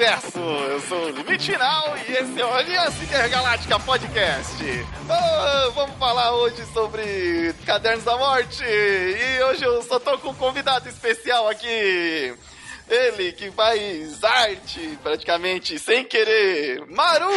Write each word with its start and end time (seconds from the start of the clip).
Universo. 0.00 0.38
Eu 0.38 0.80
sou 0.80 0.98
o 0.98 1.10
Limite 1.10 1.52
Final 1.52 1.94
e 2.08 2.12
esse 2.12 2.40
é 2.40 2.46
o 2.46 2.54
Aliança 2.54 3.04
Intergaláctica 3.04 3.78
Podcast. 3.80 4.64
Oh, 5.04 5.70
vamos 5.72 5.94
falar 5.98 6.32
hoje 6.36 6.64
sobre 6.72 7.54
Cadernos 7.66 8.04
da 8.04 8.16
Morte. 8.16 8.64
E 8.64 9.42
hoje 9.42 9.62
eu 9.62 9.82
só 9.82 10.00
tô 10.00 10.16
com 10.16 10.30
um 10.30 10.34
convidado 10.34 10.88
especial 10.88 11.50
aqui. 11.50 12.34
Ele 12.88 13.32
que 13.32 13.50
faz 13.50 14.24
arte 14.24 14.98
praticamente 15.02 15.78
sem 15.78 16.02
querer. 16.02 16.82
Maru! 16.88 17.28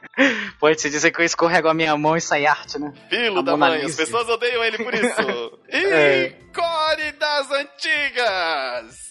Pode-se 0.58 0.88
dizer 0.88 1.10
que 1.10 1.20
eu 1.20 1.24
escorrego 1.26 1.68
a 1.68 1.74
minha 1.74 1.94
mão 1.98 2.16
e 2.16 2.20
sai 2.22 2.46
arte, 2.46 2.78
né? 2.78 2.94
Filho 3.10 3.40
A 3.40 3.42
da 3.42 3.52
Mona 3.52 3.72
mãe, 3.72 3.82
as 3.84 3.94
pessoas 3.94 4.26
odeiam 4.26 4.64
ele 4.64 4.78
por 4.78 4.94
isso. 4.94 5.58
E 5.68 5.84
É. 5.84 6.39
Core 6.54 7.12
das 7.12 7.50
Antigas! 7.50 9.10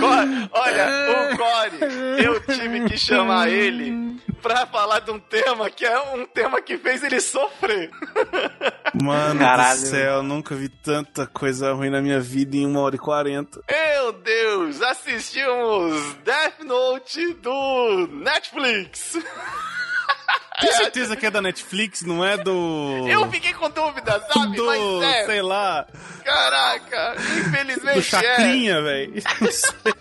Core- 0.00 0.48
olha, 0.52 0.88
o 1.32 1.36
Core, 1.36 2.22
eu 2.24 2.40
tive 2.46 2.84
que 2.88 2.98
chamar 2.98 3.48
ele 3.48 4.16
pra 4.42 4.66
falar 4.66 5.00
de 5.00 5.10
um 5.12 5.18
tema 5.20 5.70
que 5.70 5.84
é 5.84 6.00
um 6.14 6.26
tema 6.26 6.60
que 6.60 6.76
fez 6.78 7.02
ele 7.02 7.20
sofrer. 7.20 7.90
Mano 9.02 9.38
Caralho. 9.38 9.80
do 9.80 9.86
céu, 9.86 10.22
nunca 10.22 10.54
vi 10.54 10.68
tanta 10.68 11.26
coisa 11.26 11.72
ruim 11.72 11.90
na 11.90 12.00
minha 12.02 12.20
vida 12.20 12.56
em 12.56 12.66
uma 12.66 12.80
hora 12.80 12.96
e 12.96 12.98
quarenta. 12.98 13.62
Meu 13.70 14.12
Deus, 14.12 14.82
assistimos 14.82 16.14
Death 16.24 16.60
Note 16.64 17.34
do 17.34 18.08
Netflix. 18.10 19.16
Tem 20.60 20.72
certeza 20.72 21.16
que 21.16 21.26
é 21.26 21.30
da 21.30 21.40
Netflix, 21.40 22.02
não 22.02 22.24
é 22.24 22.36
do. 22.36 23.06
Eu 23.08 23.28
fiquei 23.30 23.52
com 23.54 23.70
dúvida, 23.70 24.20
sabe? 24.32 24.56
do. 24.56 24.66
Mas 24.66 25.02
é, 25.02 25.26
sei 25.26 25.42
lá. 25.42 25.86
caraca, 26.24 27.14
infelizmente 27.38 27.94
Do 27.94 27.98
é. 27.98 28.02
Chacrinha, 28.02 28.80
velho. 28.82 29.14
Não 29.40 29.50
sei. 29.50 29.92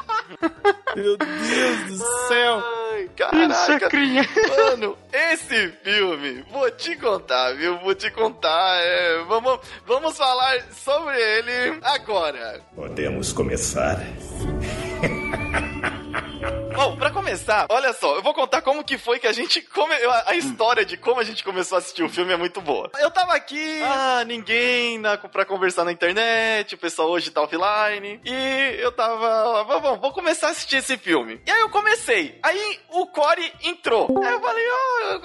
Meu 0.95 1.17
Deus 1.17 1.87
do 1.87 1.97
céu. 2.27 2.63
Ai, 2.93 3.09
caraca. 3.15 3.79
Chacrinha. 3.79 4.27
Mano, 4.49 4.97
esse 5.11 5.69
filme, 5.83 6.43
vou 6.51 6.69
te 6.71 6.95
contar, 6.97 7.53
viu? 7.53 7.77
Vou 7.79 7.95
te 7.95 8.11
contar. 8.11 8.77
é, 8.81 9.23
vamos, 9.27 9.59
vamos 9.87 10.17
falar 10.17 10.61
sobre 10.73 11.17
ele 11.17 11.79
agora. 11.81 12.61
Podemos 12.75 13.31
começar. 13.31 13.99
Bom, 16.75 16.95
pra 16.95 17.11
começar, 17.11 17.67
olha 17.69 17.93
só, 17.93 18.15
eu 18.15 18.21
vou 18.23 18.33
contar 18.33 18.61
como 18.61 18.83
que 18.83 18.97
foi 18.97 19.19
que 19.19 19.27
a 19.27 19.33
gente. 19.33 19.61
Come... 19.61 19.93
a- 20.25 20.35
história 20.35 20.83
de 20.85 20.97
como 20.97 21.19
a 21.19 21.23
gente 21.23 21.43
começou 21.43 21.75
a 21.75 21.79
assistir 21.79 22.01
o 22.03 22.09
filme 22.09 22.31
é 22.33 22.37
muito 22.37 22.61
boa. 22.61 22.89
Eu 22.99 23.11
tava 23.11 23.33
aqui, 23.33 23.81
ah, 23.83 24.23
ninguém 24.25 24.97
na... 24.97 25.17
pra 25.17 25.45
conversar 25.45 25.83
na 25.83 25.91
internet, 25.91 26.73
o 26.75 26.77
pessoal 26.77 27.09
hoje 27.09 27.29
tá 27.29 27.41
offline. 27.41 28.19
E 28.25 28.75
eu 28.79 28.91
tava. 28.91 29.63
"Bom, 29.65 29.79
Bom, 29.81 29.99
vou 29.99 30.13
começar 30.13 30.47
a 30.47 30.51
assistir 30.51 30.77
esse 30.77 30.97
filme. 30.97 31.41
E 31.45 31.51
aí 31.51 31.59
eu 31.59 31.69
comecei. 31.69 32.39
Aí 32.41 32.79
o 32.89 33.05
Corey 33.07 33.51
entrou. 33.63 34.07
Aí 34.23 34.31
eu 34.33 34.39
falei, 34.41 34.65
ó, 34.71 35.01
eu, 35.01 35.21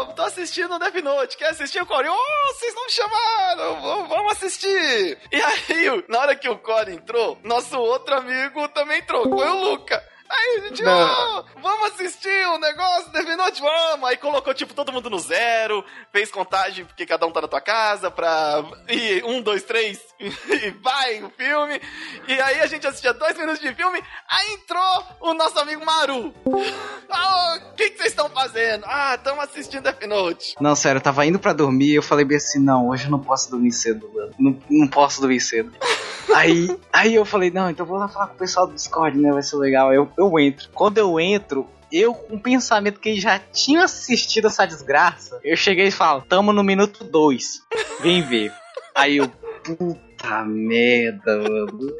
eu 0.00 0.06
tô 0.14 0.22
assistindo 0.22 0.78
Death 0.78 0.94
Note. 1.02 1.36
Quer 1.36 1.48
assistir 1.50 1.80
o 1.82 1.86
Corey? 1.86 2.10
Oh, 2.10 2.52
vocês 2.54 2.74
não 2.74 2.84
me 2.84 2.90
chamaram, 2.92 4.06
vamos 4.08 4.32
assistir. 4.32 5.18
E 5.32 5.40
aí, 5.42 6.04
na 6.08 6.18
hora 6.20 6.36
que 6.36 6.48
o 6.48 6.58
Corey 6.58 6.94
entrou, 6.94 7.38
nosso 7.42 7.78
outro 7.78 8.14
amigo 8.16 8.68
também 8.68 8.98
entrou, 8.98 9.22
foi 9.28 9.48
o 9.48 9.70
Luca. 9.70 10.11
Aí 10.34 10.56
a 10.58 10.68
gente, 10.68 10.82
Não. 10.82 10.92
ó, 11.38 11.44
vamos 11.60 11.90
assistir 11.92 12.48
um 12.48 12.58
negócio, 12.58 13.12
Death 13.12 13.36
Note, 13.36 13.60
vamos! 13.60 14.08
Aí 14.08 14.16
colocou, 14.16 14.54
tipo, 14.54 14.72
todo 14.72 14.90
mundo 14.90 15.10
no 15.10 15.18
zero, 15.18 15.84
fez 16.10 16.30
contagem, 16.30 16.86
porque 16.86 17.04
cada 17.04 17.26
um 17.26 17.30
tá 17.30 17.42
na 17.42 17.48
tua 17.48 17.60
casa, 17.60 18.10
pra... 18.10 18.64
E 18.88 19.22
um, 19.24 19.42
dois, 19.42 19.62
três, 19.62 20.00
e 20.18 20.70
vai 20.82 21.22
o 21.22 21.28
filme. 21.30 21.78
E 22.26 22.40
aí 22.40 22.60
a 22.60 22.66
gente 22.66 22.86
assistia 22.86 23.12
dois 23.12 23.36
minutos 23.36 23.60
de 23.60 23.74
filme, 23.74 24.02
aí 24.30 24.52
entrou 24.54 25.04
o 25.20 25.34
nosso 25.34 25.58
amigo 25.58 25.84
Maru. 25.84 26.32
Ah, 27.14 27.58
O 27.70 27.74
que 27.74 27.90
que 27.90 27.98
vocês 27.98 28.08
estão 28.08 28.30
fazendo? 28.30 28.84
Ah, 28.86 29.16
estamos 29.16 29.44
assistindo 29.44 29.82
Death 29.82 30.02
Note. 30.06 30.54
Não, 30.58 30.74
sério, 30.74 30.96
eu 30.98 31.02
tava 31.02 31.26
indo 31.26 31.38
pra 31.38 31.52
dormir 31.52 31.90
e 31.90 31.94
eu 31.96 32.02
falei 32.02 32.24
bem 32.24 32.38
assim, 32.38 32.58
não, 32.58 32.88
hoje 32.88 33.04
eu 33.04 33.10
não 33.10 33.18
posso 33.20 33.50
dormir 33.50 33.70
cedo, 33.72 34.10
mano. 34.14 34.32
Não, 34.38 34.58
não 34.70 34.88
posso 34.88 35.20
dormir 35.20 35.40
cedo. 35.40 35.70
aí, 36.34 36.74
aí 36.90 37.14
eu 37.14 37.24
falei, 37.26 37.50
não, 37.50 37.68
então 37.68 37.84
vou 37.84 37.98
lá 37.98 38.08
falar 38.08 38.28
com 38.28 38.34
o 38.34 38.38
pessoal 38.38 38.66
do 38.66 38.72
Discord, 38.74 39.18
né? 39.18 39.30
Vai 39.30 39.42
ser 39.42 39.56
legal. 39.56 39.92
Eu, 39.92 40.10
eu 40.16 40.21
entro. 40.38 40.68
Quando 40.72 40.98
eu 40.98 41.18
entro, 41.18 41.68
eu 41.92 42.14
com 42.14 42.36
o 42.36 42.40
pensamento 42.40 43.00
que 43.00 43.20
já 43.20 43.38
tinha 43.38 43.84
assistido 43.84 44.46
essa 44.46 44.66
desgraça, 44.66 45.38
eu 45.44 45.56
cheguei 45.56 45.88
e 45.88 45.90
falo, 45.92 46.22
tamo 46.22 46.52
no 46.52 46.64
minuto 46.64 47.04
2. 47.04 47.62
Vem 48.00 48.22
ver. 48.22 48.52
Aí 48.94 49.18
eu, 49.18 49.28
puta 49.28 50.44
merda, 50.44 51.36
mano. 51.38 51.92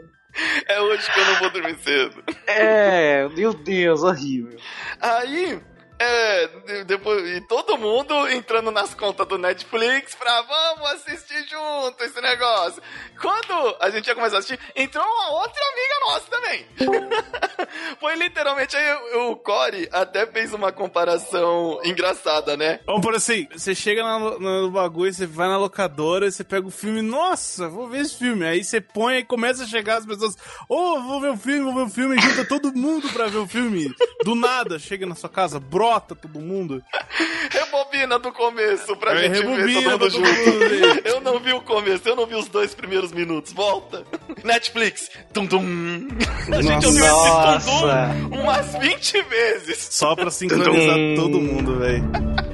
É 0.66 0.80
hoje 0.80 1.12
que 1.12 1.20
eu 1.20 1.26
não 1.26 1.34
vou 1.36 1.50
dormir 1.50 1.76
cedo. 1.82 2.24
É, 2.46 3.28
meu 3.28 3.52
Deus, 3.52 4.02
horrível. 4.02 4.58
Aí, 5.00 5.60
é, 6.02 6.46
de- 6.66 6.84
depois, 6.84 7.36
e 7.36 7.40
todo 7.42 7.78
mundo 7.78 8.28
entrando 8.28 8.70
nas 8.70 8.92
contas 8.94 9.26
do 9.26 9.38
Netflix 9.38 10.14
pra 10.14 10.42
vamos 10.42 10.90
assistir 10.92 11.46
junto 11.48 12.02
esse 12.02 12.20
negócio. 12.20 12.82
Quando 13.20 13.76
a 13.80 13.88
gente 13.90 14.06
ia 14.08 14.14
começar 14.14 14.36
a 14.36 14.38
assistir, 14.40 14.58
entrou 14.74 15.04
uma 15.04 15.30
outra 15.40 15.60
amiga 15.72 16.00
nossa 16.06 16.30
também. 16.30 16.66
Foi 18.00 18.14
literalmente 18.16 18.76
aí 18.76 19.16
o, 19.16 19.36
Corey 19.36 19.88
até 19.92 20.26
fez 20.26 20.52
uma 20.52 20.72
comparação 20.72 21.80
engraçada, 21.84 22.56
né? 22.56 22.80
Vamos 22.86 23.02
por 23.02 23.14
assim, 23.14 23.46
você 23.52 23.74
chega 23.74 24.02
na- 24.02 24.18
no, 24.38 24.70
bagulho, 24.70 25.12
você 25.12 25.26
vai 25.26 25.48
na 25.48 25.56
locadora, 25.56 26.30
você 26.30 26.42
pega 26.44 26.66
o 26.66 26.70
filme, 26.70 27.00
nossa, 27.02 27.68
vou 27.68 27.88
ver 27.88 28.00
esse 28.00 28.16
filme. 28.18 28.44
Aí 28.46 28.64
você 28.64 28.80
põe 28.80 29.18
e 29.18 29.24
começa 29.24 29.64
a 29.64 29.66
chegar 29.66 29.98
as 29.98 30.06
pessoas, 30.06 30.36
ô, 30.68 31.00
vou 31.00 31.20
ver 31.20 31.30
o 31.30 31.36
filme, 31.36 31.60
vou 31.64 31.74
ver 31.74 31.82
o 31.90 31.94
filme, 31.94 32.20
junta 32.20 32.44
todo 32.44 32.72
mundo 32.74 33.08
pra 33.10 33.26
ver 33.26 33.38
o 33.38 33.46
filme. 33.46 33.94
Do 34.24 34.34
nada, 34.34 34.78
chega 34.78 35.06
na 35.06 35.14
sua 35.14 35.28
casa, 35.30 35.60
brota 35.92 36.14
todo 36.14 36.40
mundo. 36.40 36.82
Rebobina 37.50 38.18
do 38.18 38.32
começo 38.32 38.96
pra 38.96 39.12
É, 39.14 39.22
gente 39.34 39.44
ver 39.46 39.82
todo 39.82 39.90
mundo 39.90 40.10
junto. 40.10 41.06
Eu 41.08 41.20
não 41.20 41.38
vi 41.38 41.52
o 41.52 41.60
começo, 41.60 42.08
eu 42.08 42.16
não 42.16 42.26
vi 42.26 42.34
os 42.34 42.48
dois 42.48 42.74
primeiros 42.74 43.12
minutos. 43.12 43.52
Volta. 43.52 44.04
Netflix. 44.42 45.10
Tum 45.32 45.46
tum. 45.46 46.08
A 46.50 46.62
gente 46.62 46.86
Nossa. 46.86 46.86
ouviu 46.88 47.56
esse 47.58 48.30
tum 48.30 48.38
umas 48.40 48.74
20 48.76 49.22
vezes. 49.22 49.88
Só 49.90 50.14
pra 50.14 50.30
sincronizar 50.30 50.96
Tum. 50.96 51.14
todo 51.16 51.40
mundo, 51.40 51.78
velho. 51.78 52.04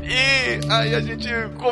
E 0.03 0.73
aí 0.73 0.95
a 0.95 1.01
gente 1.01 1.29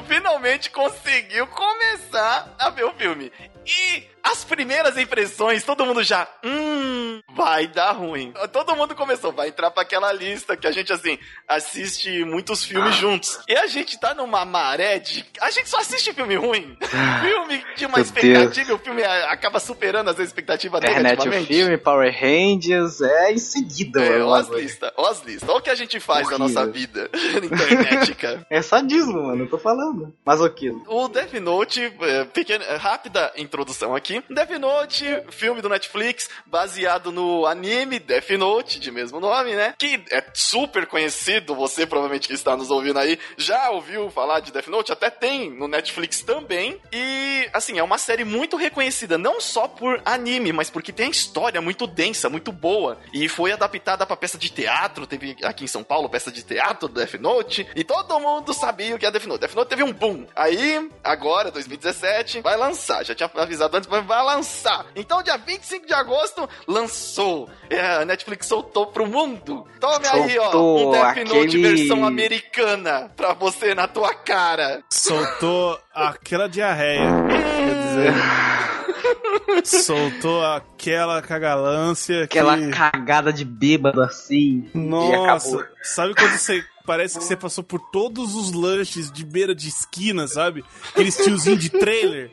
finalmente 0.06 0.70
conseguiu 0.70 1.46
começar 1.48 2.54
a 2.58 2.70
ver 2.70 2.84
o 2.84 2.92
filme. 2.92 3.32
E 3.66 4.02
as 4.32 4.44
primeiras 4.44 4.96
impressões, 4.98 5.62
todo 5.64 5.84
mundo 5.86 6.02
já, 6.02 6.26
hum, 6.44 7.20
vai 7.34 7.66
dar 7.66 7.92
ruim. 7.92 8.32
Todo 8.52 8.74
mundo 8.76 8.94
começou, 8.94 9.32
vai 9.32 9.48
entrar 9.48 9.70
pra 9.70 9.82
aquela 9.82 10.12
lista 10.12 10.56
que 10.56 10.66
a 10.66 10.72
gente, 10.72 10.92
assim, 10.92 11.18
assiste 11.46 12.24
muitos 12.24 12.64
filmes 12.64 12.94
juntos. 12.96 13.38
E 13.48 13.56
a 13.56 13.66
gente 13.66 13.98
tá 13.98 14.14
numa 14.14 14.44
maré 14.44 14.98
de. 14.98 15.24
A 15.40 15.50
gente 15.50 15.68
só 15.68 15.78
assiste 15.78 16.12
filme 16.12 16.34
ruim. 16.36 16.76
filme 17.20 17.64
de 17.76 17.86
uma 17.86 18.00
expectativa 18.00 18.70
e 18.70 18.74
o 18.74 18.78
filme 18.78 19.02
acaba 19.04 19.60
superando 19.60 20.08
as 20.08 20.18
expectativas 20.18 20.82
Internet, 20.82 21.28
o 21.28 21.32
filme, 21.44 21.76
Power 21.78 22.12
Rangers, 22.12 23.00
é 23.00 23.32
em 23.32 23.38
seguida, 23.38 24.02
É, 24.04 24.10
mano. 24.10 24.28
ó 24.28 24.34
as 24.34 24.48
listas, 24.48 24.90
ó 24.96 25.10
as 25.10 25.22
listas. 25.22 25.48
Olha 25.48 25.58
o 25.58 25.62
que 25.62 25.70
a 25.70 25.74
gente 25.74 26.00
faz 26.00 26.28
na 26.30 26.38
nossa 26.38 26.66
vida 26.66 27.08
na 27.14 27.46
internet, 27.46 28.14
cara. 28.14 28.46
É 28.50 28.62
sadismo, 28.62 29.22
mano, 29.24 29.44
eu 29.44 29.48
tô 29.48 29.58
falando. 29.58 30.14
Masoquismo. 30.24 30.84
O 30.86 31.08
Death 31.08 31.32
Note, 31.34 31.92
é, 32.00 32.24
pequena, 32.24 32.64
rápida 32.76 33.32
introdução 33.36 33.94
aqui. 33.94 34.15
Death 34.28 34.50
Note, 34.58 35.04
filme 35.30 35.60
do 35.60 35.68
Netflix, 35.68 36.28
baseado 36.46 37.10
no 37.12 37.46
anime 37.46 37.98
Death 37.98 38.30
Note, 38.30 38.78
de 38.78 38.90
mesmo 38.90 39.20
nome, 39.20 39.54
né? 39.54 39.74
Que 39.78 40.02
é 40.10 40.24
super 40.34 40.86
conhecido, 40.86 41.54
você 41.54 41.86
provavelmente 41.86 42.28
que 42.28 42.34
está 42.34 42.56
nos 42.56 42.70
ouvindo 42.70 42.98
aí, 42.98 43.18
já 43.36 43.70
ouviu 43.70 44.10
falar 44.10 44.40
de 44.40 44.52
Death 44.52 44.68
Note, 44.68 44.92
até 44.92 45.10
tem 45.10 45.50
no 45.50 45.68
Netflix 45.68 46.20
também. 46.20 46.80
E, 46.92 47.48
assim, 47.52 47.78
é 47.78 47.82
uma 47.82 47.98
série 47.98 48.24
muito 48.24 48.56
reconhecida, 48.56 49.18
não 49.18 49.40
só 49.40 49.68
por 49.68 50.00
anime, 50.04 50.52
mas 50.52 50.70
porque 50.70 50.92
tem 50.92 51.06
a 51.06 51.10
história 51.10 51.60
muito 51.60 51.86
densa, 51.86 52.28
muito 52.28 52.52
boa. 52.52 52.98
E 53.12 53.28
foi 53.28 53.52
adaptada 53.52 54.06
pra 54.06 54.16
peça 54.16 54.38
de 54.38 54.50
teatro, 54.50 55.06
teve 55.06 55.36
aqui 55.42 55.64
em 55.64 55.68
São 55.68 55.82
Paulo 55.82 56.08
peça 56.08 56.30
de 56.30 56.42
teatro 56.42 56.88
do 56.88 56.94
Death 56.94 57.14
Note, 57.20 57.66
e 57.74 57.84
todo 57.84 58.18
mundo 58.20 58.52
sabia 58.54 58.94
o 58.94 58.98
que 58.98 59.06
é 59.06 59.10
Death 59.10 59.26
Note. 59.26 59.40
Death 59.40 59.54
Note 59.54 59.68
teve 59.68 59.82
um 59.82 59.92
boom. 59.92 60.26
Aí, 60.34 60.90
agora, 61.02 61.50
2017, 61.50 62.40
vai 62.40 62.56
lançar. 62.56 63.04
Já 63.04 63.14
tinha 63.14 63.30
avisado 63.34 63.76
antes, 63.76 63.88
mas 63.88 64.05
vai 64.06 64.22
lançar. 64.24 64.86
Então, 64.96 65.22
dia 65.22 65.36
25 65.36 65.86
de 65.86 65.92
agosto, 65.92 66.48
lançou. 66.66 67.48
É, 67.68 67.96
a 67.96 68.04
Netflix 68.04 68.46
soltou 68.46 68.86
pro 68.86 69.06
mundo. 69.06 69.66
Tome 69.80 70.06
aí, 70.06 70.38
ó, 70.38 70.48
um 70.48 70.52
Soltou 70.52 70.92
Death 70.92 71.16
Note 71.16 71.38
aquele- 71.48 71.62
versão 71.76 72.04
americana 72.04 73.12
pra 73.16 73.32
você 73.34 73.74
na 73.74 73.86
tua 73.88 74.14
cara. 74.14 74.82
Soltou 74.90 75.78
aquela 75.94 76.48
diarreia. 76.48 77.08
Quer 77.28 77.74
dizer. 77.74 78.14
Soltou 79.64 80.44
aquela 80.44 81.22
cagalância 81.22 82.24
Aquela 82.24 82.56
que... 82.58 82.70
cagada 82.70 83.32
de 83.32 83.44
bêbado 83.44 84.02
assim. 84.02 84.68
Nossa, 84.74 85.68
sabe 85.82 86.14
quando 86.14 86.36
você 86.36 86.64
parece 86.84 87.18
que 87.18 87.24
você 87.24 87.36
passou 87.36 87.64
por 87.64 87.80
todos 87.90 88.34
os 88.34 88.52
lanches 88.52 89.10
de 89.10 89.24
beira 89.24 89.54
de 89.54 89.68
esquina, 89.68 90.26
sabe? 90.28 90.64
Aqueles 90.90 91.16
tiozinho 91.16 91.56
de 91.56 91.68
trailer. 91.70 92.30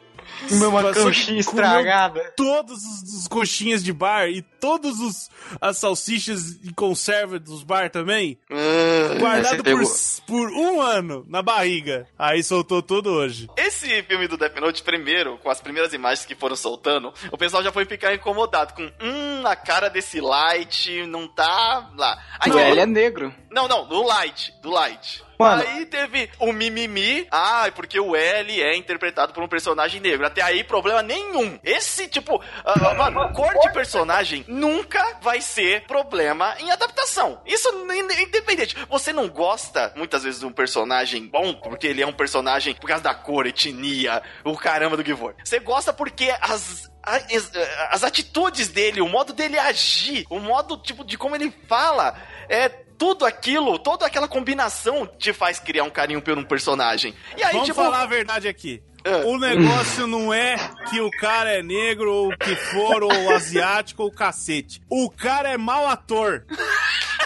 Uma 0.51 0.93
coxinha 0.93 1.39
estragada. 1.39 2.33
Todos 2.35 2.77
os, 2.83 3.19
os 3.19 3.27
coxinhas 3.27 3.83
de 3.83 3.91
bar 3.93 4.27
e 4.27 4.41
todos 4.41 4.99
os 4.99 5.29
as 5.61 5.77
salsichas 5.77 6.59
e 6.63 6.73
conserva 6.73 7.37
dos 7.39 7.63
bar 7.63 7.89
também, 7.89 8.37
Ah, 8.49 9.17
guardado 9.19 9.63
por, 9.63 9.83
por 10.25 10.49
um 10.51 10.81
ano 10.81 11.25
na 11.27 11.41
barriga. 11.41 12.07
Aí 12.17 12.43
soltou 12.43 12.81
tudo 12.81 13.11
hoje. 13.11 13.47
Esse 13.57 14.01
filme 14.03 14.27
do 14.27 14.37
Death 14.37 14.55
Note, 14.59 14.81
primeiro, 14.83 15.37
com 15.39 15.49
as 15.49 15.61
primeiras 15.61 15.93
imagens 15.93 16.25
que 16.25 16.35
foram 16.35 16.55
soltando, 16.55 17.13
o 17.31 17.37
pessoal 17.37 17.63
já 17.63 17.71
foi 17.71 17.85
ficar 17.85 18.13
incomodado 18.13 18.73
com, 18.73 18.83
hum, 18.83 19.45
a 19.45 19.55
cara 19.55 19.89
desse 19.89 20.19
Light 20.21 21.05
não 21.07 21.27
tá 21.27 21.91
lá. 21.95 22.17
Aí, 22.39 22.51
O 22.51 22.57
L 22.59 22.79
é 22.79 22.85
negro. 22.85 23.33
Não, 23.51 23.67
não, 23.67 23.87
do 23.87 24.01
Light, 24.03 24.53
do 24.61 24.69
Light. 24.71 25.23
Mano. 25.43 25.63
Aí 25.67 25.85
teve 25.85 26.29
o 26.39 26.51
mimimi, 26.51 27.27
ah, 27.31 27.69
porque 27.75 27.99
o 27.99 28.15
L 28.15 28.61
é 28.61 28.75
interpretado 28.75 29.33
por 29.33 29.43
um 29.43 29.47
personagem 29.47 29.99
negro. 29.99 30.25
Até 30.25 30.41
aí, 30.41 30.63
problema 30.63 31.01
nenhum. 31.01 31.59
Esse, 31.63 32.07
tipo, 32.07 32.41
ah, 32.65 32.93
mano, 32.95 33.31
cor 33.33 33.53
de 33.59 33.71
personagem 33.71 34.43
nunca 34.47 35.17
vai 35.21 35.41
ser 35.41 35.85
problema 35.85 36.55
em 36.59 36.71
adaptação. 36.71 37.41
Isso 37.45 37.69
in- 37.91 38.23
independente. 38.23 38.75
Você 38.89 39.13
não 39.13 39.27
gosta, 39.27 39.93
muitas 39.95 40.23
vezes, 40.23 40.39
de 40.39 40.45
um 40.45 40.51
personagem 40.51 41.27
bom, 41.27 41.53
porque 41.53 41.87
ele 41.87 42.01
é 42.01 42.07
um 42.07 42.13
personagem 42.13 42.73
por 42.75 42.87
causa 42.87 43.03
da 43.03 43.13
cor, 43.13 43.45
etnia, 43.45 44.21
o 44.43 44.57
caramba 44.57 44.97
do 44.97 45.05
Givor. 45.05 45.35
Você 45.43 45.59
gosta 45.59 45.93
porque 45.93 46.33
as 46.41 46.91
as, 47.03 47.51
as 47.89 48.03
atitudes 48.03 48.69
dele, 48.69 49.01
o 49.01 49.09
modo 49.09 49.33
dele 49.33 49.59
agir, 49.59 50.25
o 50.29 50.39
modo 50.39 50.77
tipo 50.77 51.03
de 51.03 51.17
como 51.17 51.35
ele 51.35 51.53
fala, 51.67 52.15
é 52.47 52.69
tudo 52.97 53.25
aquilo, 53.25 53.77
toda 53.79 54.05
aquela 54.05 54.27
combinação 54.27 55.05
te 55.05 55.33
faz 55.33 55.59
criar 55.59 55.83
um 55.83 55.89
carinho 55.89 56.21
por 56.21 56.37
um 56.37 56.43
personagem. 56.43 57.13
E 57.37 57.43
aí, 57.43 57.51
Vamos 57.51 57.67
tipo, 57.67 57.81
falar 57.81 58.01
a 58.01 58.05
verdade 58.05 58.47
aqui. 58.47 58.81
Ah. 59.05 59.25
O 59.25 59.37
negócio 59.37 60.07
não 60.07 60.33
é 60.33 60.55
que 60.89 61.01
o 61.01 61.09
cara 61.11 61.51
é 61.51 61.61
negro, 61.61 62.11
ou 62.11 62.29
o 62.29 62.37
que 62.37 62.55
for, 62.55 63.03
ou 63.03 63.31
asiático, 63.35 64.03
ou 64.03 64.11
cacete. 64.11 64.81
O 64.89 65.09
cara 65.09 65.49
é 65.49 65.57
mau 65.57 65.87
ator. 65.87 66.45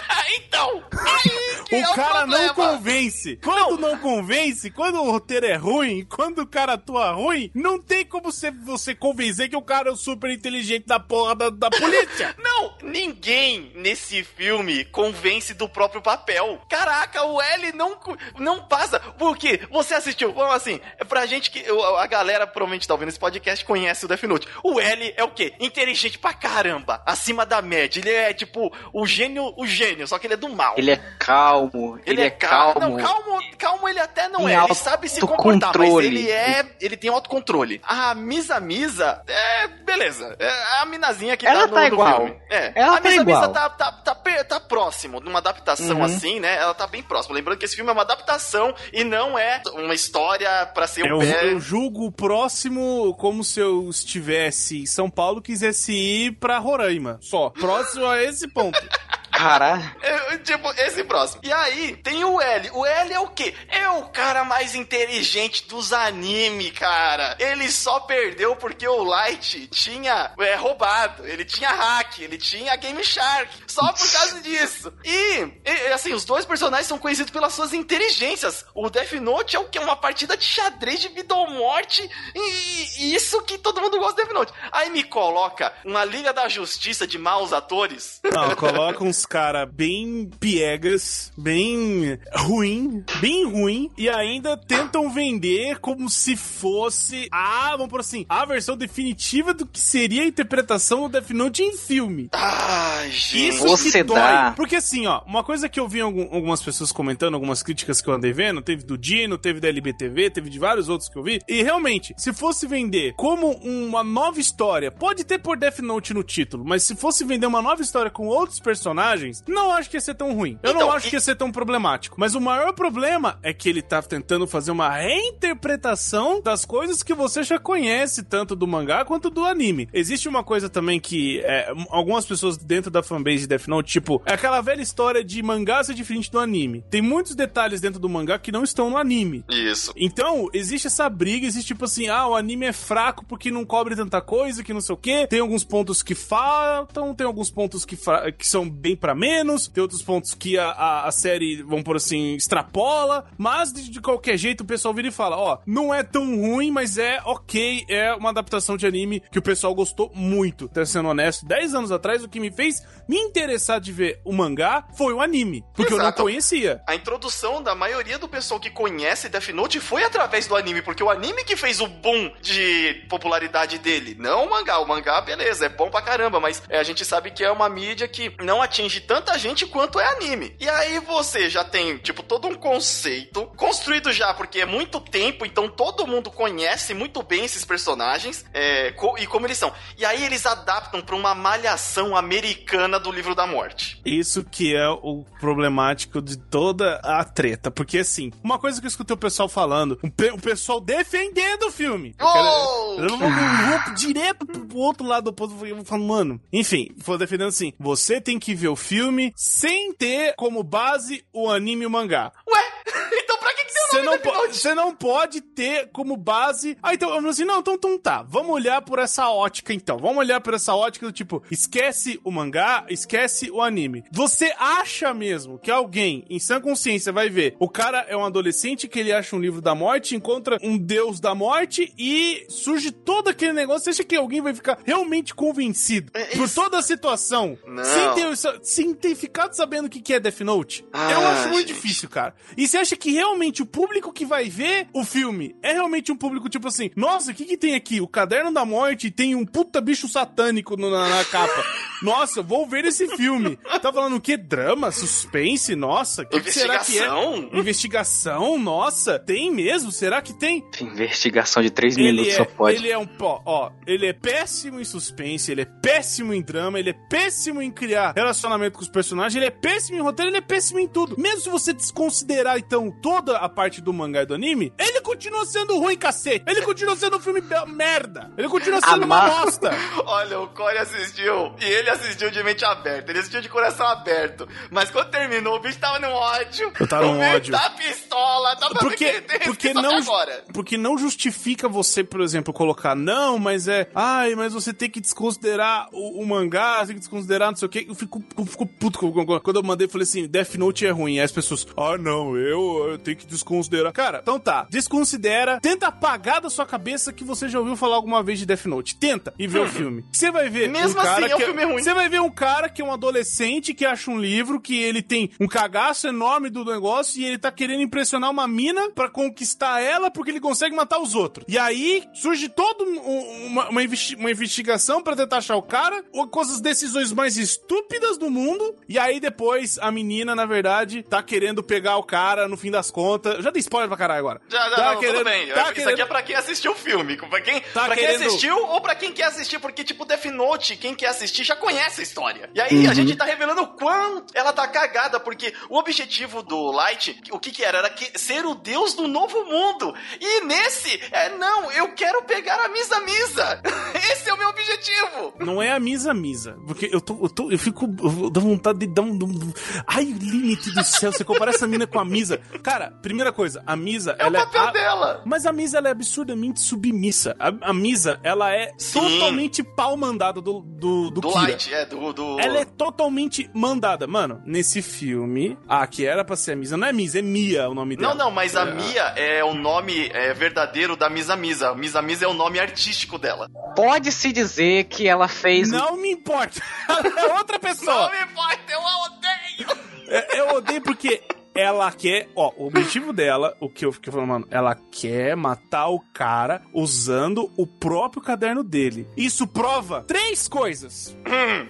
então, 0.36 0.82
aí 0.92 1.48
que 1.68 1.74
O 1.74 1.78
é 1.78 1.94
cara 1.94 2.26
não 2.26 2.54
convence. 2.54 3.36
Quando 3.36 3.78
não. 3.78 3.98
convence, 3.98 4.70
quando 4.70 5.02
o 5.02 5.10
roteiro 5.10 5.46
é 5.46 5.54
ruim, 5.54 6.04
quando 6.04 6.40
o 6.40 6.46
cara 6.46 6.74
atua 6.74 7.12
ruim, 7.12 7.50
não 7.54 7.78
tem 7.78 8.04
como 8.04 8.32
você, 8.32 8.50
você 8.50 8.94
convencer 8.94 9.48
que 9.48 9.56
o 9.56 9.62
cara 9.62 9.90
é 9.90 9.92
o 9.92 9.96
super 9.96 10.30
inteligente 10.30 10.86
da 10.86 10.98
porra 10.98 11.34
da, 11.34 11.50
da 11.50 11.70
polícia. 11.70 12.34
Não, 12.38 12.74
ninguém 12.82 13.72
nesse 13.74 14.22
filme 14.22 14.84
convence 14.86 15.52
do 15.54 15.68
próprio 15.68 16.00
papel. 16.00 16.60
Caraca, 16.68 17.24
o 17.24 17.40
L 17.40 17.72
não, 17.72 17.98
não 18.38 18.66
passa. 18.66 19.00
Porque 19.00 19.60
você 19.70 19.94
assistiu, 19.94 20.32
vamos 20.32 20.54
assim, 20.54 20.80
é 20.98 21.04
pra 21.04 21.26
gente 21.26 21.50
que. 21.50 21.64
A 21.98 22.06
galera 22.06 22.46
provavelmente 22.46 22.86
tá 22.86 22.94
ouvindo 22.94 23.08
esse 23.08 23.18
podcast 23.18 23.64
conhece 23.64 24.04
o 24.04 24.08
Death 24.08 24.22
Note. 24.24 24.48
O 24.62 24.80
L 24.80 25.14
é 25.16 25.24
o 25.24 25.30
quê? 25.30 25.54
Inteligente 25.60 26.18
pra 26.18 26.32
caramba. 26.32 27.02
Acima 27.04 27.44
da 27.44 27.60
média. 27.60 28.00
Ele 28.00 28.10
é 28.10 28.32
tipo 28.32 28.72
o 28.92 29.06
gênio, 29.06 29.52
o 29.56 29.66
gênio, 29.66 29.97
só 30.06 30.18
que 30.18 30.26
ele 30.26 30.34
é 30.34 30.36
do 30.36 30.48
mal. 30.48 30.74
Ele 30.76 30.90
é 30.92 30.96
calmo. 31.18 31.98
Ele, 32.06 32.22
é 32.22 32.30
calmo. 32.30 32.80
Não, 32.80 32.96
calmo, 32.96 33.38
calmo 33.58 33.88
ele 33.88 33.98
até 34.00 34.28
não 34.28 34.44
Tem 34.44 34.56
é. 34.56 34.64
Ele 34.64 34.74
sabe 34.74 35.08
se 35.08 35.20
comportar, 35.20 35.52
mas 35.76 35.88
autocontrole. 35.88 36.06
ele 36.06 36.30
é. 36.30 36.66
Ele 36.80 36.96
tem 36.96 37.10
autocontrole. 37.10 37.80
A 37.84 38.14
Misa 38.14 38.60
Misa, 38.60 39.22
é. 39.26 39.68
Beleza. 39.68 40.36
É 40.38 40.80
a 40.80 40.86
minazinha 40.86 41.36
que 41.36 41.46
Ela 41.46 41.60
tá 41.62 41.66
no, 41.66 41.74
tá 41.74 41.80
no 41.80 41.86
igual. 41.86 42.16
filme. 42.26 42.40
É. 42.50 42.72
Ela 42.74 42.96
a 42.96 43.00
tá 43.00 43.08
Misa 43.08 43.24
Misa 43.24 43.38
igual. 43.38 43.52
tá, 43.52 43.70
tá, 43.70 43.92
tá, 43.92 44.14
tá 44.44 44.60
próximo. 44.60 45.20
Numa 45.20 45.38
adaptação 45.38 45.96
Uhum. 45.98 46.04
assim, 46.04 46.40
né? 46.40 46.56
Ela 46.56 46.74
tá 46.74 46.86
bem 46.86 47.02
próxima. 47.02 47.34
Lembrando 47.34 47.58
que 47.58 47.64
esse 47.64 47.74
filme 47.76 47.90
é 47.90 47.92
uma 47.92 48.02
adaptação 48.02 48.74
e 48.92 49.02
não 49.04 49.38
é 49.38 49.60
uma 49.74 49.94
história 49.94 50.66
pra 50.74 50.86
ser 50.86 51.06
Eu, 51.06 51.16
um 51.16 51.20
pé. 51.20 51.52
eu 51.52 51.60
julgo 51.60 52.06
o 52.06 52.12
próximo 52.12 53.14
como 53.18 53.42
se 53.42 53.60
eu 53.60 53.88
estivesse 53.88 54.82
em 54.82 54.86
São 54.86 55.08
Paulo 55.10 55.38
e 55.40 55.42
quisesse 55.42 55.92
ir 55.92 56.32
pra 56.32 56.58
Roraima. 56.58 57.18
Só. 57.20 57.50
Próximo 57.50 58.06
a 58.06 58.22
esse 58.22 58.46
ponto. 58.48 58.78
Caralho. 59.38 59.96
É, 60.02 60.38
tipo, 60.38 60.68
esse 60.72 61.04
próximo. 61.04 61.40
E 61.44 61.52
aí, 61.52 61.96
tem 61.96 62.24
o 62.24 62.40
L. 62.40 62.70
O 62.72 62.84
L 62.84 63.12
é 63.12 63.20
o 63.20 63.28
quê? 63.28 63.54
É 63.68 63.88
o 63.88 64.08
cara 64.08 64.44
mais 64.44 64.74
inteligente 64.74 65.68
dos 65.68 65.92
anime, 65.92 66.72
cara. 66.72 67.36
Ele 67.38 67.70
só 67.70 68.00
perdeu 68.00 68.56
porque 68.56 68.86
o 68.88 69.04
Light 69.04 69.68
tinha 69.68 70.32
é, 70.40 70.56
roubado. 70.56 71.24
Ele 71.24 71.44
tinha 71.44 71.70
hack, 71.70 72.18
ele 72.18 72.36
tinha 72.36 72.74
Game 72.74 73.02
Shark. 73.04 73.48
Só 73.68 73.92
por 73.92 74.12
causa 74.12 74.40
disso. 74.40 74.92
E, 75.04 75.48
e, 75.64 75.92
assim, 75.92 76.12
os 76.12 76.24
dois 76.24 76.44
personagens 76.44 76.88
são 76.88 76.98
conhecidos 76.98 77.30
pelas 77.30 77.52
suas 77.52 77.72
inteligências. 77.72 78.64
O 78.74 78.90
Death 78.90 79.12
Note 79.12 79.54
é 79.54 79.60
o 79.60 79.68
que? 79.68 79.78
Uma 79.78 79.96
partida 79.96 80.36
de 80.36 80.44
xadrez 80.44 81.00
de 81.00 81.08
vida 81.08 81.32
ou 81.34 81.48
morte. 81.50 82.02
E, 82.34 83.04
e 83.04 83.14
isso 83.14 83.40
que 83.42 83.56
todo 83.56 83.80
mundo 83.80 84.00
gosta 84.00 84.14
do 84.14 84.16
Death 84.16 84.34
Note. 84.34 84.52
Aí 84.72 84.90
me 84.90 85.04
coloca 85.04 85.72
uma 85.84 86.04
Liga 86.04 86.32
da 86.32 86.48
Justiça 86.48 87.06
de 87.06 87.18
maus 87.18 87.52
atores. 87.52 88.20
Não, 88.24 88.56
coloca 88.56 89.04
uns 89.04 89.27
cara 89.28 89.66
bem 89.66 90.30
piegas, 90.40 91.30
bem 91.36 92.18
ruim, 92.32 93.04
bem 93.20 93.44
ruim, 93.50 93.90
e 93.96 94.08
ainda 94.08 94.56
tentam 94.56 95.10
vender 95.10 95.78
como 95.80 96.08
se 96.08 96.36
fosse 96.36 97.28
a, 97.30 97.72
vamos 97.76 97.88
por 97.88 98.00
assim, 98.00 98.24
a 98.28 98.44
versão 98.46 98.76
definitiva 98.76 99.52
do 99.52 99.66
que 99.66 99.78
seria 99.78 100.22
a 100.22 100.26
interpretação 100.26 101.02
do 101.02 101.08
Death 101.10 101.30
Note 101.30 101.62
em 101.62 101.76
filme. 101.76 102.28
Ai, 102.32 103.10
gente. 103.10 103.48
Isso 103.48 103.62
Você 103.66 103.90
que 103.98 104.02
dói. 104.02 104.16
dá. 104.16 104.52
Porque 104.56 104.76
assim, 104.76 105.06
ó, 105.06 105.22
uma 105.26 105.44
coisa 105.44 105.68
que 105.68 105.78
eu 105.78 105.86
vi 105.88 106.00
algum- 106.00 106.28
algumas 106.34 106.62
pessoas 106.62 106.90
comentando, 106.90 107.34
algumas 107.34 107.62
críticas 107.62 108.00
que 108.00 108.08
eu 108.08 108.14
andei 108.14 108.32
vendo, 108.32 108.62
teve 108.62 108.82
do 108.82 108.96
Dino, 108.96 109.36
teve 109.36 109.60
da 109.60 109.68
LBTV, 109.68 110.30
teve 110.30 110.48
de 110.50 110.58
vários 110.58 110.88
outros 110.88 111.08
que 111.08 111.18
eu 111.18 111.22
vi. 111.22 111.38
E 111.48 111.62
realmente, 111.62 112.14
se 112.16 112.32
fosse 112.32 112.66
vender 112.66 113.14
como 113.16 113.50
uma 113.62 114.02
nova 114.02 114.40
história, 114.40 114.90
pode 114.90 115.24
ter 115.24 115.38
por 115.38 115.56
Death 115.58 115.80
Note 115.80 116.14
no 116.14 116.22
título, 116.22 116.64
mas 116.64 116.82
se 116.82 116.94
fosse 116.96 117.24
vender 117.24 117.46
uma 117.46 117.60
nova 117.62 117.82
história 117.82 118.10
com 118.10 118.26
outros 118.26 118.58
personagens, 118.60 119.17
não 119.46 119.72
acho 119.72 119.90
que 119.90 119.96
ia 119.96 120.00
ser 120.00 120.14
tão 120.14 120.32
ruim. 120.34 120.58
Eu 120.62 120.72
não 120.74 120.82
Então, 120.82 120.92
acho 120.92 121.06
e- 121.06 121.10
que 121.10 121.16
ia 121.16 121.20
ser 121.20 121.36
tão 121.36 121.50
problemático. 121.52 122.16
Mas 122.18 122.34
o 122.34 122.40
maior 122.40 122.72
problema 122.72 123.38
é 123.42 123.52
que 123.52 123.68
ele 123.68 123.82
tá 123.82 124.00
tentando 124.02 124.46
fazer 124.46 124.70
uma 124.70 124.88
reinterpretação 124.88 126.40
das 126.40 126.64
coisas 126.64 127.02
que 127.02 127.14
você 127.14 127.42
já 127.42 127.58
conhece, 127.58 128.22
tanto 128.22 128.54
do 128.54 128.66
mangá 128.66 129.04
quanto 129.04 129.30
do 129.30 129.44
anime. 129.44 129.88
Existe 129.92 130.28
uma 130.28 130.44
coisa 130.44 130.68
também 130.68 131.00
que 131.00 131.40
é, 131.40 131.72
algumas 131.90 132.26
pessoas 132.26 132.56
dentro 132.56 132.90
da 132.90 133.02
fanbase 133.02 133.38
de 133.40 133.46
Death 133.48 133.66
Note, 133.68 133.90
tipo, 133.92 134.22
é 134.26 134.34
aquela 134.34 134.60
velha 134.60 134.82
história 134.82 135.24
de 135.24 135.42
mangá 135.42 135.82
ser 135.82 135.94
diferente 135.94 136.30
do 136.30 136.38
anime. 136.38 136.84
Tem 136.90 137.00
muitos 137.02 137.34
detalhes 137.34 137.80
dentro 137.80 137.98
do 138.00 138.08
mangá 138.08 138.38
que 138.38 138.52
não 138.52 138.62
estão 138.64 138.90
no 138.90 138.96
anime. 138.96 139.44
Isso. 139.48 139.92
Então, 139.96 140.48
existe 140.52 140.86
essa 140.86 141.08
briga, 141.08 141.46
existe 141.46 141.68
tipo 141.68 141.84
assim, 141.84 142.08
ah, 142.08 142.26
o 142.28 142.34
anime 142.34 142.66
é 142.66 142.72
fraco 142.72 143.24
porque 143.26 143.50
não 143.50 143.64
cobre 143.64 143.94
tanta 143.96 144.20
coisa, 144.20 144.62
que 144.62 144.72
não 144.72 144.80
sei 144.80 144.94
o 144.94 144.98
quê. 144.98 145.26
Tem 145.28 145.40
alguns 145.40 145.64
pontos 145.64 146.02
que 146.02 146.14
faltam, 146.14 147.14
tem 147.14 147.26
alguns 147.26 147.50
pontos 147.50 147.84
que, 147.84 147.96
que 148.36 148.46
são 148.46 148.68
bem 148.68 148.96
pra 148.96 149.07
menos, 149.14 149.68
tem 149.68 149.82
outros 149.82 150.02
pontos 150.02 150.34
que 150.34 150.58
a, 150.58 150.70
a, 150.70 151.08
a 151.08 151.12
série, 151.12 151.62
vamos 151.62 151.84
por 151.84 151.96
assim, 151.96 152.34
extrapola. 152.34 153.26
Mas, 153.36 153.72
de, 153.72 153.90
de 153.90 154.00
qualquer 154.00 154.36
jeito, 154.36 154.62
o 154.62 154.66
pessoal 154.66 154.94
vira 154.94 155.08
e 155.08 155.12
fala, 155.12 155.36
ó, 155.36 155.58
não 155.66 155.92
é 155.92 156.02
tão 156.02 156.36
ruim, 156.36 156.70
mas 156.70 156.98
é 156.98 157.20
ok, 157.24 157.84
é 157.88 158.14
uma 158.14 158.30
adaptação 158.30 158.76
de 158.76 158.86
anime 158.86 159.22
que 159.30 159.38
o 159.38 159.42
pessoal 159.42 159.74
gostou 159.74 160.10
muito. 160.14 160.68
Tá 160.68 160.84
sendo 160.84 161.08
honesto, 161.08 161.46
10 161.46 161.74
anos 161.74 161.92
atrás, 161.92 162.22
o 162.22 162.28
que 162.28 162.40
me 162.40 162.50
fez 162.50 162.82
me 163.08 163.16
interessar 163.16 163.80
de 163.80 163.92
ver 163.92 164.20
o 164.24 164.32
mangá 164.32 164.86
foi 164.96 165.12
o 165.12 165.20
anime, 165.20 165.64
porque 165.74 165.92
eu 165.92 165.98
não 165.98 166.04
Exato. 166.06 166.22
conhecia. 166.22 166.82
A 166.86 166.94
introdução 166.94 167.62
da 167.62 167.74
maioria 167.74 168.18
do 168.18 168.28
pessoal 168.28 168.60
que 168.60 168.70
conhece 168.70 169.28
Death 169.28 169.48
Note 169.48 169.80
foi 169.80 170.04
através 170.04 170.46
do 170.46 170.56
anime, 170.56 170.82
porque 170.82 171.02
o 171.02 171.10
anime 171.10 171.44
que 171.44 171.56
fez 171.56 171.80
o 171.80 171.86
boom 171.86 172.30
de 172.40 173.06
popularidade 173.08 173.78
dele, 173.78 174.16
não 174.18 174.46
o 174.46 174.50
mangá. 174.50 174.78
O 174.78 174.86
mangá, 174.86 175.20
beleza, 175.20 175.66
é 175.66 175.68
bom 175.68 175.90
pra 175.90 176.02
caramba, 176.02 176.38
mas 176.40 176.62
é, 176.68 176.78
a 176.78 176.82
gente 176.82 177.04
sabe 177.04 177.30
que 177.30 177.42
é 177.44 177.50
uma 177.50 177.68
mídia 177.68 178.06
que 178.08 178.34
não 178.42 178.62
atinge 178.62 178.97
tanta 179.00 179.38
gente 179.38 179.66
quanto 179.66 179.98
é 180.00 180.06
anime. 180.12 180.54
E 180.60 180.68
aí 180.68 180.98
você 181.00 181.48
já 181.50 181.64
tem, 181.64 181.98
tipo, 181.98 182.22
todo 182.22 182.48
um 182.48 182.54
conceito 182.54 183.46
construído 183.56 184.12
já, 184.12 184.32
porque 184.34 184.60
é 184.60 184.66
muito 184.66 185.00
tempo, 185.00 185.44
então 185.46 185.68
todo 185.68 186.06
mundo 186.06 186.30
conhece 186.30 186.94
muito 186.94 187.22
bem 187.22 187.44
esses 187.44 187.64
personagens 187.64 188.44
é, 188.52 188.92
co- 188.92 189.16
e 189.18 189.26
como 189.26 189.46
eles 189.46 189.58
são. 189.58 189.72
E 189.96 190.04
aí 190.04 190.24
eles 190.24 190.46
adaptam 190.46 191.00
pra 191.00 191.16
uma 191.16 191.34
malhação 191.34 192.16
americana 192.16 192.98
do 192.98 193.10
livro 193.12 193.34
da 193.34 193.46
morte. 193.46 194.00
Isso 194.04 194.44
que 194.44 194.74
é 194.74 194.88
o 194.88 195.24
problemático 195.40 196.20
de 196.22 196.36
toda 196.36 196.96
a 197.02 197.24
treta. 197.24 197.70
Porque, 197.70 197.98
assim, 197.98 198.32
uma 198.42 198.58
coisa 198.58 198.80
que 198.80 198.86
eu 198.86 198.88
escutei 198.88 199.14
o 199.14 199.18
pessoal 199.18 199.48
falando, 199.48 199.98
o, 200.02 200.10
pe- 200.10 200.30
o 200.30 200.38
pessoal 200.40 200.80
defendendo 200.80 201.64
o 201.64 201.70
filme. 201.72 202.14
Oh! 202.20 202.96
eu 202.98 203.06
não 203.08 203.18
vou, 203.18 203.28
eu 203.28 203.82
vou 203.84 203.94
direto 203.94 204.46
pro 204.46 204.78
outro 204.78 205.06
lado 205.06 205.24
do 205.24 205.32
ponto. 205.32 205.64
Eu 205.66 205.84
falo, 205.84 206.04
mano, 206.04 206.40
enfim, 206.52 206.88
foi 207.00 207.18
defendendo 207.18 207.48
assim: 207.48 207.72
você 207.78 208.20
tem 208.20 208.38
que 208.38 208.54
ver 208.54 208.68
o 208.68 208.76
filme 208.76 208.87
sem 209.36 209.92
ter 209.92 210.34
como 210.36 210.62
base 210.62 211.24
o 211.32 211.50
anime 211.50 211.82
e 211.84 211.86
o 211.86 211.90
mangá. 211.90 212.32
Ué, 212.46 212.72
então 213.12 213.38
pra 213.38 213.54
que, 213.54 213.64
que 213.64 213.72
você 213.90 214.02
não, 214.02 214.18
po- 214.18 214.48
você 214.48 214.74
não 214.74 214.94
pode 214.94 215.40
ter 215.40 215.88
como 215.92 216.16
base. 216.16 216.76
Ah, 216.82 216.94
então, 216.94 217.14
eu 217.14 217.28
assim, 217.28 217.44
não, 217.44 217.60
então, 217.60 217.74
então 217.74 217.98
tá. 217.98 218.22
Vamos 218.22 218.52
olhar 218.54 218.80
por 218.82 218.98
essa 218.98 219.28
ótica, 219.30 219.72
então. 219.72 219.98
Vamos 219.98 220.18
olhar 220.18 220.40
por 220.40 220.54
essa 220.54 220.74
ótica 220.74 221.06
do 221.06 221.12
tipo, 221.12 221.42
esquece 221.50 222.20
o 222.24 222.30
mangá, 222.30 222.84
esquece 222.88 223.50
o 223.50 223.60
anime. 223.62 224.04
Você 224.12 224.52
acha 224.58 225.12
mesmo 225.12 225.58
que 225.58 225.70
alguém, 225.70 226.24
em 226.28 226.38
sã 226.38 226.60
consciência, 226.60 227.12
vai 227.12 227.28
ver 227.28 227.56
o 227.58 227.68
cara 227.68 228.04
é 228.08 228.16
um 228.16 228.24
adolescente 228.24 228.88
que 228.88 228.98
ele 228.98 229.12
acha 229.12 229.34
um 229.36 229.40
livro 229.40 229.60
da 229.60 229.74
morte, 229.74 230.14
encontra 230.16 230.58
um 230.62 230.76
deus 230.78 231.20
da 231.20 231.34
morte 231.34 231.92
e 231.98 232.46
surge 232.48 232.90
todo 232.90 233.28
aquele 233.28 233.52
negócio. 233.52 233.84
Você 233.84 233.90
acha 233.90 234.04
que 234.04 234.16
alguém 234.16 234.40
vai 234.40 234.54
ficar 234.54 234.78
realmente 234.84 235.34
convencido 235.34 236.10
É 236.14 236.24
por 236.36 236.44
isso. 236.44 236.54
toda 236.54 236.78
a 236.78 236.82
situação 236.82 237.58
Não. 237.66 237.84
sem 237.84 238.14
ter, 238.14 238.36
sem 238.62 238.94
ter 238.94 239.14
ficado 239.14 239.52
sabendo 239.54 239.86
o 239.86 239.88
que 239.88 240.12
é 240.14 240.20
Death 240.20 240.40
Note? 240.40 240.82
eu 240.82 240.88
Ah, 240.92 241.32
acho 241.32 241.48
muito 241.50 241.68
gente. 241.68 241.74
difícil, 241.76 242.08
cara. 242.08 242.34
E 242.56 242.66
você 242.66 242.78
acha 242.78 242.96
que 242.96 243.10
realmente 243.10 243.62
o 243.62 243.66
público 243.78 244.12
que 244.12 244.24
vai 244.26 244.48
ver 244.48 244.88
o 244.92 245.04
filme 245.04 245.54
é 245.62 245.72
realmente 245.72 246.10
um 246.10 246.16
público 246.16 246.48
tipo 246.48 246.66
assim: 246.66 246.90
nossa, 246.96 247.30
o 247.30 247.34
que 247.34 247.44
que 247.44 247.56
tem 247.56 247.74
aqui? 247.76 248.00
O 248.00 248.08
Caderno 248.08 248.52
da 248.52 248.64
Morte 248.64 249.08
tem 249.10 249.36
um 249.36 249.46
puta 249.46 249.80
bicho 249.80 250.08
satânico 250.08 250.76
no- 250.76 250.90
na, 250.90 251.08
na 251.08 251.24
capa. 251.24 251.64
Nossa, 252.02 252.42
vou 252.42 252.64
ver 252.64 252.84
esse 252.84 253.08
filme. 253.16 253.56
Tá 253.82 253.92
falando 253.92 254.14
o 254.16 254.20
quê? 254.20 254.36
Drama? 254.36 254.92
Suspense? 254.92 255.74
Nossa, 255.74 256.24
que, 256.24 256.40
que 256.40 256.52
será 256.52 256.78
que 256.78 256.96
é? 256.96 257.02
Investigação? 257.02 257.50
Investigação? 257.52 258.58
Nossa, 258.58 259.18
tem 259.18 259.50
mesmo? 259.52 259.90
Será 259.90 260.22
que 260.22 260.32
tem? 260.32 260.64
Investigação 260.80 261.60
de 261.60 261.70
3 261.70 261.96
Ele 261.96 262.06
minutos 262.12 262.32
é, 262.34 262.36
só 262.36 262.44
pode. 262.44 262.76
ele 262.76 262.88
é 262.90 262.96
um 262.96 263.04
pó, 263.06 263.42
ó, 263.44 263.72
ele 263.84 264.06
é 264.06 264.12
péssimo 264.12 264.78
em 264.80 264.84
suspense, 264.84 265.50
ele 265.50 265.62
é 265.62 265.64
péssimo 265.64 266.32
em 266.32 266.40
drama, 266.40 266.78
ele 266.78 266.90
é 266.90 266.96
péssimo 267.10 267.60
em 267.60 267.70
criar 267.70 268.12
relacionamento 268.14 268.76
com 268.78 268.82
os 268.84 268.88
personagens, 268.88 269.34
ele 269.34 269.46
é 269.46 269.50
péssimo 269.50 269.98
em 269.98 270.00
roteiro, 270.00 270.30
ele 270.30 270.38
é 270.38 270.40
péssimo 270.40 270.78
em 270.78 270.86
tudo. 270.86 271.16
Mesmo 271.18 271.40
se 271.40 271.50
você 271.50 271.72
desconsiderar 271.72 272.58
então 272.58 272.92
toda 273.02 273.38
a 273.38 273.48
parte 273.48 273.67
do 273.80 273.92
mangá 273.92 274.22
e 274.22 274.26
do 274.26 274.34
anime, 274.34 274.72
ele 274.78 275.00
continua 275.00 275.44
sendo 275.46 275.78
ruim, 275.78 275.96
cacete. 275.96 276.44
Ele 276.46 276.62
continua 276.62 276.96
sendo 276.96 277.16
um 277.16 277.20
filme 277.20 277.42
merda. 277.66 278.30
Ele 278.36 278.48
continua 278.48 278.80
sendo 278.80 279.04
uma 279.04 279.18
Amar- 279.24 279.44
bosta. 279.44 279.70
Olha, 280.06 280.40
o 280.40 280.48
Corey 280.48 280.78
assistiu 280.78 281.54
e 281.60 281.64
ele 281.64 281.90
assistiu 281.90 282.30
de 282.30 282.42
mente 282.42 282.64
aberta, 282.64 283.10
ele 283.10 283.18
assistiu 283.20 283.40
de 283.40 283.48
coração 283.48 283.86
aberto. 283.86 284.48
Mas 284.70 284.90
quando 284.90 285.10
terminou, 285.10 285.56
o 285.56 285.60
bicho 285.60 285.78
tava 285.78 285.98
num 285.98 286.12
ódio. 286.12 286.72
Eu 286.78 286.86
tava 286.88 287.06
o 287.06 287.12
num 287.14 287.18
bicho 287.20 287.34
ódio. 287.36 287.52
Tá 287.52 287.70
pistola, 287.70 288.56
tá 288.56 288.68
Porque, 288.70 289.22
porque 289.44 289.74
não, 289.74 289.96
agora. 289.98 290.44
porque 290.52 290.76
não 290.76 290.96
justifica 290.98 291.68
você, 291.68 292.02
por 292.04 292.20
exemplo, 292.20 292.52
colocar, 292.52 292.94
não, 292.94 293.38
mas 293.38 293.68
é, 293.68 293.88
ai, 293.94 294.34
mas 294.34 294.52
você 294.52 294.72
tem 294.72 294.88
que 294.90 295.00
desconsiderar 295.00 295.88
o, 295.92 296.22
o 296.22 296.26
mangá, 296.26 296.78
tem 296.86 296.94
que 296.94 297.00
desconsiderar 297.00 297.50
não 297.50 297.56
sei 297.56 297.66
o 297.66 297.68
que. 297.68 297.86
Eu 297.88 297.94
fico, 297.94 298.22
eu 298.36 298.46
fico 298.46 298.66
puto 298.66 298.98
quando- 298.98 299.40
quando 299.40 299.56
eu 299.56 299.62
mandei, 299.62 299.88
falei 299.88 300.04
assim, 300.04 300.26
Death 300.26 300.54
Note 300.54 300.86
é 300.86 300.90
ruim. 300.90 301.18
Aí 301.18 301.24
as 301.24 301.32
pessoas, 301.32 301.66
ah, 301.76 301.96
não, 301.98 302.36
eu, 302.36 302.88
eu 302.90 302.98
tenho 302.98 303.16
que 303.16 303.26
desconsiderar. 303.26 303.57
Cara, 303.92 304.20
então 304.22 304.38
tá, 304.38 304.66
desconsidera, 304.70 305.60
tenta 305.60 305.88
apagar 305.88 306.40
da 306.40 306.50
sua 306.50 306.66
cabeça 306.66 307.12
que 307.12 307.24
você 307.24 307.48
já 307.48 307.58
ouviu 307.58 307.76
falar 307.76 307.96
alguma 307.96 308.22
vez 308.22 308.38
de 308.38 308.46
Death 308.46 308.66
Note. 308.66 308.96
Tenta 308.96 309.32
e 309.38 309.46
vê 309.46 309.58
o 309.58 309.66
filme. 309.68 310.04
Você 310.12 310.30
vai 310.30 310.48
ver 310.48 310.68
Mesmo 310.68 310.98
um 311.00 311.02
cara 311.02 311.26
assim, 311.26 311.32
é 311.32 311.34
um 311.34 311.38
que 311.38 311.44
filme 311.44 311.64
ruim. 311.64 311.82
Você 311.82 311.94
vai 311.94 312.08
ver 312.08 312.20
um 312.20 312.30
cara 312.30 312.68
que 312.68 312.82
é 312.82 312.84
um 312.84 312.92
adolescente 312.92 313.74
que 313.74 313.84
acha 313.84 314.10
um 314.10 314.18
livro 314.18 314.60
que 314.60 314.76
ele 314.80 315.02
tem 315.02 315.30
um 315.40 315.46
cagaço 315.46 316.06
enorme 316.08 316.50
do 316.50 316.64
negócio 316.64 317.20
e 317.20 317.24
ele 317.24 317.38
tá 317.38 317.50
querendo 317.50 317.82
impressionar 317.82 318.30
uma 318.30 318.46
mina 318.48 318.90
pra 318.90 319.08
conquistar 319.08 319.80
ela 319.80 320.10
porque 320.10 320.30
ele 320.30 320.40
consegue 320.40 320.74
matar 320.74 320.98
os 321.00 321.14
outros. 321.14 321.44
E 321.48 321.58
aí 321.58 322.04
surge 322.14 322.48
toda 322.48 322.84
um- 322.84 323.46
uma, 323.46 323.68
uma 323.68 323.82
investi- 323.82 324.16
uma 324.16 324.30
investigação 324.30 325.02
pra 325.02 325.16
tentar 325.16 325.38
achar 325.38 325.56
o 325.56 325.62
cara, 325.62 326.04
ou 326.12 326.26
com 326.28 326.40
as 326.40 326.60
decisões 326.60 327.12
mais 327.12 327.36
estúpidas 327.36 328.18
do 328.18 328.30
mundo. 328.30 328.74
E 328.88 328.98
aí 328.98 329.20
depois 329.20 329.78
a 329.80 329.90
menina, 329.90 330.34
na 330.34 330.46
verdade, 330.46 331.02
tá 331.02 331.22
querendo 331.22 331.62
pegar 331.62 331.96
o 331.96 332.02
cara 332.02 332.48
no 332.48 332.56
fim 332.56 332.70
das 332.70 332.90
contas. 332.90 333.42
Já 333.48 333.52
dei 333.52 333.60
spoiler 333.60 333.88
pra 333.88 333.96
caralho 333.96 334.18
agora. 334.20 334.40
Já, 334.48 334.68
já, 334.68 334.76
tá 334.76 334.92
não, 334.92 335.00
querendo, 335.00 335.14
tudo 335.16 335.24
bem. 335.24 335.46
Tá 335.48 335.62
Isso 335.62 335.72
querendo, 335.72 335.88
aqui 335.92 336.02
é 336.02 336.06
pra 336.06 336.22
quem 336.22 336.36
assistiu 336.36 336.72
o 336.72 336.74
filme. 336.74 337.16
Pra 337.16 337.40
quem, 337.40 337.60
Tá 337.60 337.86
pra 337.86 337.94
quem 337.96 338.04
querendo- 338.06 338.26
assistiu 338.26 338.56
ou 338.66 338.80
pra 338.80 338.94
quem 338.94 339.12
quer 339.12 339.24
assistir, 339.24 339.58
porque, 339.58 339.82
tipo, 339.84 340.04
Death 340.04 340.26
Note, 340.26 340.76
quem 340.76 340.94
quer 340.94 341.06
assistir 341.08 341.44
já 341.44 341.56
conhece 341.56 342.00
a 342.00 342.04
história. 342.04 342.50
E 342.54 342.60
aí 342.60 342.86
a 342.86 342.92
gente 342.94 343.16
tá 343.16 343.24
revelando 343.24 343.62
o 343.62 343.66
quanto 343.68 344.32
ela 344.36 344.52
tá 344.52 344.68
cagada, 344.68 345.18
porque 345.18 345.54
o 345.70 345.78
objetivo 345.78 346.42
do 346.42 346.70
Light, 346.70 347.18
o 347.30 347.38
que 347.38 347.50
que 347.50 347.64
era? 347.64 347.78
Era 347.78 347.90
que, 347.90 348.18
ser 348.18 348.44
o 348.44 348.54
deus 348.54 348.94
do 348.94 349.08
novo 349.08 349.44
mundo. 349.46 349.94
E 350.20 350.40
nesse, 350.44 351.00
é, 351.10 351.30
não, 351.38 351.70
eu 351.72 351.94
quero 351.94 352.22
pegar 352.24 352.62
a 352.64 352.68
Misa 352.68 353.00
Misa. 353.00 353.62
Esse 354.12 354.28
é 354.28 354.34
o 354.34 354.38
meu 354.38 354.48
objetivo. 354.48 355.34
Não 355.40 355.62
é 355.62 355.70
a 355.72 355.78
misa 355.80 356.12
misa. 356.12 356.56
Porque 356.66 356.88
eu 356.92 357.00
tô. 357.00 357.18
Eu, 357.22 357.28
tô, 357.28 357.50
eu 357.50 357.58
fico. 357.58 357.84
Eu 358.02 358.30
dou 358.30 358.42
vontade 358.42 358.80
de 358.80 358.86
dar 358.86 359.02
um. 359.02 359.12
um- 359.12 359.52
Ai, 359.86 360.04
limite 360.04 360.70
do 360.72 360.84
céu. 360.84 361.12
Você 361.12 361.24
compara 361.24 361.50
essa 361.50 361.66
mina 361.66 361.86
com 361.86 361.98
a 361.98 362.04
misa. 362.04 362.38
Cara, 362.62 362.90
primeira 363.02 363.32
coisa, 363.32 363.37
a 363.66 363.76
misa. 363.76 364.16
É 364.18 364.24
ela 364.26 364.40
o 364.40 364.44
papel 364.46 364.62
a- 364.62 364.70
dela. 364.72 365.22
Mas 365.24 365.46
a 365.46 365.52
Misa 365.52 365.78
ela 365.78 365.88
é 365.88 365.90
absurdamente 365.92 366.60
submissa. 366.60 367.34
A, 367.38 367.70
a 367.70 367.72
Misa, 367.72 368.18
ela 368.22 368.52
é 368.54 368.72
Sim. 368.78 369.00
totalmente 369.00 369.62
pau 369.62 369.96
mandada 369.96 370.40
do, 370.40 370.60
do, 370.60 371.10
do, 371.10 371.20
Do 371.20 371.28
Kira. 371.28 371.40
Light, 371.42 371.72
é, 371.74 371.84
do... 371.86 372.12
do... 372.12 372.40
Ela 372.40 372.58
é 372.60 372.64
totalmente 372.64 373.50
mandada. 373.54 374.06
Mano, 374.06 374.40
nesse 374.44 374.80
filme, 374.82 375.56
a 375.68 375.86
que 375.86 376.04
era 376.06 376.24
pra 376.24 376.36
ser 376.36 376.52
a 376.52 376.56
Misa, 376.56 376.76
não 376.76 376.86
é 376.86 376.92
Misa, 376.92 377.18
é 377.18 377.22
Mia 377.22 377.68
o 377.68 377.74
nome 377.74 377.96
dela. 377.96 378.14
Não, 378.14 378.24
não, 378.26 378.30
mas 378.30 378.56
a 378.56 378.64
Mia 378.64 379.02
é 379.16 379.42
o 379.44 379.54
nome 379.54 380.08
é, 380.12 380.32
verdadeiro 380.34 380.96
da 380.96 381.08
Misa 381.10 381.36
Misa. 381.36 381.74
Misa 381.74 382.00
Misa 382.02 382.24
é 382.24 382.28
o 382.28 382.34
nome 382.34 382.58
artístico 382.58 383.18
dela. 383.18 383.48
Pode-se 383.76 384.32
dizer 384.32 384.84
que 384.84 385.06
ela 385.08 385.28
fez. 385.28 385.70
Não 385.70 385.96
me 385.96 386.10
importa. 386.10 386.60
É 387.18 387.32
outra 387.34 387.58
pessoa. 387.58 388.08
Não 388.08 388.10
me 388.12 388.24
importa, 388.32 388.72
eu 388.72 388.80
a 388.80 389.04
odeio! 389.06 389.78
É, 390.08 390.40
Eu 390.40 390.54
odeio 390.56 390.80
porque 390.82 391.22
ela 391.58 391.90
quer. 391.90 392.28
Ó, 392.36 392.52
o 392.56 392.68
objetivo 392.68 393.12
dela, 393.12 393.56
o 393.58 393.68
que 393.68 393.84
eu 393.84 393.90
fiquei 393.90 394.12
falando, 394.12 394.28
mano, 394.28 394.48
ela 394.48 394.76
quer 394.76 395.36
matar 395.36 395.88
o 395.88 395.98
cara 396.14 396.62
usando 396.72 397.50
o 397.56 397.66
próprio 397.66 398.22
caderno 398.22 398.62
dele. 398.62 399.08
Isso 399.16 399.44
prova 399.44 400.04
três 400.06 400.46
coisas. 400.46 401.16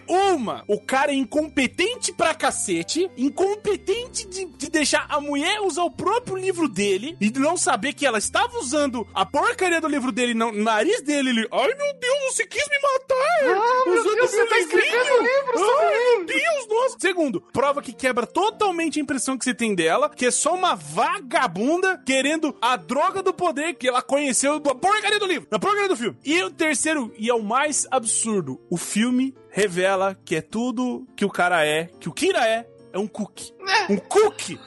Uma, 0.06 0.62
o 0.68 0.78
cara 0.78 1.10
é 1.10 1.14
incompetente 1.14 2.12
pra 2.12 2.34
cacete, 2.34 3.10
incompetente 3.16 4.26
de, 4.28 4.44
de 4.44 4.68
deixar 4.68 5.06
a 5.08 5.22
mulher 5.22 5.60
usar 5.62 5.84
o 5.84 5.90
próprio 5.90 6.36
livro 6.36 6.68
dele 6.68 7.16
e 7.18 7.30
não 7.38 7.56
saber 7.56 7.94
que 7.94 8.04
ela 8.04 8.18
estava 8.18 8.58
usando 8.58 9.06
a 9.14 9.24
porcaria 9.24 9.80
do 9.80 9.88
livro 9.88 10.12
dele 10.12 10.34
no 10.34 10.52
nariz 10.52 11.00
dele. 11.00 11.30
Ele, 11.30 11.48
ai 11.50 11.74
meu 11.74 11.94
Deus, 11.98 12.34
você 12.34 12.46
quis 12.46 12.64
me 12.68 12.78
matar! 12.78 13.58
Ah, 13.58 13.84
meu 13.86 14.00
usando 14.00 14.14
Deus, 14.16 14.16
meu 14.16 14.28
você 14.28 14.46
tá 14.46 14.58
escrevendo 14.58 15.22
livro 15.22 15.58
sobre 15.58 15.86
Ai, 15.86 16.16
meu 16.16 16.24
Deus, 16.26 16.68
nossa! 16.68 16.96
Segundo, 16.98 17.40
prova 17.40 17.80
que 17.80 17.92
quebra 17.94 18.26
totalmente 18.26 18.98
a 18.98 19.02
impressão 19.02 19.38
que 19.38 19.44
você 19.44 19.54
tem 19.54 19.77
dela, 19.78 20.10
que 20.10 20.26
é 20.26 20.30
só 20.32 20.56
uma 20.56 20.74
vagabunda 20.74 22.02
querendo 22.04 22.52
a 22.60 22.74
droga 22.74 23.22
do 23.22 23.32
poder 23.32 23.74
que 23.74 23.86
ela 23.86 24.02
conheceu 24.02 24.58
da 24.58 24.74
porcaria 24.74 25.20
do 25.20 25.26
livro, 25.26 25.46
da 25.48 25.56
porcaria 25.56 25.88
do 25.88 25.96
filme. 25.96 26.18
E 26.24 26.42
o 26.42 26.50
terceiro, 26.50 27.14
e 27.16 27.30
é 27.30 27.34
o 27.34 27.44
mais 27.44 27.86
absurdo, 27.88 28.60
o 28.68 28.76
filme 28.76 29.36
revela 29.50 30.18
que 30.24 30.34
é 30.34 30.40
tudo 30.40 31.06
que 31.16 31.24
o 31.24 31.30
cara 31.30 31.64
é, 31.64 31.88
que 32.00 32.08
o 32.08 32.12
Kira 32.12 32.44
é, 32.44 32.66
é 32.92 32.98
um 32.98 33.06
cookie. 33.06 33.54
Um 33.88 33.98
cookie! 33.98 34.58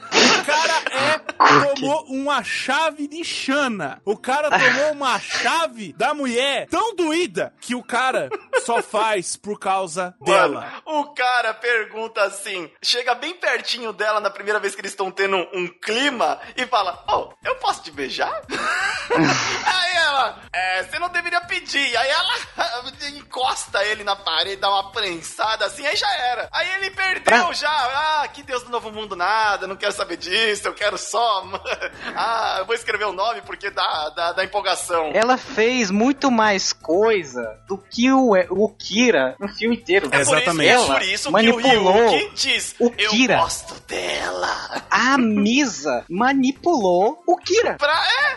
O 0.42 0.44
cara 0.44 0.82
é. 0.90 1.18
tomou 1.74 2.04
uma 2.08 2.42
chave 2.42 3.06
de 3.06 3.24
Xana. 3.24 4.00
O 4.04 4.16
cara 4.16 4.50
tomou 4.50 4.92
uma 4.92 5.18
chave 5.20 5.92
da 5.92 6.12
mulher 6.12 6.66
tão 6.68 6.94
doída 6.94 7.54
que 7.60 7.74
o 7.74 7.82
cara 7.82 8.28
só 8.64 8.82
faz 8.82 9.36
por 9.36 9.58
causa 9.58 10.14
dela. 10.20 10.60
Mano, 10.84 11.00
o 11.00 11.14
cara 11.14 11.54
pergunta 11.54 12.22
assim, 12.22 12.70
chega 12.82 13.14
bem 13.14 13.34
pertinho 13.34 13.92
dela 13.92 14.20
na 14.20 14.30
primeira 14.30 14.58
vez 14.58 14.74
que 14.74 14.80
eles 14.80 14.92
estão 14.92 15.10
tendo 15.10 15.36
um, 15.36 15.48
um 15.54 15.68
clima 15.68 16.40
e 16.56 16.66
fala: 16.66 17.04
Oh, 17.08 17.32
eu 17.44 17.56
posso 17.56 17.82
te 17.82 17.90
beijar? 17.90 18.32
aí 19.12 19.96
ela, 19.96 20.40
é, 20.52 20.82
você 20.82 20.98
não 20.98 21.08
deveria 21.08 21.40
pedir. 21.42 21.96
Aí 21.96 22.10
ela 22.10 22.34
encosta 23.16 23.84
ele 23.84 24.04
na 24.04 24.16
parede, 24.16 24.56
dá 24.56 24.68
uma 24.68 24.90
prensada 24.90 25.66
assim, 25.66 25.86
aí 25.86 25.96
já 25.96 26.12
era. 26.16 26.48
Aí 26.52 26.68
ele 26.74 26.90
perdeu 26.90 27.52
já. 27.54 27.70
Ah, 27.70 28.28
que 28.28 28.42
Deus 28.42 28.62
do 28.62 28.70
Novo 28.70 28.90
Mundo 28.90 29.16
nada, 29.16 29.66
não 29.66 29.76
quero 29.76 29.92
saber 29.92 30.16
disso, 30.16 30.31
eu 30.64 30.72
quero 30.74 30.96
só. 30.98 31.44
ah, 32.16 32.56
eu 32.60 32.66
vou 32.66 32.74
escrever 32.74 33.04
o 33.04 33.12
nome 33.12 33.42
porque 33.42 33.70
dá, 33.70 34.10
dá, 34.10 34.32
dá 34.32 34.44
empolgação. 34.44 35.10
Ela 35.14 35.36
fez 35.36 35.90
muito 35.90 36.30
mais 36.30 36.72
coisa 36.72 37.58
do 37.68 37.76
que 37.78 38.10
o, 38.10 38.32
o 38.50 38.68
Kira 38.70 39.36
no 39.38 39.48
filme 39.48 39.76
inteiro. 39.76 40.08
É, 40.12 40.20
exatamente. 40.20 40.68
É 40.68 40.72
Ela 40.72 40.94
por 40.94 41.02
isso 41.02 41.22
que 41.24 41.28
o 41.28 41.32
manipulou 41.32 42.08
Ryuki 42.08 42.34
diz: 42.34 42.74
o 42.78 42.92
Eu 42.98 43.10
Kira. 43.10 43.36
gosto 43.38 43.74
dela. 43.86 44.82
A 44.90 45.18
Misa 45.18 46.04
manipulou 46.08 47.22
o 47.26 47.36
Kira. 47.36 47.74
Pra, 47.74 47.92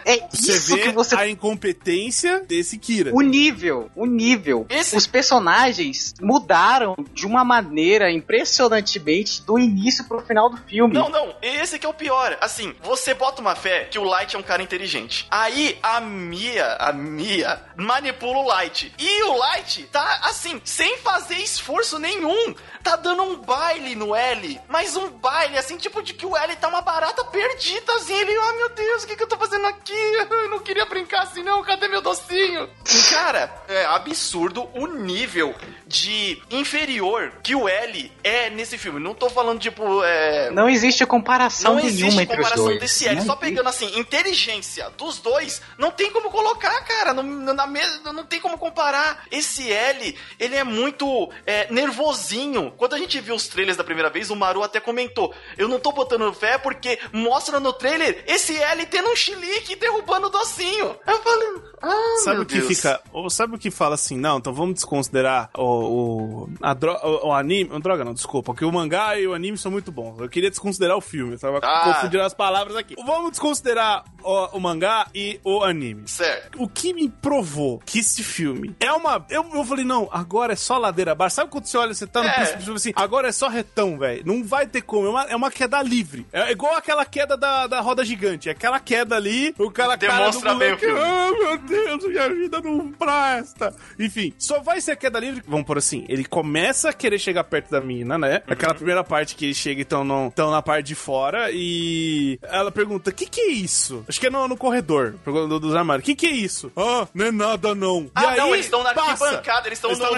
é, 0.05 0.15
É 0.15 0.27
Você 0.29 0.51
isso 0.53 0.75
vê 0.75 0.81
que 0.83 0.89
você 0.89 1.15
a 1.15 1.27
incompetência 1.29 2.41
desse 2.41 2.77
Kira. 2.77 3.11
O 3.13 3.21
nível, 3.21 3.89
o 3.95 4.05
nível. 4.05 4.65
Esse- 4.69 4.95
Os 4.97 5.07
personagens 5.07 6.13
mudaram 6.21 6.95
de 7.13 7.25
uma 7.25 7.43
maneira 7.43 8.11
impressionantemente 8.11 9.41
do 9.43 9.57
início 9.59 10.05
pro 10.07 10.21
final 10.25 10.49
do 10.49 10.57
filme. 10.57 10.93
Não, 10.93 11.09
não, 11.09 11.35
esse 11.41 11.77
que 11.85 11.87
é 11.87 11.89
o 11.89 11.93
pior. 11.93 12.37
Assim, 12.41 12.75
você 12.81 13.13
bota 13.13 13.41
uma 13.41 13.55
fé 13.55 13.85
que 13.85 13.99
o 13.99 14.03
Light 14.03 14.35
é 14.35 14.39
um 14.39 14.43
cara 14.43 14.63
inteligente. 14.63 15.27
Aí 15.29 15.77
a 15.83 16.01
Mia, 16.01 16.77
a 16.79 16.91
Mia, 16.91 17.61
manipula 17.75 18.39
o 18.39 18.47
Light. 18.47 18.91
E 18.97 19.23
o 19.23 19.37
Light 19.37 19.83
tá, 19.91 20.21
assim, 20.23 20.59
sem 20.65 20.97
fazer 20.97 21.35
esforço 21.35 21.99
nenhum. 21.99 22.55
Tá 22.83 22.95
dando 22.95 23.23
um 23.23 23.37
baile 23.37 23.95
no 23.95 24.15
L. 24.15 24.59
Mas 24.67 24.95
um 24.95 25.09
baile, 25.09 25.57
assim, 25.57 25.77
tipo 25.77 26.01
de 26.01 26.13
que 26.13 26.25
o 26.25 26.35
L 26.35 26.55
tá 26.55 26.67
uma 26.67 26.81
barata 26.81 27.23
perdida, 27.25 27.93
assim. 27.95 28.13
Ele, 28.13 28.31
ah, 28.35 28.53
meu 28.53 28.69
Deus, 28.69 29.03
o 29.03 29.07
que, 29.07 29.15
que 29.15 29.23
eu 29.23 29.27
tô 29.27 29.37
fazendo 29.37 29.65
aqui? 29.67 29.93
Eu 29.93 30.49
não 30.49 30.59
queria 30.59 30.85
brincar 30.85 31.23
assim, 31.23 31.43
não. 31.43 31.63
Cadê 31.63 31.87
meu 31.87 32.01
docinho? 32.01 32.69
Cara, 33.11 33.51
é 33.67 33.85
absurdo 33.85 34.69
o 34.73 34.87
nível 34.87 35.55
de 35.87 36.41
inferior 36.49 37.31
que 37.43 37.55
o 37.55 37.67
L 37.67 38.11
é 38.23 38.49
nesse 38.49 38.77
filme. 38.77 38.99
Não 38.99 39.13
tô 39.13 39.29
falando, 39.29 39.59
tipo, 39.59 40.03
é. 40.03 40.51
Não 40.51 40.69
existe 40.69 41.05
comparação 41.05 41.74
Não 41.75 41.85
existe 41.85 42.25
comparação 42.25 42.65
dois. 42.65 42.79
desse 42.79 43.07
L. 43.07 43.17
Não 43.17 43.25
Só 43.25 43.35
pegando 43.35 43.69
assim, 43.69 43.99
inteligência 43.99 44.89
dos 44.91 45.19
dois, 45.19 45.61
não 45.77 45.91
tem 45.91 46.11
como 46.11 46.29
colocar, 46.29 46.79
cara. 46.83 47.13
No, 47.13 47.23
na 47.53 47.67
mesa, 47.67 48.13
não 48.13 48.25
tem 48.25 48.39
como 48.39 48.57
comparar. 48.57 49.25
Esse 49.31 49.71
L, 49.71 50.17
ele 50.39 50.55
é 50.55 50.63
muito 50.63 51.29
é, 51.45 51.71
nervosinho. 51.71 52.73
Quando 52.77 52.93
a 52.93 52.97
gente 52.97 53.19
viu 53.19 53.35
os 53.35 53.47
trailers 53.47 53.77
da 53.77 53.83
primeira 53.83 54.09
vez, 54.09 54.29
o 54.29 54.35
Maru 54.35 54.63
até 54.63 54.79
comentou: 54.79 55.33
Eu 55.57 55.67
não 55.67 55.79
tô 55.79 55.91
botando 55.91 56.33
fé 56.33 56.57
porque 56.57 56.99
mostra 57.11 57.59
no 57.59 57.73
trailer 57.73 58.23
esse 58.27 58.55
L 58.57 58.85
tendo 58.85 59.09
um 59.09 59.15
chilique 59.15 59.73
e 59.73 59.75
derrubando 59.75 60.27
o 60.27 60.29
docinho. 60.29 60.95
Eu 61.05 61.21
falei, 61.21 61.47
ah, 61.81 62.15
Sabe 62.23 62.41
o 62.41 62.45
que 62.45 62.59
Deus. 62.59 62.67
fica. 62.67 63.01
Ou 63.11 63.29
sabe 63.29 63.55
o 63.55 63.59
que 63.59 63.71
fala 63.71 63.95
assim? 63.95 64.17
Não, 64.17 64.37
então 64.37 64.53
vamos 64.53 64.75
desconsiderar 64.75 65.49
o, 65.55 65.63
o, 65.63 66.49
a 66.61 66.73
o, 67.03 67.27
o 67.27 67.33
anime. 67.33 67.79
Droga, 67.79 68.03
não, 68.03 68.13
desculpa. 68.13 68.47
Porque 68.47 68.65
o 68.65 68.71
mangá 68.71 69.17
e 69.19 69.27
o 69.27 69.33
anime 69.33 69.57
são 69.57 69.71
muito 69.71 69.91
bons. 69.91 70.19
Eu 70.19 70.29
queria 70.29 70.49
desconsiderar 70.49 70.97
o 70.97 71.01
filme. 71.01 71.33
Eu 71.33 71.39
tava 71.39 71.59
Ah. 71.65 71.93
confundindo 71.93 72.23
as 72.23 72.33
palavras 72.33 72.75
aqui. 72.75 72.95
Vamos 73.05 73.31
desconsiderar 73.31 74.03
o, 74.23 74.57
o 74.57 74.59
mangá 74.59 75.07
e 75.13 75.39
o 75.43 75.63
anime. 75.63 76.07
Certo. 76.07 76.61
O 76.61 76.67
que 76.67 76.93
me 76.93 77.09
provou 77.09 77.79
que 77.85 77.99
esse 77.99 78.23
filme 78.23 78.75
é 78.79 78.91
uma. 78.91 79.25
Eu, 79.29 79.45
eu 79.53 79.63
falei, 79.65 79.85
não, 79.85 80.07
agora 80.11 80.53
é 80.53 80.55
só 80.55 80.77
ladeira 80.77 81.11
abaixo. 81.11 81.35
Sabe 81.37 81.49
quando 81.51 81.65
você 81.65 81.77
olha, 81.77 81.93
você 81.93 82.07
tá 82.07 82.21
no 82.21 82.29
É. 82.29 82.33
princípio 82.33 82.73
assim, 82.73 82.93
agora 82.95 83.27
é 83.27 83.31
só 83.31 83.47
retão, 83.47 83.97
velho. 83.97 84.23
Não 84.25 84.43
vai 84.43 84.65
ter 84.67 84.81
como. 84.81 85.07
É 85.07 85.09
uma, 85.09 85.23
é 85.23 85.35
uma 85.35 85.51
queda 85.51 85.81
livre. 85.81 86.25
É 86.31 86.51
igual 86.51 86.75
aquela 86.75 87.05
queda 87.05 87.35
da, 87.37 87.67
da 87.67 87.81
roda 87.81 88.03
gigante. 88.05 88.49
É 88.49 88.51
aquela 88.51 88.79
queda 88.79 89.15
ali, 89.15 89.53
o 89.57 89.69
cara 89.71 89.95
Demonstra 89.95 90.41
cara 90.41 90.53
do 90.53 90.59
bem 90.59 90.67
o 90.67 90.71
moleque, 90.71 90.85
filme. 90.85 90.99
Ah, 91.01 91.31
meu 91.31 91.57
Deus, 91.59 92.03
minha 92.05 92.29
vida 92.29 92.61
não 92.61 92.91
presta. 92.91 93.73
Enfim, 93.99 94.33
só 94.37 94.59
vai 94.59 94.81
ser 94.81 94.95
queda 94.97 95.19
livre. 95.19 95.43
Vamos 95.47 95.65
por 95.65 95.77
assim, 95.77 96.05
ele 96.09 96.25
começa 96.25 96.89
a 96.89 96.93
querer 96.93 97.19
chegar 97.19 97.43
perto 97.43 97.69
da 97.71 97.81
mina, 97.81 98.17
né? 98.17 98.41
Aquela 98.47 98.71
Uhum. 98.71 98.77
primeira 98.77 99.03
parte 99.03 99.35
que 99.35 99.45
ele 99.45 99.53
chega 99.53 99.81
e 99.81 99.83
estão 99.83 100.31
tão 100.33 100.51
na 100.51 100.61
parte 100.61 100.87
de 100.87 100.95
fora 100.95 101.51
e 101.55 102.39
ela 102.43 102.71
pergunta: 102.71 103.09
o 103.09 103.13
que, 103.13 103.25
que 103.25 103.41
é 103.41 103.47
isso? 103.51 104.03
Acho 104.07 104.19
que 104.19 104.27
é 104.27 104.29
no, 104.29 104.47
no 104.47 104.57
corredor 104.57 105.15
do- 105.25 105.59
dos 105.59 105.75
armários. 105.75 106.03
O 106.03 106.05
que, 106.05 106.15
que 106.15 106.27
é 106.27 106.31
isso? 106.31 106.71
Ah, 106.75 107.07
não 107.13 107.25
é 107.25 107.31
nada 107.31 107.73
não. 107.73 108.09
Ah, 108.13 108.23
e 108.23 108.27
aí, 108.27 108.37
não, 108.37 108.53
eles 108.53 108.65
estão 108.65 108.83
na 108.83 108.93
passa. 108.93 109.25
arquibancada, 109.25 109.67
eles 109.67 109.77
estão 109.77 109.91
no, 109.91 109.97
no- 109.97 110.09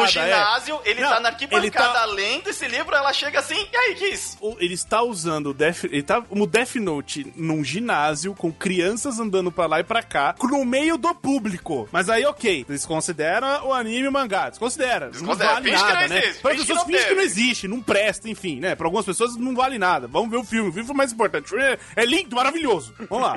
no 0.00 0.06
ginásio, 0.06 0.80
ele 0.84 1.00
Não, 1.00 1.08
tá 1.10 1.20
na 1.20 1.28
arquibancada 1.30 1.92
tá- 1.92 2.04
lendo 2.06 2.48
esse 2.48 2.66
livro, 2.68 2.94
ela 2.94 3.12
chega 3.12 3.38
assim, 3.40 3.66
e 3.72 3.76
aí, 3.76 3.94
que 3.94 4.06
isso? 4.06 4.36
o- 4.40 4.56
ele 4.60 4.74
está 4.74 5.02
usando 5.02 5.50
o 5.50 5.54
Death, 5.54 5.84
ele 5.84 6.02
tá 6.02 6.22
o 6.30 6.46
Death 6.46 6.76
Note 6.76 7.32
num 7.36 7.62
ginásio 7.64 8.34
com 8.34 8.52
crianças 8.52 9.18
andando 9.18 9.50
pra 9.50 9.66
lá 9.66 9.80
e 9.80 9.84
pra 9.84 10.02
cá, 10.02 10.34
no 10.42 10.64
meio 10.64 10.96
do 10.96 11.14
público. 11.14 11.88
Mas 11.92 12.08
aí, 12.08 12.24
ok, 12.24 12.64
eles 12.68 12.86
consideram 12.86 13.66
o 13.66 13.72
anime 13.72 14.04
e 14.04 14.08
o 14.08 14.12
mangá, 14.12 14.48
desconsidera. 14.50 15.06
Não 15.06 15.12
Desconsidera, 15.12 15.54
vale 15.54 15.70
finge 15.70 15.84
que 15.84 15.92
nada, 15.92 16.08
não 16.08 16.14
né? 16.16 16.20
Para 16.42 16.54
pessoas 16.54 16.78
não 16.78 16.86
fingem 16.86 17.06
que 17.08 17.14
não 17.14 17.22
existe, 17.22 17.68
não 17.68 17.82
presta, 17.82 18.28
enfim, 18.28 18.60
né? 18.60 18.74
Pra 18.74 18.86
algumas 18.86 19.04
pessoas 19.04 19.36
não 19.36 19.54
vale 19.54 19.78
nada. 19.78 20.06
Vamos 20.06 20.30
ver 20.30 20.36
o 20.36 20.44
filme, 20.44 20.70
o 20.76 20.84
filme 20.84 20.86
foi 20.86 20.96
mais 20.96 21.12
importante. 21.12 21.54
O 21.54 21.58
É, 21.58 21.78
é 21.96 22.04
lindo, 22.04 22.36
maravilhoso. 22.36 22.94
Vamos 23.08 23.26
lá. 23.26 23.34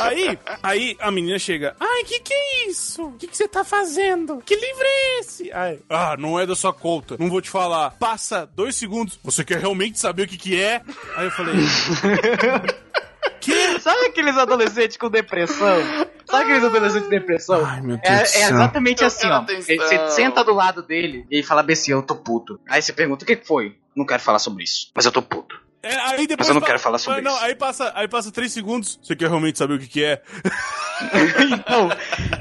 Aí, 0.00 0.38
aí 0.62 0.96
a 1.00 1.10
menina 1.10 1.38
chega, 1.38 1.74
ai, 1.80 2.04
que 2.04 2.20
que 2.20 2.34
é 2.34 2.68
isso? 2.68 3.06
O 3.06 3.12
que 3.12 3.26
que 3.26 3.36
você 3.36 3.48
tá 3.48 3.64
fazendo? 3.64 4.42
Que 4.44 4.54
livro 4.54 4.82
é 4.84 5.20
esse? 5.20 5.52
Ai, 5.52 5.78
ah, 5.88 6.16
não 6.18 6.38
é 6.38 6.46
da 6.46 6.54
sua 6.54 6.72
conta, 6.72 7.16
não 7.18 7.28
vou 7.30 7.40
te 7.40 7.50
falar. 7.50 7.90
Passa 7.92 8.46
dois 8.54 8.76
segundos, 8.76 9.18
você 9.22 9.44
quer 9.44 9.58
realmente 9.58 9.98
saber 9.98 10.22
o 10.24 10.28
que 10.28 10.36
que 10.36 10.60
é? 10.60 10.82
Aí 11.16 11.26
eu 11.26 11.30
falei... 11.30 11.54
que? 13.40 13.80
Sabe 13.80 14.06
aqueles 14.06 14.36
adolescentes 14.36 14.96
com 14.96 15.10
depressão? 15.10 15.82
Sabe 16.26 16.44
aqueles 16.44 16.64
adolescentes 16.64 17.04
com 17.04 17.10
depressão? 17.10 17.64
Ai, 17.64 17.80
meu 17.80 17.96
Deus 17.96 18.08
É, 18.08 18.16
do 18.16 18.22
é 18.22 18.24
céu. 18.26 18.54
exatamente 18.54 19.00
Eu 19.02 19.06
assim, 19.08 19.26
ó. 19.28 19.42
Você 19.42 20.10
senta 20.10 20.44
do 20.44 20.54
lado 20.54 20.82
dele 20.82 21.26
e 21.30 21.36
ele 21.36 21.42
fala 21.42 21.62
bem 21.62 21.74
assim, 21.74 21.92
eu 21.92 22.02
tô 22.02 22.14
puto. 22.16 22.60
Aí 22.68 22.80
você 22.80 22.92
pergunta, 22.92 23.24
o 23.24 23.26
que 23.26 23.36
foi? 23.36 23.76
Não 23.94 24.06
quero 24.06 24.22
falar 24.22 24.38
sobre 24.38 24.64
isso, 24.64 24.90
mas 24.94 25.04
eu 25.04 25.12
tô 25.12 25.20
puto. 25.20 25.60
É, 25.82 25.94
aí 25.96 26.26
depois 26.26 26.46
Mas 26.46 26.48
eu 26.48 26.54
não 26.54 26.60
quero 26.60 26.78
falar 26.78 26.98
sobre 26.98 27.20
não, 27.22 27.34
isso. 27.34 27.44
Aí 27.44 27.54
passa, 27.56 27.92
aí 27.94 28.06
passa 28.06 28.30
três 28.30 28.52
segundos, 28.52 28.98
você 29.02 29.16
quer 29.16 29.28
realmente 29.28 29.58
saber 29.58 29.74
o 29.74 29.78
que 29.80 29.88
que 29.88 30.04
é? 30.04 30.22
então, 31.50 31.90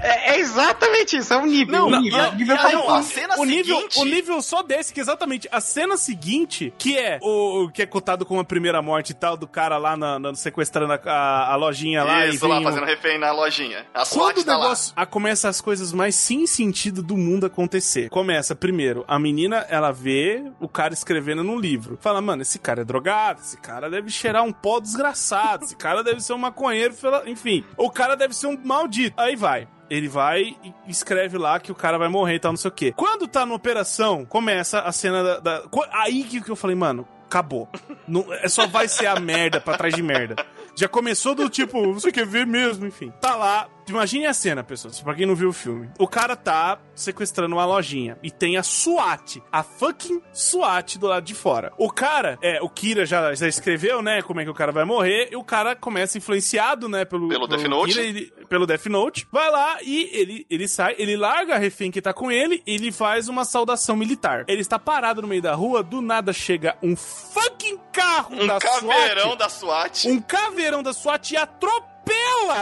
é, 0.02 0.34
é 0.36 0.40
exatamente 0.40 1.18
isso, 1.18 1.34
é 1.34 1.38
um 1.38 1.46
nível. 1.46 1.72
Não, 1.80 1.90
não, 1.90 2.02
nível, 2.02 2.18
não, 2.22 2.36
nível 2.36 2.56
e 2.56 2.60
tá 2.60 2.70
pau. 2.72 2.94
a 2.96 3.02
cena 3.04 3.36
o 3.40 3.46
nível, 3.46 3.76
seguinte- 3.78 4.00
o 4.00 4.06
nível 4.06 4.42
só 4.42 4.62
desse, 4.62 4.94
que 4.94 5.00
exatamente 5.00 5.48
a 5.52 5.60
cena 5.62 5.98
seguinte, 5.98 6.74
que 6.78 6.98
é 6.98 7.20
o, 7.22 7.64
o 7.66 7.72
que 7.72 7.82
é 7.82 7.86
cotado 7.86 8.26
como 8.26 8.40
a 8.40 8.44
primeira 8.44 8.82
morte 8.82 9.12
e 9.12 9.14
tal, 9.14 9.36
do 9.36 9.48
cara 9.48 9.78
lá 9.78 9.96
na, 9.98 10.20
na- 10.20 10.36
sequestrando 10.36 10.94
a, 10.94 11.00
a- 11.04 11.54
a 11.54 11.56
lojinha 11.56 12.04
lá. 12.04 12.28
Isso, 12.28 12.46
e 12.46 12.48
lá 12.48 12.56
vem 12.60 12.68
o- 12.68 12.70
fazendo 12.70 12.86
refém 12.86 13.18
na 13.18 13.32
lojinha. 13.32 13.86
A 13.94 14.00
Quando 14.06 14.08
SWAT 14.08 14.38
o 14.40 14.44
tá 14.44 14.52
lá. 14.58 14.64
negócio 14.64 14.94
a, 14.96 15.06
começa 15.06 15.50
as 15.50 15.62
coisas 15.62 15.92
mais 15.92 16.16
sem 16.16 16.46
sentido 16.46 17.02
do 17.02 17.18
mundo 17.18 17.46
acontecer. 17.46 18.10
Começa, 18.10 18.56
primeiro, 18.56 19.04
a 19.08 19.18
menina, 19.18 19.66
ela 19.70 19.92
vê 19.92 20.44
o 20.60 20.68
cara 20.68 20.94
escrevendo 20.94 21.44
num 21.44 21.60
livro. 21.60 21.98
Fala, 22.02 22.22
mano, 22.22 22.42
esse 22.42 22.60
cara 22.60 22.82
é 22.82 22.84
drogado, 22.86 23.31
esse 23.40 23.58
cara 23.58 23.90
deve 23.90 24.10
cheirar 24.10 24.44
um 24.44 24.52
pó 24.52 24.80
desgraçado, 24.80 25.64
esse 25.64 25.76
cara 25.76 26.04
deve 26.04 26.20
ser 26.22 26.34
um 26.34 26.38
maconheiro, 26.38 26.94
enfim. 27.26 27.64
O 27.78 27.90
cara 27.90 28.16
deve 28.16 28.36
ser 28.36 28.48
um 28.48 28.58
maldito. 28.64 29.20
Aí 29.20 29.36
vai. 29.36 29.68
Ele 29.90 30.08
vai 30.08 30.56
e 30.64 30.74
escreve 30.88 31.38
lá 31.38 31.60
que 31.60 31.72
o 31.72 31.76
cara 31.76 31.98
vai 31.98 32.08
morrer 32.08 32.36
e 32.36 32.40
tal, 32.40 32.52
não 32.54 32.58
sei 32.58 32.70
o 32.70 32.74
quê. 32.74 32.94
Quando 32.96 33.28
tá 33.28 33.46
na 33.46 33.54
operação, 33.54 34.26
começa 34.26 34.80
a 34.80 34.92
cena 34.92 35.24
da. 35.24 35.40
da- 35.40 35.64
aí 35.92 36.24
que, 36.24 36.40
que 36.42 36.50
eu 36.50 36.56
falei, 36.56 36.76
mano, 36.76 37.06
acabou. 37.26 37.68
Não, 38.08 38.26
é 38.34 38.48
só 38.48 38.66
vai 38.68 38.88
ser 38.88 39.08
a 39.08 39.20
merda 39.20 39.60
pra 39.60 39.78
trás 39.78 39.94
de 39.94 40.02
merda. 40.02 40.36
Já 40.78 40.88
começou 40.88 41.36
do 41.36 41.50
tipo, 41.50 41.94
você 41.94 42.10
quer 42.12 42.26
ver 42.26 42.48
mesmo, 42.48 42.86
enfim. 42.88 43.12
Tá 43.20 43.36
lá. 43.36 43.68
Imagine 43.88 44.26
a 44.28 44.34
cena, 44.34 44.64
pessoas, 44.64 45.00
pra 45.02 45.14
quem 45.16 45.26
não 45.26 45.36
viu 45.36 45.50
o 45.50 45.54
filme. 45.54 45.90
O 46.00 46.08
cara 46.08 46.36
tá 46.36 46.80
sequestrando 46.96 47.56
uma 47.56 47.66
lojinha 47.66 48.18
e 48.24 48.30
tem 48.32 48.56
a 48.58 48.64
SWAT, 48.64 49.42
a 49.52 49.64
fucking 49.64 50.22
SWAT 50.34 50.98
do 50.98 51.08
lado 51.08 51.24
de 51.26 51.34
fora. 51.36 51.74
O 51.78 51.90
cara, 51.92 52.38
é, 52.42 52.62
o 52.62 52.70
Kira 52.70 53.06
já, 53.06 53.34
já 53.34 53.48
escreveu, 53.48 54.02
né, 54.02 54.22
como 54.22 54.40
é 54.40 54.44
que 54.44 54.50
o 54.50 54.54
cara 54.54 54.72
vai 54.72 54.86
morrer, 54.86 55.30
e 55.32 55.36
o 55.36 55.44
cara 55.44 55.76
começa 55.76 56.18
influenciado, 56.18 56.88
né, 56.88 57.04
pelo, 57.06 57.28
Pelo 57.28 57.48
Death 57.48 57.64
Note. 57.68 57.94
Kira, 57.94 58.06
ele- 58.06 58.34
pelo 58.48 58.66
Death 58.66 58.86
Note, 58.88 59.28
vai 59.32 59.50
lá 59.50 59.78
e 59.82 60.10
ele, 60.14 60.46
ele 60.50 60.68
sai, 60.68 60.96
ele 60.98 61.18
larga 61.18 61.56
a 61.56 61.58
refém 61.58 61.92
que 61.92 62.02
tá 62.02 62.14
com 62.14 62.32
ele 62.32 62.62
e 62.68 62.76
ele 62.76 62.92
faz 62.92 63.28
uma 63.28 63.44
saudação 63.46 63.96
militar. 63.96 64.46
Ele 64.48 64.62
está 64.62 64.78
parado 64.80 65.22
no 65.22 65.28
meio 65.28 65.42
da 65.42 65.54
rua, 65.54 65.82
do 65.84 66.02
nada 66.02 66.32
chega 66.34 66.78
um 66.84 66.96
fucking 66.96 67.78
carro 67.92 68.36
Um 68.36 68.48
da 68.48 68.60
caveirão 68.60 69.24
SWAT, 69.24 69.38
da 69.38 69.50
SWAT. 69.50 70.08
um 70.10 70.22
caveirão 70.22 70.84
da 70.84 70.94
SWAT 70.94 71.32
e 71.32 71.38
atropela 71.38 72.01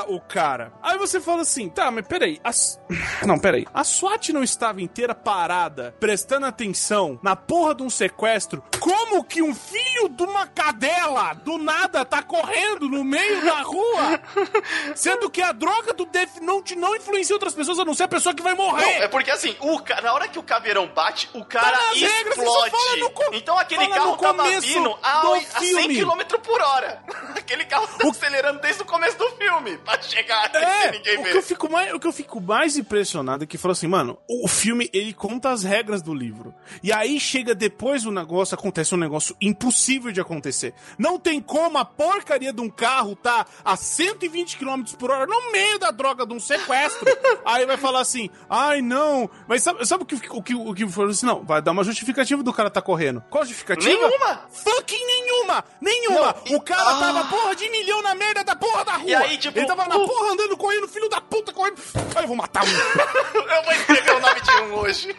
o 0.07 0.19
cara. 0.19 0.71
Aí 0.81 0.97
você 0.97 1.19
fala 1.19 1.41
assim, 1.41 1.69
tá, 1.69 1.91
mas 1.91 2.07
peraí, 2.07 2.39
a... 2.43 2.49
Não, 3.25 3.37
peraí, 3.39 3.65
a 3.73 3.83
SWAT 3.83 4.29
não 4.33 4.43
estava 4.43 4.81
inteira 4.81 5.13
parada, 5.13 5.93
prestando 5.99 6.45
atenção 6.45 7.19
na 7.21 7.35
porra 7.35 7.75
de 7.75 7.83
um 7.83 7.89
sequestro? 7.89 8.63
Como 8.79 9.23
que 9.23 9.41
um 9.41 9.53
filho 9.53 10.09
de 10.09 10.23
uma 10.23 10.47
cadela 10.47 11.33
do 11.33 11.57
nada 11.57 12.05
tá 12.05 12.23
correndo 12.23 12.87
no 12.89 13.03
meio 13.03 13.43
da 13.45 13.61
rua? 13.61 14.19
Sendo 14.95 15.29
que 15.29 15.41
a 15.41 15.51
droga 15.51 15.93
do 15.93 16.05
Death 16.05 16.37
Note 16.41 16.75
não 16.75 16.95
influencia 16.95 17.35
outras 17.35 17.53
pessoas, 17.53 17.79
a 17.79 17.85
não 17.85 17.93
ser 17.93 18.03
a 18.03 18.07
pessoa 18.07 18.33
que 18.33 18.41
vai 18.43 18.53
Não, 18.55 18.65
morrer. 18.65 19.01
é 19.03 19.07
porque 19.07 19.31
assim, 19.31 19.55
o 19.59 19.79
ca- 19.79 20.01
na 20.01 20.13
hora 20.13 20.27
que 20.27 20.39
o 20.39 20.43
caveirão 20.43 20.87
bate, 20.87 21.29
o 21.33 21.43
cara 21.45 21.77
Tá 21.77 21.91
regras, 21.93 22.35
você 22.35 22.45
só 22.45 22.65
explode. 22.67 22.99
no 23.01 23.09
co- 23.11 23.29
então 23.33 23.57
aquele 23.57 23.87
carro 23.87 24.17
tava 24.17 24.33
começo 24.37 24.67
vindo 24.67 24.97
a, 25.03 25.21
a 25.21 25.37
100 25.59 25.67
filme. 25.67 25.95
km 25.99 26.37
por 26.43 26.61
hora. 26.61 27.03
aquele 27.35 27.65
carro 27.65 27.87
tá 27.87 28.07
acelerando 28.09 28.59
desde 28.61 28.81
o 28.81 28.85
começo 28.85 29.17
do 29.17 29.29
filme 29.39 29.77
pra 29.77 30.01
chegar 30.01 30.51
É, 30.53 30.81
sem 30.83 30.91
ninguém 30.91 31.17
o 31.19 31.23
que, 31.23 31.37
eu 31.37 31.41
fico 31.41 31.71
mais, 31.71 31.93
o 31.93 31.99
que 31.99 32.07
eu 32.07 32.11
fico 32.13 32.41
mais 32.41 32.77
impressionado 32.77 33.43
é 33.43 33.47
que 33.47 33.57
falou 33.57 33.71
assim, 33.73 33.87
mano, 33.87 34.17
o 34.27 34.47
filme 34.47 34.89
ele 34.93 35.13
conta 35.13 35.49
as 35.49 35.63
regras 35.63 36.01
do 36.01 36.13
livro. 36.13 36.53
E 36.83 36.91
aí 36.91 37.19
chega 37.19 37.55
depois 37.55 38.05
o 38.05 38.11
negócio, 38.11 38.53
acontece 38.55 38.93
um 38.93 38.97
negócio 38.97 39.35
impossível 39.41 40.11
de 40.11 40.19
acontecer. 40.21 40.73
Não 40.97 41.17
tem 41.19 41.39
como 41.41 41.77
a 41.77 41.85
porcaria 41.85 42.51
de 42.53 42.61
um 42.61 42.69
carro 42.69 43.15
tá 43.15 43.45
a 43.63 43.75
120 43.75 44.57
km 44.57 44.83
por 44.97 45.11
hora 45.11 45.25
no 45.25 45.51
meio 45.51 45.79
da 45.79 45.91
droga 45.91 46.25
de 46.25 46.33
um 46.33 46.39
sequestro. 46.39 47.05
aí 47.45 47.65
vai 47.65 47.77
falar 47.77 48.01
assim, 48.01 48.29
ai 48.49 48.81
não. 48.81 49.29
Mas 49.47 49.63
sabe, 49.63 49.85
sabe 49.85 50.03
o 50.03 50.05
que 50.05 50.15
o 50.29 50.41
que 50.43 50.55
o 50.55 50.73
que 50.73 50.87
falou 50.87 51.09
assim? 51.11 51.25
Não, 51.25 51.43
vai 51.43 51.61
dar 51.61 51.71
uma 51.71 51.83
justificativa 51.83 52.43
do 52.43 52.53
cara 52.53 52.69
tá 52.69 52.81
correndo. 52.81 53.23
Qual 53.29 53.43
justificativa? 53.45 53.89
Nenhuma! 53.89 54.41
Fucking 54.51 55.05
nenhuma! 55.05 55.63
Nenhuma! 55.79 55.79
Nenhuma! 55.81 56.35
Não, 56.45 56.53
e- 56.53 56.55
o 56.55 56.61
cara 56.61 56.81
Ah. 56.91 56.99
tava 56.99 57.23
porra 57.25 57.55
de 57.55 57.69
milhão 57.69 58.01
na 58.01 58.15
merda 58.15 58.43
da 58.43 58.55
porra 58.55 58.83
da 58.85 58.93
rua! 58.97 59.09
Aí, 59.29 59.37
tipo, 59.37 59.57
Ele 59.57 59.65
tava 59.67 59.85
na 59.87 59.95
o- 59.97 60.07
porra 60.07 60.31
andando, 60.33 60.57
correndo, 60.57 60.87
filho 60.87 61.09
da 61.09 61.21
puta, 61.21 61.51
correndo. 61.53 61.77
Ai, 62.15 62.23
eu 62.23 62.27
vou 62.27 62.35
matar 62.37 62.63
um. 62.63 62.67
Eu 63.49 63.63
vou 63.63 63.73
escrever 63.73 64.11
o 64.15 64.19
nome 64.19 64.41
de 64.41 64.51
um 64.51 64.73
hoje. 64.75 65.15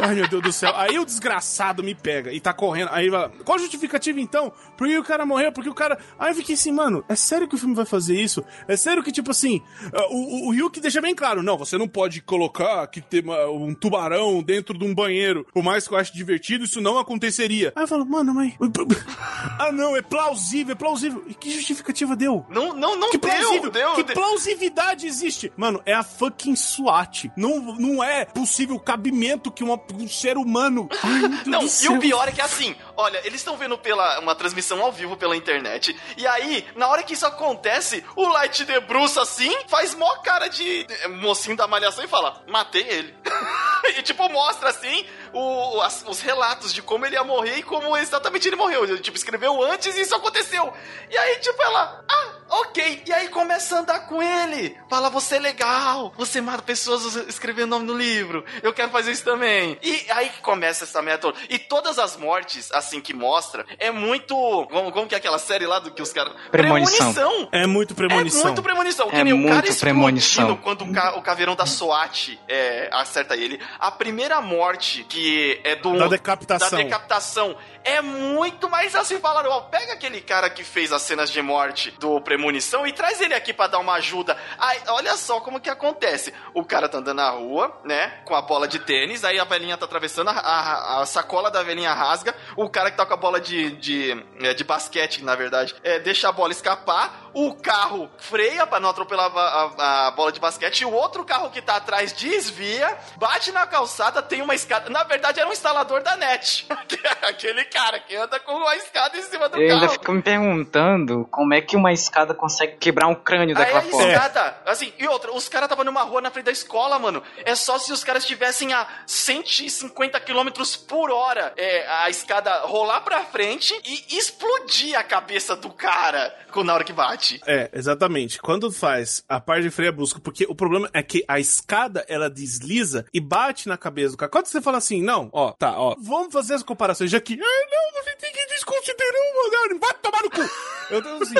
Ai, 0.00 0.14
meu 0.14 0.28
Deus 0.28 0.42
do 0.42 0.52
céu. 0.52 0.72
Aí 0.76 0.98
o 0.98 1.04
desgraçado 1.04 1.82
me 1.82 1.94
pega 1.94 2.32
e 2.32 2.40
tá 2.40 2.52
correndo. 2.52 2.88
Aí 2.92 3.08
vai. 3.08 3.28
Qual 3.44 3.56
a 3.56 3.60
justificativa 3.60 4.20
então? 4.20 4.52
Por 4.76 4.86
que 4.86 4.98
o 4.98 5.04
cara 5.04 5.24
morreu? 5.24 5.52
Porque 5.52 5.68
o 5.68 5.74
cara. 5.74 5.98
Aí 6.18 6.30
eu 6.30 6.34
fiquei 6.36 6.54
assim, 6.54 6.72
mano, 6.72 7.04
é 7.08 7.16
sério 7.16 7.48
que 7.48 7.54
o 7.54 7.58
filme 7.58 7.74
vai 7.74 7.86
fazer 7.86 8.20
isso? 8.20 8.44
É 8.68 8.76
sério 8.76 9.02
que, 9.02 9.12
tipo 9.12 9.30
assim, 9.30 9.62
uh, 9.92 10.14
o, 10.14 10.50
o, 10.50 10.70
deixa 10.80 11.00
bem 11.00 11.14
claro: 11.14 11.42
não, 11.42 11.56
você 11.56 11.78
não 11.78 11.88
pode 11.88 12.20
colocar 12.22 12.86
que 12.88 13.00
tem 13.00 13.22
um 13.50 13.74
tubarão 13.74 14.42
dentro 14.42 14.76
de 14.76 14.84
um 14.84 14.94
banheiro. 14.94 15.46
Por 15.52 15.62
mais 15.62 15.86
que 15.86 15.94
eu 15.94 15.98
ache 15.98 16.12
divertido, 16.12 16.64
isso 16.64 16.80
não 16.80 16.98
aconteceria. 16.98 17.72
Aí 17.74 17.82
eu 17.84 17.88
falo, 17.88 18.04
mano, 18.06 18.34
mas. 18.34 18.54
ah, 19.58 19.72
não, 19.72 19.96
é 19.96 20.02
plausível, 20.02 20.72
é 20.72 20.76
plausível. 20.76 21.24
E 21.28 21.34
que 21.34 21.50
justificativa 21.50 22.14
deu? 22.16 22.44
Não, 22.50 22.74
não, 22.74 22.96
não 22.96 23.10
Que 23.10 23.18
plausível, 23.18 23.70
deu. 23.70 23.94
que 23.94 24.02
deu. 24.02 24.14
plausividade 24.14 25.06
existe? 25.06 25.52
Mano, 25.56 25.80
é 25.84 25.94
a 25.94 26.02
fucking 26.02 26.56
SWAT. 26.56 27.30
Não, 27.36 27.60
não 27.76 28.02
é 28.02 28.24
possível 28.24 28.78
cabimento 28.78 29.50
que 29.50 29.64
uma- 29.64 29.80
um 29.94 30.08
ser 30.08 30.36
humano. 30.36 30.88
Ai, 31.02 31.42
Não, 31.46 31.62
e 31.62 31.88
o 31.88 31.98
pior 31.98 32.28
é 32.28 32.32
que 32.32 32.40
assim, 32.40 32.74
olha, 32.96 33.18
eles 33.24 33.40
estão 33.40 33.56
vendo 33.56 33.78
pela 33.78 34.20
uma 34.20 34.34
transmissão 34.34 34.65
ao 34.74 34.92
vivo 34.92 35.16
pela 35.16 35.36
internet, 35.36 35.96
e 36.16 36.26
aí, 36.26 36.66
na 36.74 36.88
hora 36.88 37.02
que 37.02 37.14
isso 37.14 37.26
acontece, 37.26 38.04
o 38.14 38.26
Light 38.28 38.64
debruça 38.64 39.22
assim, 39.22 39.54
faz 39.68 39.94
mó 39.94 40.16
cara 40.16 40.48
de 40.48 40.86
eh, 40.88 41.08
mocinho 41.08 41.56
da 41.56 41.66
malhação 41.66 42.04
e 42.04 42.08
fala, 42.08 42.42
matei 42.46 42.86
ele. 42.88 43.14
e 43.98 44.02
tipo, 44.02 44.28
mostra 44.28 44.70
assim 44.70 45.06
o- 45.32 45.80
as- 45.82 46.04
os 46.06 46.20
relatos 46.20 46.72
de 46.72 46.82
como 46.82 47.04
ele 47.06 47.16
ia 47.16 47.24
morrer 47.24 47.58
e 47.58 47.62
como 47.62 47.96
exatamente 47.96 48.48
ele 48.48 48.56
morreu. 48.56 48.84
Ele, 48.84 48.98
tipo, 48.98 49.16
escreveu 49.16 49.62
antes 49.62 49.96
e 49.96 50.00
isso 50.00 50.14
aconteceu. 50.14 50.72
E 51.10 51.16
aí, 51.16 51.36
tipo, 51.40 51.60
ela, 51.62 52.04
ah, 52.08 52.28
ok. 52.60 53.02
E 53.06 53.12
aí 53.12 53.28
começa 53.28 53.76
a 53.76 53.78
andar 53.80 54.00
com 54.06 54.22
ele. 54.22 54.76
Fala, 54.88 55.08
você 55.10 55.36
é 55.36 55.38
legal, 55.38 56.12
você 56.16 56.40
mata 56.40 56.62
pessoas 56.62 57.14
escrevendo 57.28 57.70
nome 57.70 57.86
no 57.86 57.96
livro. 57.96 58.44
Eu 58.62 58.72
quero 58.72 58.90
fazer 58.90 59.12
isso 59.12 59.24
também. 59.24 59.78
E 59.82 60.06
aí 60.10 60.28
que 60.30 60.40
começa 60.40 60.84
essa 60.84 61.00
merda 61.02 61.22
toda. 61.22 61.38
E 61.48 61.58
todas 61.58 61.98
as 61.98 62.16
mortes, 62.16 62.70
assim, 62.72 63.00
que 63.00 63.12
mostra, 63.14 63.64
é 63.78 63.90
muito. 63.90 64.34
Como, 64.70 64.92
como 64.92 65.06
que 65.08 65.14
é 65.14 65.18
aquela 65.18 65.38
série 65.38 65.66
lá 65.66 65.78
do 65.78 65.90
que 65.90 66.02
os 66.02 66.12
caras. 66.12 66.32
Premonição. 66.50 67.12
Premonição. 67.12 67.48
É 67.52 67.66
muito 67.66 67.94
premonição. 67.94 68.40
É 68.40 68.44
muito 68.44 68.62
premonição. 68.62 69.08
É 69.12 69.24
nem 69.24 69.32
o 69.32 69.42
cara 69.48 69.62
muito 69.62 69.78
premonição. 69.80 70.56
quando 70.56 70.82
o, 70.84 70.92
ca- 70.92 71.16
o 71.16 71.22
caveirão 71.22 71.54
da 71.56 71.66
SWAT 71.66 72.38
é, 72.48 72.88
acerta 72.92 73.36
ele. 73.36 73.60
A 73.78 73.90
primeira 73.90 74.40
morte, 74.40 75.04
que 75.08 75.15
é 75.64 75.76
do... 75.76 75.96
Da 75.98 76.08
decapitação. 76.08 76.70
Da 76.78 76.84
decapitação. 76.84 77.56
É 77.84 78.00
muito 78.00 78.68
mais 78.68 78.94
assim, 78.96 79.20
falaram, 79.20 79.50
ó, 79.50 79.60
pega 79.60 79.92
aquele 79.92 80.20
cara 80.20 80.50
que 80.50 80.64
fez 80.64 80.92
as 80.92 81.02
cenas 81.02 81.30
de 81.30 81.40
morte 81.40 81.92
do 82.00 82.20
Premonição 82.20 82.84
e 82.86 82.92
traz 82.92 83.20
ele 83.20 83.32
aqui 83.34 83.52
pra 83.52 83.68
dar 83.68 83.78
uma 83.78 83.94
ajuda. 83.94 84.36
Aí, 84.58 84.80
olha 84.88 85.16
só 85.16 85.40
como 85.40 85.60
que 85.60 85.70
acontece. 85.70 86.34
O 86.52 86.64
cara 86.64 86.88
tá 86.88 86.98
andando 86.98 87.16
na 87.18 87.30
rua, 87.30 87.80
né, 87.84 88.08
com 88.24 88.34
a 88.34 88.42
bola 88.42 88.66
de 88.66 88.80
tênis, 88.80 89.24
aí 89.24 89.38
a 89.38 89.44
velhinha 89.44 89.76
tá 89.76 89.84
atravessando, 89.84 90.30
a, 90.30 90.32
a- 90.32 91.00
a 91.02 91.06
sacola 91.06 91.48
da 91.50 91.62
velhinha 91.62 91.92
rasga, 91.92 92.34
o 92.56 92.68
cara 92.68 92.90
que 92.90 92.96
tá 92.96 93.06
com 93.06 93.14
a 93.14 93.16
bola 93.16 93.40
de, 93.40 93.70
de, 93.76 94.24
é, 94.40 94.52
de 94.52 94.64
basquete, 94.64 95.22
na 95.22 95.36
verdade, 95.36 95.74
é, 95.84 96.00
deixa 96.00 96.28
a 96.28 96.32
bola 96.32 96.50
escapar, 96.52 97.25
o 97.38 97.54
carro 97.54 98.10
freia 98.18 98.66
pra 98.66 98.80
não 98.80 98.88
atropelar 98.90 99.30
a, 99.36 99.40
a- 99.40 100.06
a 100.06 100.10
bola 100.12 100.32
de 100.32 100.40
basquete, 100.40 100.80
e 100.80 100.84
o 100.86 100.92
outro 100.92 101.24
carro 101.24 101.50
que 101.50 101.60
tá 101.60 101.76
atrás 101.76 102.12
desvia, 102.12 102.96
bate 103.16 103.52
na 103.52 103.66
calçada, 103.66 104.22
tem 104.22 104.40
uma 104.42 104.54
escada. 104.54 104.88
Na 104.88 105.04
verdade, 105.04 105.38
era 105.40 105.48
um 105.48 105.52
instalador 105.52 106.02
da 106.02 106.16
net. 106.16 106.66
Que 106.88 106.96
é 107.06 107.28
Aquele 107.28 107.64
cara 107.66 107.98
que 108.00 108.14
anda 108.16 108.38
com 108.40 108.52
uma 108.52 108.74
escada 108.76 109.18
em 109.18 109.22
cima 109.22 109.48
do 109.48 109.56
Eu 109.60 109.74
ainda 109.74 109.80
carro. 109.86 109.92
fico 109.92 110.12
me 110.12 110.22
perguntando 110.22 111.26
como 111.30 111.52
é 111.54 111.60
que 111.60 111.76
uma 111.76 111.92
escada 111.92 112.32
consegue 112.34 112.76
quebrar 112.78 113.06
um 113.08 113.14
crânio 113.14 113.56
Aí 113.56 113.64
daquela 113.64 113.78
a 113.80 113.82
forma. 113.82 114.08
escada, 114.12 114.62
assim, 114.64 114.92
e 114.98 115.06
outra, 115.08 115.32
os 115.32 115.48
caras 115.48 115.66
estavam 115.66 115.84
numa 115.84 116.02
rua 116.02 116.20
na 116.20 116.30
frente 116.30 116.46
da 116.46 116.52
escola, 116.52 116.98
mano. 116.98 117.22
É 117.44 117.54
só 117.54 117.78
se 117.78 117.92
os 117.92 118.02
caras 118.04 118.22
estivessem 118.22 118.72
a 118.72 118.86
150 119.06 120.18
km 120.20 120.48
por 120.88 121.10
hora, 121.10 121.52
é, 121.56 121.86
a 122.04 122.08
escada 122.10 122.60
rolar 122.60 123.00
pra 123.02 123.24
frente 123.24 123.74
e 123.84 124.16
explodir 124.16 124.98
a 124.98 125.02
cabeça 125.02 125.54
do 125.56 125.70
cara 125.70 126.34
com- 126.52 126.64
na 126.64 126.72
hora 126.74 126.84
que 126.84 126.92
bate. 126.92 127.25
É, 127.46 127.70
exatamente. 127.72 128.40
Quando 128.40 128.70
faz 128.70 129.24
a 129.28 129.40
parte 129.40 129.62
de 129.62 129.70
freio 129.70 129.92
brusco, 129.92 130.20
porque 130.20 130.46
o 130.48 130.54
problema 130.54 130.88
é 130.92 131.02
que 131.02 131.24
a 131.26 131.38
escada, 131.38 132.04
ela 132.08 132.30
desliza 132.30 133.06
e 133.12 133.20
bate 133.20 133.68
na 133.68 133.76
cabeça 133.76 134.12
do 134.12 134.16
cara. 134.16 134.30
Quando 134.30 134.46
você 134.46 134.60
fala 134.60 134.78
assim, 134.78 135.02
não, 135.02 135.28
ó, 135.32 135.52
tá, 135.52 135.78
ó, 135.78 135.96
vamos 136.00 136.32
fazer 136.32 136.54
as 136.54 136.62
comparações, 136.62 137.10
já 137.10 137.20
que, 137.20 137.34
ai, 137.34 137.38
não, 137.38 138.02
você 138.02 138.16
tem 138.16 138.32
que 138.32 138.46
desconsiderar 138.46 139.12
o 139.12 139.42
mangá, 139.42 139.78
vai 139.80 139.94
tomar 139.94 140.22
no 140.22 140.30
cu. 140.30 140.50
Eu 140.90 141.02
tô 141.02 141.08
assim, 141.22 141.34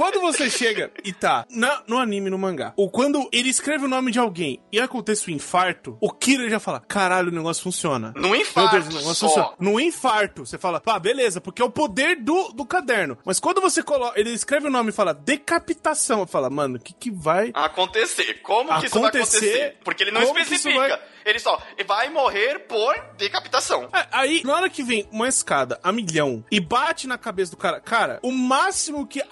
quando 0.00 0.20
você 0.20 0.48
chega 0.48 0.90
e 1.04 1.12
tá 1.12 1.46
na- 1.50 1.82
no 1.86 1.98
anime, 1.98 2.30
no 2.30 2.38
mangá, 2.38 2.72
ou 2.76 2.90
quando 2.90 3.28
ele 3.30 3.48
escreve 3.50 3.84
o 3.84 3.88
nome 3.88 4.10
de 4.10 4.18
alguém 4.18 4.58
e 4.72 4.80
acontece 4.80 5.28
o 5.28 5.30
infarto, 5.30 5.96
o 6.00 6.10
Kira 6.10 6.48
já 6.48 6.58
fala, 6.58 6.80
caralho, 6.80 7.28
o 7.28 7.34
negócio 7.34 7.62
funciona. 7.62 8.12
No 8.16 8.30
Meu 8.30 8.40
infarto 8.40 8.70
Deus, 8.80 8.86
o 8.86 8.98
negócio 8.98 9.14
só. 9.14 9.26
funciona. 9.28 9.50
No 9.58 9.78
infarto, 9.78 10.46
você 10.46 10.56
fala, 10.56 10.80
pá, 10.80 10.98
beleza, 10.98 11.40
porque 11.40 11.60
é 11.60 11.64
o 11.64 11.70
poder 11.70 12.16
do, 12.16 12.48
do 12.52 12.64
caderno. 12.64 13.18
Mas 13.24 13.38
quando 13.38 13.60
você 13.60 13.82
coloca, 13.82 14.18
ele 14.18 14.30
escreve 14.30 14.66
o 14.68 14.70
nome 14.70 14.88
e 14.88 14.92
fala 14.92 15.12
decapitação, 15.12 16.26
fala, 16.26 16.48
mano, 16.48 16.76
o 16.76 16.80
que 16.80 16.92
que 16.94 17.10
vai 17.10 17.50
Acontecer. 17.54 18.40
Como 18.42 18.70
que 18.80 18.86
isso 18.86 18.98
vai 19.00 19.08
Acontecer? 19.10 19.36
acontecer? 19.36 19.76
Porque 19.84 20.02
ele 20.02 20.10
não 20.12 20.22
especifica. 20.22 20.78
vai- 20.78 21.00
Ele 21.26 21.38
só 21.38 21.60
vai 21.86 22.08
morrer 22.08 22.60
por 22.60 22.94
decapitação. 23.18 23.88
É, 23.92 24.06
Aí, 24.10 24.42
na 24.42 24.54
hora 24.54 24.70
que 24.70 24.82
vem 24.82 25.06
uma 25.12 25.28
escada 25.28 25.78
a 25.82 25.92
milhão 25.92 26.42
e 26.50 26.58
bate 26.58 27.06
na 27.06 27.18
cabeça 27.18 27.50
do 27.50 27.58
cara, 27.58 27.78
cara, 27.78 28.18
o 28.22 28.32
máximo 28.32 29.06
que 29.06 29.22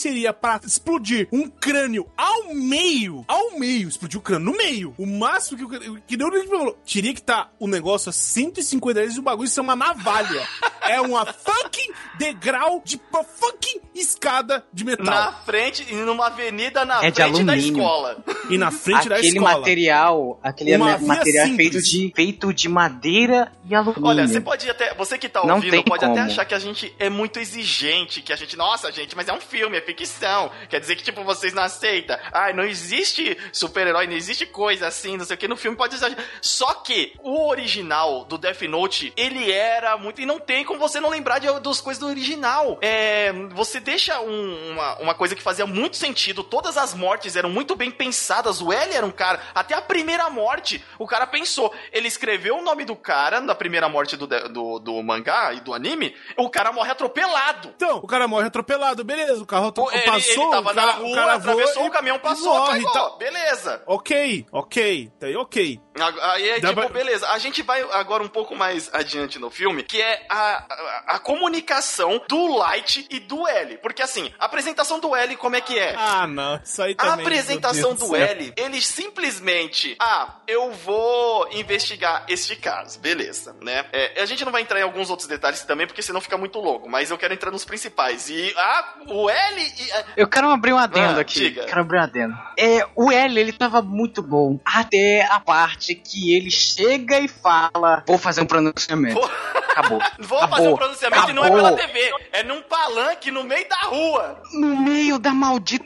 aconteceria 0.00 0.32
pra 0.32 0.60
explodir 0.64 1.28
um 1.30 1.48
crânio 1.48 2.06
ao 2.16 2.54
meio, 2.54 3.24
ao 3.28 3.58
meio, 3.58 3.88
explodir 3.88 4.18
o 4.18 4.22
crânio 4.22 4.50
no 4.50 4.56
meio, 4.56 4.94
o 4.96 5.04
máximo 5.06 5.58
que, 5.68 5.88
o- 5.90 6.00
que 6.06 6.16
deu 6.16 6.28
ele 6.34 6.46
falou, 6.48 6.72
teria 6.90 7.12
que 7.12 7.20
estar 7.20 7.52
o 7.58 7.66
negócio 7.68 8.08
a 8.08 8.12
150 8.12 8.98
reais 9.00 9.16
e 9.16 9.18
o 9.18 9.22
bagulho 9.22 9.48
ser 9.48 9.60
uma 9.60 9.76
navalha. 9.76 10.46
é 10.88 11.00
uma 11.00 11.26
fucking 11.26 11.92
degrau 12.18 12.80
de 12.84 12.98
fucking 13.36 13.80
escada 13.94 14.64
de 14.72 14.84
metal. 14.84 15.04
Na 15.06 15.32
frente, 15.32 15.86
e 15.90 15.94
numa 15.94 16.26
avenida 16.26 16.84
na 16.84 17.04
É 17.04 17.12
frente 17.12 17.44
da 17.44 17.56
escola. 17.56 18.16
E 18.48 18.58
na 18.58 18.70
frente 18.70 19.08
da 19.08 19.16
Aquele 19.16 19.36
escola. 19.38 19.58
material, 19.58 20.40
aquele 20.42 20.76
Uma 20.76 20.98
material 20.98 21.48
feito 21.56 21.82
de, 21.82 22.12
feito 22.14 22.52
de 22.54 22.68
madeira 22.68 23.52
e 23.68 23.74
alumínio. 23.74 24.06
Olha, 24.06 24.26
você 24.26 24.40
pode 24.40 24.68
até. 24.68 24.94
Você 24.94 25.18
que 25.18 25.28
tá 25.28 25.42
ouvindo 25.42 25.82
pode 25.84 26.04
até 26.04 26.14
como. 26.14 26.26
achar 26.26 26.44
que 26.44 26.54
a 26.54 26.58
gente 26.58 26.94
é 26.98 27.08
muito 27.08 27.38
exigente, 27.38 28.22
que 28.22 28.32
a 28.32 28.36
gente. 28.36 28.56
Nossa, 28.56 28.90
gente, 28.92 29.16
mas 29.16 29.28
é 29.28 29.32
um 29.32 29.40
filme, 29.40 29.76
é 29.76 29.80
ficção. 29.80 30.50
Quer 30.68 30.80
dizer 30.80 30.96
que, 30.96 31.02
tipo, 31.02 31.22
vocês 31.24 31.52
não 31.52 31.62
aceitam. 31.62 32.16
Ai, 32.32 32.52
não 32.52 32.64
existe 32.64 33.36
super-herói, 33.52 34.06
não 34.06 34.14
existe 34.14 34.46
coisa 34.46 34.86
assim, 34.86 35.16
não 35.16 35.24
sei 35.24 35.36
o 35.36 35.38
que. 35.38 35.48
No 35.48 35.56
filme 35.56 35.76
pode 35.76 35.94
exagerar. 35.94 36.24
Só 36.40 36.74
que 36.74 37.14
o 37.22 37.48
original 37.48 38.24
do 38.24 38.38
Death 38.38 38.62
Note, 38.62 39.12
ele 39.16 39.50
era 39.50 39.96
muito. 39.96 40.20
E 40.20 40.26
não 40.26 40.38
tem 40.38 40.64
como 40.64 40.78
você 40.78 41.00
não 41.00 41.10
lembrar 41.10 41.38
de, 41.38 41.46
das 41.60 41.80
coisas 41.80 42.00
do 42.00 42.06
original. 42.08 42.78
É, 42.80 43.32
você 43.50 43.79
deixa 43.80 44.20
um- 44.20 44.70
uma, 44.72 44.98
uma 44.98 45.14
coisa 45.14 45.34
que 45.34 45.42
fazia 45.42 45.66
muito 45.66 45.96
sentido. 45.96 46.44
Todas 46.44 46.76
as 46.76 46.94
mortes 46.94 47.34
eram 47.36 47.50
muito 47.50 47.74
bem 47.74 47.90
pensadas. 47.90 48.60
O 48.62 48.72
L 48.72 48.94
era 48.94 49.04
um 49.04 49.10
cara. 49.10 49.40
Até 49.54 49.74
a 49.74 49.82
primeira 49.82 50.28
morte, 50.30 50.82
o 50.98 51.06
cara 51.06 51.26
pensou. 51.26 51.72
Ele 51.92 52.06
escreveu 52.08 52.58
o 52.58 52.62
nome 52.62 52.84
do 52.84 52.94
cara 52.94 53.40
na 53.40 53.54
primeira 53.54 53.88
morte 53.88 54.16
do, 54.16 54.26
do, 54.26 54.78
do 54.78 55.02
mangá 55.02 55.52
e 55.54 55.60
do 55.60 55.74
anime. 55.74 56.14
O 56.36 56.48
cara 56.50 56.72
morre 56.72 56.90
atropelado. 56.92 57.72
Então, 57.76 57.98
o 57.98 58.06
cara 58.06 58.28
morre 58.28 58.46
atropelado, 58.46 59.02
beleza, 59.04 59.42
o 59.42 59.46
carro 59.46 59.72
ele, 59.92 60.02
passou, 60.02 60.42
ele 60.44 60.50
tava 60.50 60.70
o 60.70 60.74
cara, 60.74 60.86
na 60.86 60.92
rua, 60.92 61.08
o 61.10 61.14
cara 61.14 61.32
atravessou, 61.34 61.86
o 61.86 61.90
caminhão 61.90 62.18
passou, 62.18 62.54
morre, 62.54 62.80
apagou. 62.84 63.10
tá. 63.10 63.16
Beleza. 63.16 63.82
Ok, 63.86 64.46
ok, 64.52 65.10
tá 65.18 65.26
ok. 65.40 65.80
Aí 66.22 66.48
é 66.50 66.60
Dá 66.60 66.68
tipo, 66.68 66.80
pra- 66.80 66.88
beleza. 66.90 67.28
A 67.30 67.38
gente 67.38 67.62
vai 67.62 67.82
agora 67.92 68.22
um 68.22 68.28
pouco 68.28 68.54
mais 68.54 68.88
adiante 68.92 69.38
no 69.38 69.50
filme, 69.50 69.82
que 69.82 70.00
é 70.00 70.24
a, 70.28 70.36
a, 70.36 71.02
a 71.16 71.18
comunicação 71.18 72.22
do 72.28 72.56
Light 72.56 73.06
e 73.10 73.18
do 73.18 73.46
L. 73.46 73.76
Porque 73.78 74.00
assim, 74.02 74.32
a 74.38 74.44
apresentação 74.46 75.00
do 75.00 75.14
L, 75.16 75.36
como 75.36 75.56
é 75.56 75.60
que 75.60 75.78
é? 75.78 75.94
Ah, 75.96 76.26
não, 76.26 76.60
isso 76.62 76.80
aí 76.82 76.94
A 76.96 77.04
também. 77.06 77.26
apresentação 77.26 77.90
meu 77.90 77.98
Deus 77.98 78.10
do 78.10 78.16
céu. 78.16 78.26
L, 78.26 78.52
ele 78.56 78.80
simplesmente, 78.80 79.96
ah, 80.00 80.36
eu 80.46 80.70
vou 80.72 81.48
investigar 81.52 82.24
este 82.28 82.56
caso, 82.56 82.98
beleza, 83.00 83.54
né? 83.60 83.84
É, 83.92 84.22
a 84.22 84.26
gente 84.26 84.44
não 84.44 84.52
vai 84.52 84.62
entrar 84.62 84.78
em 84.80 84.82
alguns 84.84 85.10
outros 85.10 85.28
detalhes 85.28 85.62
também, 85.64 85.86
porque 85.86 86.02
senão 86.02 86.20
fica 86.20 86.38
muito 86.38 86.58
longo, 86.60 86.88
mas 86.88 87.10
eu 87.10 87.18
quero 87.18 87.34
entrar 87.34 87.50
nos 87.50 87.64
principais. 87.64 88.28
E, 88.30 88.54
ah, 88.56 88.94
o 89.08 89.28
L 89.28 89.60
e... 89.62 89.92
ah, 89.92 90.04
Eu 90.16 90.28
quero 90.28 90.48
abrir 90.50 90.72
um 90.72 90.78
adendo 90.78 91.18
Ah, 91.18 91.22
aqui. 91.22 91.40
diga. 91.40 91.64
Quero 91.66 91.80
abrir 91.80 91.98
um 91.98 92.02
adendo. 92.02 92.34
É, 92.58 92.86
o 92.94 93.10
L, 93.10 93.40
ele 93.40 93.52
tava 93.52 93.82
muito 93.82 94.22
bom. 94.22 94.58
Até 94.64 95.26
a 95.30 95.40
parte 95.40 95.79
que 95.94 96.34
ele 96.34 96.50
chega 96.50 97.18
e 97.18 97.28
fala: 97.28 98.04
Vou 98.06 98.18
fazer 98.18 98.40
um 98.42 98.46
pronunciamento. 98.46 99.14
Vou- 99.14 99.30
Acabou. 99.70 99.98
Vou 100.18 100.38
Acabou. 100.38 100.56
fazer 100.56 100.68
um 100.68 100.76
pronunciamento 100.76 101.30
e 101.30 101.32
não 101.32 101.44
é 101.44 101.46
Acabou. 101.48 101.64
pela 101.76 101.76
TV, 101.86 102.12
é 102.32 102.42
num 102.42 102.62
palanque 102.62 103.30
no 103.30 103.44
meio 103.44 103.68
da 103.68 103.76
rua. 103.82 104.42
No 104.52 104.76
meio 104.82 105.18
da 105.18 105.32
maldita. 105.32 105.84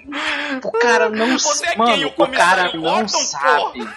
O 0.65 0.73
cara 0.73 1.09
não 1.11 1.39
Você 1.39 1.67
é 1.67 1.77
Mano, 1.77 1.93
quem? 1.95 2.05
O 2.07 2.09
o 2.17 2.29
cara 2.29 2.73
não 2.75 2.81
Gordon, 2.81 3.09
sabe. 3.09 3.89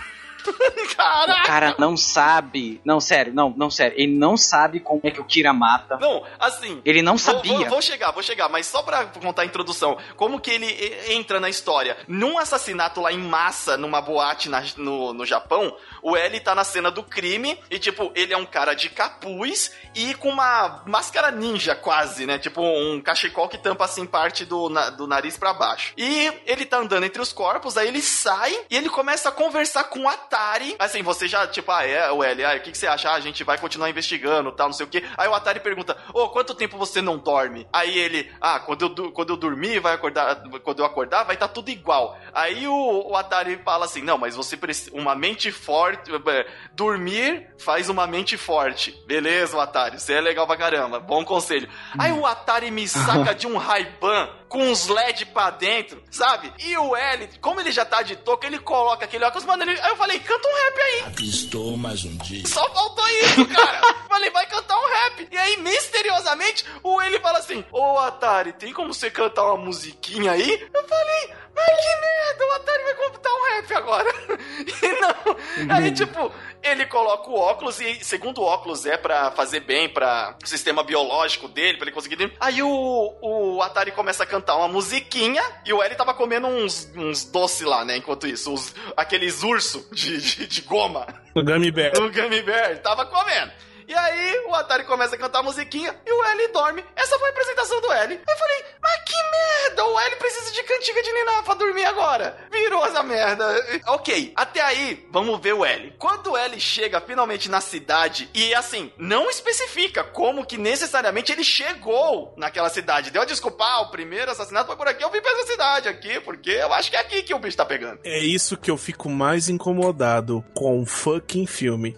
Caraca! 0.95 1.41
O 1.43 1.45
cara 1.45 1.75
não 1.77 1.95
sabe. 1.97 2.81
Não, 2.83 2.99
sério, 2.99 3.33
não, 3.33 3.53
não, 3.55 3.69
sério. 3.69 3.95
Ele 3.97 4.15
não 4.15 4.36
sabe 4.38 4.79
como 4.79 5.01
é 5.03 5.12
que 5.12 5.19
o 5.21 5.25
Kira 5.25 5.53
mata. 5.53 5.97
Não, 5.99 6.23
assim. 6.39 6.81
Ele 6.86 7.01
não 7.01 7.17
Vou, 7.17 7.19
sabia. 7.36 7.57
vou- 7.57 7.69
vou 7.69 7.81
chegar, 7.81 8.12
vou 8.12 8.23
chegar, 8.23 8.49
mas 8.49 8.65
só 8.67 8.81
pra 8.81 9.05
contar 9.05 9.43
a 9.43 9.45
introdução, 9.45 9.97
como 10.15 10.39
que 10.39 10.51
ele 10.51 10.67
entra 11.10 11.39
na 11.39 11.49
história? 11.49 11.97
Num 12.07 12.38
assassinato 12.38 13.01
lá 13.01 13.12
em 13.12 13.17
massa, 13.17 13.77
numa 13.77 14.01
boate 14.01 14.49
na- 14.49 14.63
no, 14.77 15.13
no 15.13 15.25
Japão, 15.25 15.75
o 16.01 16.15
L 16.15 16.39
tá 16.39 16.53
na 16.55 16.63
cena 16.63 16.89
do 16.91 17.03
crime 17.03 17.60
e, 17.69 17.79
tipo, 17.79 18.12
ele 18.15 18.33
é 18.33 18.38
um 18.38 18.45
cara 18.45 18.73
de 18.73 18.89
capuz 18.89 19.71
e 19.95 20.13
com 20.15 20.29
uma 20.29 20.83
máscara 20.86 21.31
ninja 21.31 21.75
quase, 21.75 22.25
né? 22.25 22.38
Tipo, 22.38 22.62
um 22.62 23.01
cachecol 23.01 23.47
que 23.49 23.57
tampa, 23.57 23.86
assim, 23.86 24.05
parte 24.05 24.45
do, 24.45 24.69
na- 24.69 24.89
do 24.89 25.07
nariz 25.07 25.38
pra 25.38 25.53
baixo. 25.53 25.93
E 25.97 26.31
ele 26.45 26.65
tá 26.65 26.77
andando 26.77 27.03
entre 27.05 27.21
os 27.21 27.31
corpos, 27.33 27.77
aí 27.77 27.88
ele 27.88 28.01
sai 28.01 28.53
e 28.69 28.75
ele 28.77 28.89
começa 28.89 29.29
a 29.29 29.31
conversar 29.31 29.86
com 29.86 30.01
o 30.01 30.07
Atari. 30.10 30.75
Assim, 30.79 31.01
você 31.01 31.27
já, 31.27 31.47
tipo, 31.47 31.71
ah, 31.71 31.83
é, 31.86 32.12
o 32.12 32.23
L, 32.23 32.45
ah, 32.45 32.55
o 32.55 32.60
que, 32.62 32.71
que 32.71 32.77
você 32.77 32.88
acha? 32.88 33.10
Ah, 33.10 33.15
a 33.15 33.19
gente 33.19 33.43
vai 33.43 33.57
continuar 33.57 33.89
investigando, 33.89 34.51
tal, 34.51 34.67
não 34.67 34.73
sei 34.73 34.86
o 34.86 34.89
quê. 34.89 35.03
Aí 35.17 35.27
o 35.27 35.33
Atari 35.33 35.60
pergunta, 35.60 35.97
ô, 36.13 36.29
quanto 36.29 36.53
tempo 36.55 36.77
você 36.77 37.01
não 37.01 37.17
dorme? 37.17 37.67
Aí 37.73 37.97
ele, 37.97 38.31
ah, 38.41 38.60
quando 38.60 38.93
eu, 38.97 39.12
quando 39.12 39.29
eu 39.33 39.38
dormir, 39.38 39.79
vai 39.79 39.93
acordar, 39.93 40.41
quando 40.63 40.79
eu 40.79 40.86
acordar, 40.86 41.23
vai 41.23 41.36
estar 41.36 41.47
tudo 41.47 41.69
igual. 41.69 42.17
Aí 42.33 42.67
o, 42.67 43.07
o 43.10 43.15
Atari 43.15 43.60
fala 43.63 43.86
assim, 43.86 44.01
não, 44.01 44.17
mas 44.17 44.36
você 44.36 44.55
precisa, 44.57 44.91
uma 44.93 45.15
mente 45.15 45.51
forte, 45.51 45.96
eh, 46.27 46.47
dormir 46.73 47.47
faz 47.60 47.89
uma 47.89 48.07
mente 48.07 48.38
forte. 48.38 48.91
Beleza, 49.05 49.57
o 49.57 49.60
Atari, 49.60 49.99
você 49.99 50.13
é 50.13 50.21
legal 50.21 50.45
pra 50.45 50.57
caramba, 50.57 50.99
bom 50.99 51.23
conselho. 51.23 51.69
Aí 51.97 52.12
o 52.12 52.25
Atari 52.25 52.71
me 52.71 52.88
saca 52.88 53.33
de 53.33 53.47
um 53.47 53.57
Ray-Ban 53.57 54.29
com 54.47 54.60
uns 54.60 54.88
LED 54.88 55.25
pra 55.27 55.49
dentro, 55.49 56.01
sabe? 56.10 56.53
E 56.60 56.77
o 56.77 56.95
L, 56.95 57.29
como 57.41 57.60
ele 57.60 57.71
já 57.71 57.83
tá 57.83 58.01
de 58.01 58.15
toca, 58.15 58.47
ele 58.47 58.60
coloca 58.60 59.05
aquele 59.05 59.25
óculos, 59.25 59.45
mano, 59.45 59.63
ele... 59.63 59.79
aí 59.81 59.89
eu 59.89 59.97
falei, 59.97 60.19
canta 60.19 60.47
um 60.47 60.53
rap 60.53 60.81
aí. 60.81 60.99
Aqui 61.07 61.29
estou 61.29 61.77
mais 61.77 62.05
um 62.05 62.15
dia. 62.17 62.45
Só 62.47 62.67
faltou 62.73 63.07
isso, 63.10 63.45
cara. 63.47 63.81
Falei, 64.07 64.29
vai 64.31 64.45
cantar 64.47 64.77
um 64.77 64.88
rap. 64.88 65.27
E 65.31 65.38
aí, 65.38 65.57
misteriosamente, 65.57 66.65
o 66.81 67.01
ele 67.01 67.19
fala 67.19 67.39
assim: 67.39 67.63
Ô 67.71 67.97
Atari, 67.99 68.53
tem 68.53 68.73
como 68.73 68.93
você 68.93 69.12
cantar 69.12 69.45
uma 69.45 69.65
musiquinha 69.65 70.31
aí? 70.31 70.67
Eu 70.73 70.88
falei, 70.88 71.33
mas 71.58 71.82
que 71.82 72.02
merda, 72.02 72.46
o 72.46 72.52
Atari 72.54 72.84
vai 72.84 72.93
cantar 72.96 73.34
um 73.34 73.43
rap 73.43 73.74
agora. 73.74 74.13
E 74.58 74.88
não. 75.00 75.76
Aí, 75.76 75.91
tipo, 75.91 76.32
ele 76.63 76.86
coloca 76.88 77.30
o 77.30 77.36
óculos 77.39 77.80
e, 77.80 78.04
segundo 78.04 78.39
o 78.41 78.43
óculos, 78.43 78.86
é 78.86 78.98
pra 78.98 79.32
fazer 79.32 79.60
bem 79.62 79.88
pra 79.88 80.36
o 80.43 80.48
sistema 80.48 80.84
biológico 80.84 81.48
dele, 81.48 81.78
pra 81.78 81.86
ele 81.88 81.93
conseguir. 81.93 82.34
Aí 82.39 82.62
o, 82.63 83.15
o 83.22 83.62
Atari 83.62 83.91
começa 83.91 84.24
a 84.24 84.26
cantar 84.26 84.56
uma 84.58 84.67
musiquinha 84.67 85.43
e 85.65 85.72
o 85.74 85.82
L 85.84 85.96
tava 85.96 86.13
comendo 86.13 86.48
uns, 86.48 86.91
uns 86.96 87.24
doces 87.26 87.62
lá, 87.67 87.86
né? 87.86 87.98
Enquanto 87.98 88.28
isso, 88.28 88.52
os- 88.54 88.74
aqueles 88.96 89.43
urso 89.43 89.88
de, 89.91 90.17
de, 90.20 90.48
de 90.48 90.62
goma. 90.62 91.06
O 91.36 91.43
Gummy 91.43 91.72
Bear. 91.72 91.93
O 91.98 92.10
Gummy 92.12 92.41
Bear 92.41 92.80
tava 92.82 93.06
comendo. 93.06 93.52
E 93.88 93.93
aí 93.93 94.45
o 94.47 94.54
Atari 94.54 94.84
começa 94.84 95.15
a 95.15 95.17
cantar 95.17 95.39
a 95.39 95.43
musiquinha 95.43 95.95
e 96.06 96.12
o 96.12 96.23
L 96.26 96.47
dorme. 96.50 96.84
Essa 96.93 97.17
foi 97.17 97.30
a 97.30 97.32
apresentação 97.32 97.80
do 97.80 97.91
L. 97.91 98.19
Eu 98.28 98.38
falei, 98.38 98.65
mas 98.82 99.02
que 99.06 99.15
merda! 99.32 99.86
O 99.86 100.00
L 100.00 100.15
precisa 100.17 100.52
de 100.52 100.63
cantiga 100.63 101.02
de 101.02 101.13
Niná 101.13 101.43
pra 101.43 101.54
dormir 101.54 101.86
agora. 101.86 102.38
Virou 102.52 102.86
essa 102.86 103.02
merda. 103.02 103.47
Ok, 103.88 104.34
até 104.36 104.62
aí, 104.62 105.08
vamos 105.10 105.39
ver 105.39 105.54
o 105.54 105.63
L. 105.63 105.95
Quando 105.97 106.32
o 106.32 106.38
L 106.38 106.60
chega 106.60 107.00
finalmente 107.00 107.50
na 107.50 107.62
cidade, 107.62 108.30
e 108.34 108.54
assim, 108.54 108.91
não 108.97 109.30
especifica 109.30 110.04
como 110.04 110.45
que 110.45 110.58
necessariamente 110.58 111.32
ele 111.32 111.45
chegou 111.45 112.34
naquela 112.36 112.69
cidade. 112.69 113.10
Deu 113.10 113.21
a 113.21 113.26
desculpa, 113.26 113.63
ah, 113.63 113.82
o 113.84 113.91
primeiro 113.91 114.32
assassinato 114.32 114.67
foi 114.67 114.76
por 114.76 114.88
aqui, 114.89 115.04
eu 115.04 115.12
vim 115.12 115.21
pra 115.21 115.32
essa 115.32 115.47
cidade 115.47 115.88
aqui, 115.88 116.19
porque 116.21 116.50
eu 116.50 116.73
acho 116.73 116.89
que 116.89 116.97
é 116.97 117.00
aqui 117.00 117.23
que 117.23 117.34
o 117.34 117.39
bicho 117.39 117.56
tá 117.56 117.65
pegando. 117.65 118.00
É 118.04 118.19
isso 118.19 118.58
que 118.58 118.69
eu 118.69 118.78
fico 118.78 119.10
mais 119.10 119.47
incomodado 119.47 120.43
com 120.54 120.82
o 120.82 120.86
fucking 120.86 121.45
filme. 121.45 121.97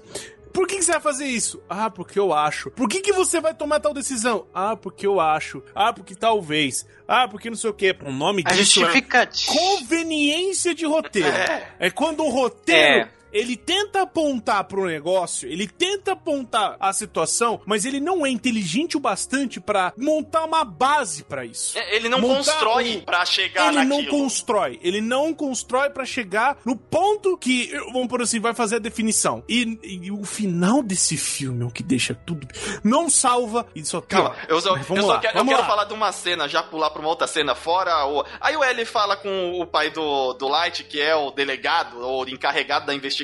Por 0.53 0.67
que, 0.67 0.77
que 0.77 0.83
você 0.83 0.91
vai 0.93 1.01
fazer 1.01 1.25
isso? 1.25 1.61
Ah, 1.69 1.89
porque 1.89 2.19
eu 2.19 2.33
acho. 2.33 2.71
Por 2.71 2.89
que, 2.89 3.01
que 3.01 3.13
você 3.13 3.39
vai 3.39 3.53
tomar 3.53 3.79
tal 3.79 3.93
decisão? 3.93 4.47
Ah, 4.53 4.75
porque 4.75 5.05
eu 5.05 5.19
acho. 5.19 5.63
Ah, 5.73 5.93
porque 5.93 6.15
talvez. 6.15 6.85
Ah, 7.07 7.27
porque 7.27 7.49
não 7.49 7.57
sei 7.57 7.69
o 7.69 7.73
quê. 7.73 7.95
O 8.03 8.11
nome 8.11 8.43
A 8.45 8.51
disso 8.51 8.83
é 8.85 9.01
conveniência 9.47 10.73
de 10.73 10.85
roteiro. 10.85 11.27
É. 11.27 11.67
É 11.79 11.89
quando 11.89 12.23
o 12.23 12.29
roteiro. 12.29 13.09
É. 13.09 13.18
Ele 13.31 13.55
tenta 13.55 14.01
apontar 14.01 14.63
pro 14.65 14.85
negócio, 14.85 15.47
ele 15.49 15.67
tenta 15.67 16.13
apontar 16.13 16.75
a 16.79 16.91
situação, 16.93 17.61
mas 17.65 17.85
ele 17.85 17.99
não 17.99 18.25
é 18.25 18.29
inteligente 18.29 18.97
o 18.97 18.99
bastante 18.99 19.59
pra 19.59 19.93
montar 19.97 20.43
uma 20.45 20.63
base 20.63 21.23
pra 21.23 21.45
isso. 21.45 21.77
É, 21.77 21.95
Ele 21.95 22.07
não 22.09 22.19
Montar 22.19 22.35
constrói 22.53 22.97
um- 22.97 23.01
pra 23.01 23.25
chegar 23.25 23.73
ele 23.73 23.83
não 23.85 23.97
naquilo. 23.97 24.17
constrói. 24.23 24.79
Ele 24.81 25.01
não 25.01 25.33
constrói 25.33 25.89
pra 25.89 26.05
chegar 26.05 26.57
no 26.65 26.75
ponto 26.75 27.37
que, 27.37 27.71
vamos 27.91 28.07
por 28.07 28.21
assim, 28.21 28.39
vai 28.39 28.53
fazer 28.53 28.77
a 28.77 28.79
definição. 28.79 29.43
E, 29.47 29.79
e 29.83 30.11
o 30.11 30.23
final 30.23 30.81
desse 30.81 31.17
filme 31.17 31.63
é 31.63 31.67
o 31.67 31.71
que 31.71 31.83
deixa 31.83 32.13
tudo. 32.15 32.47
Não 32.83 33.09
salva 33.09 33.65
e 33.75 33.83
só. 33.85 34.01
Calma, 34.01 34.35
eu 34.47 34.59
só, 34.61 34.75
eu 34.77 34.83
só 34.83 35.19
quero, 35.19 35.37
eu 35.39 35.45
quero 35.45 35.63
falar 35.65 35.85
de 35.85 35.93
uma 35.93 36.11
cena, 36.11 36.47
já 36.47 36.63
pular 36.63 36.89
pra 36.89 36.99
uma 37.01 37.09
outra 37.09 37.27
cena 37.27 37.53
fora. 37.55 38.05
O... 38.07 38.23
Aí 38.39 38.55
o 38.55 38.63
L 38.63 38.85
fala 38.85 39.15
com 39.17 39.59
o 39.59 39.65
pai 39.65 39.89
do, 39.91 40.33
do 40.33 40.47
Light, 40.47 40.83
que 40.83 40.99
é 41.01 41.15
o 41.15 41.31
delegado, 41.31 41.99
ou 41.99 42.27
encarregado 42.27 42.85
da 42.85 42.93
investigação 42.93 43.18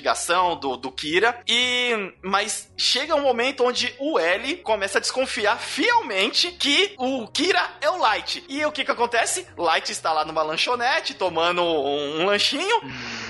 do, 0.60 0.78
do 0.78 0.92
Kira. 0.92 1.40
E. 1.48 2.14
Mas 2.22 2.72
chega 2.78 3.16
um 3.16 3.22
momento 3.22 3.64
onde 3.64 3.94
o 4.00 4.20
L 4.20 4.58
começa 4.58 4.98
a 4.98 5.02
desconfiar 5.02 5.58
fielmente 5.58 6.52
que 6.52 6.94
o 6.98 7.28
Kira 7.28 7.62
é 7.82 7.90
o 7.90 7.98
Light. 7.98 8.44
E 8.50 8.66
o 8.66 8.72
que 8.72 8.84
que 8.84 8.92
acontece? 8.92 9.46
Light 9.58 9.92
está 9.92 10.12
lá 10.12 10.26
numa 10.26 10.44
lanchonete 10.44 11.14
tomando 11.14 11.62
um, 11.62 12.22
um 12.22 12.26
lanchinho. 12.26 12.82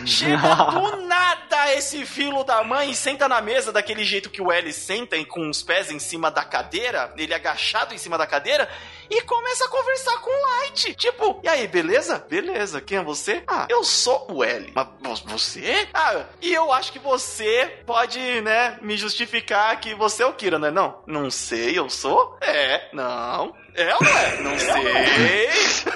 Chega 0.05 0.55
do 0.55 1.01
nada 1.07 1.73
esse 1.73 2.05
filo 2.05 2.43
da 2.43 2.63
mãe 2.63 2.91
e 2.91 2.95
senta 2.95 3.27
na 3.27 3.41
mesa 3.41 3.71
daquele 3.71 4.03
jeito 4.03 4.29
que 4.29 4.41
o 4.41 4.51
L 4.51 4.71
senta, 4.71 5.17
e 5.17 5.25
com 5.25 5.49
os 5.49 5.63
pés 5.63 5.91
em 5.91 5.99
cima 5.99 6.29
da 6.29 6.43
cadeira, 6.43 7.13
ele 7.17 7.33
agachado 7.33 7.93
em 7.93 7.97
cima 7.97 8.17
da 8.17 8.27
cadeira, 8.27 8.69
e 9.09 9.21
começa 9.21 9.65
a 9.65 9.69
conversar 9.69 10.17
com 10.19 10.29
o 10.29 10.41
Light. 10.61 10.93
Tipo, 10.95 11.39
e 11.43 11.47
aí, 11.47 11.67
beleza? 11.67 12.25
Beleza, 12.29 12.81
quem 12.81 12.97
é 12.97 13.03
você? 13.03 13.43
Ah, 13.47 13.67
eu 13.69 13.83
sou 13.83 14.27
o 14.31 14.43
L. 14.43 14.71
Mas 14.75 14.87
vo- 15.21 15.29
você? 15.37 15.87
Ah, 15.93 16.25
e 16.41 16.53
eu 16.53 16.71
acho 16.71 16.91
que 16.91 16.99
você 16.99 17.79
pode, 17.85 18.19
né, 18.41 18.77
me 18.81 18.95
justificar 18.97 19.79
que 19.79 19.93
você 19.95 20.23
é 20.23 20.25
o 20.25 20.33
Kira, 20.33 20.57
não 20.59 20.67
é 20.67 20.71
não? 20.71 21.03
Não 21.05 21.29
sei, 21.31 21.77
eu 21.77 21.89
sou? 21.89 22.37
É, 22.41 22.89
não. 22.93 23.55
É 23.75 23.93
ou 23.93 24.01
não 24.01 24.17
é? 24.17 24.37
Não 24.41 24.57
sei. 24.59 25.45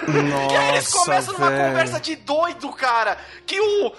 Nossa, 0.10 0.54
E 0.54 0.58
aí 0.58 0.70
eles 0.70 0.92
começam 0.92 1.34
numa 1.34 1.50
velho. 1.50 1.64
conversa 1.70 2.00
de 2.00 2.16
doido, 2.18 2.70
cara. 2.74 3.18
Que 3.46 3.60
o. 3.60 3.94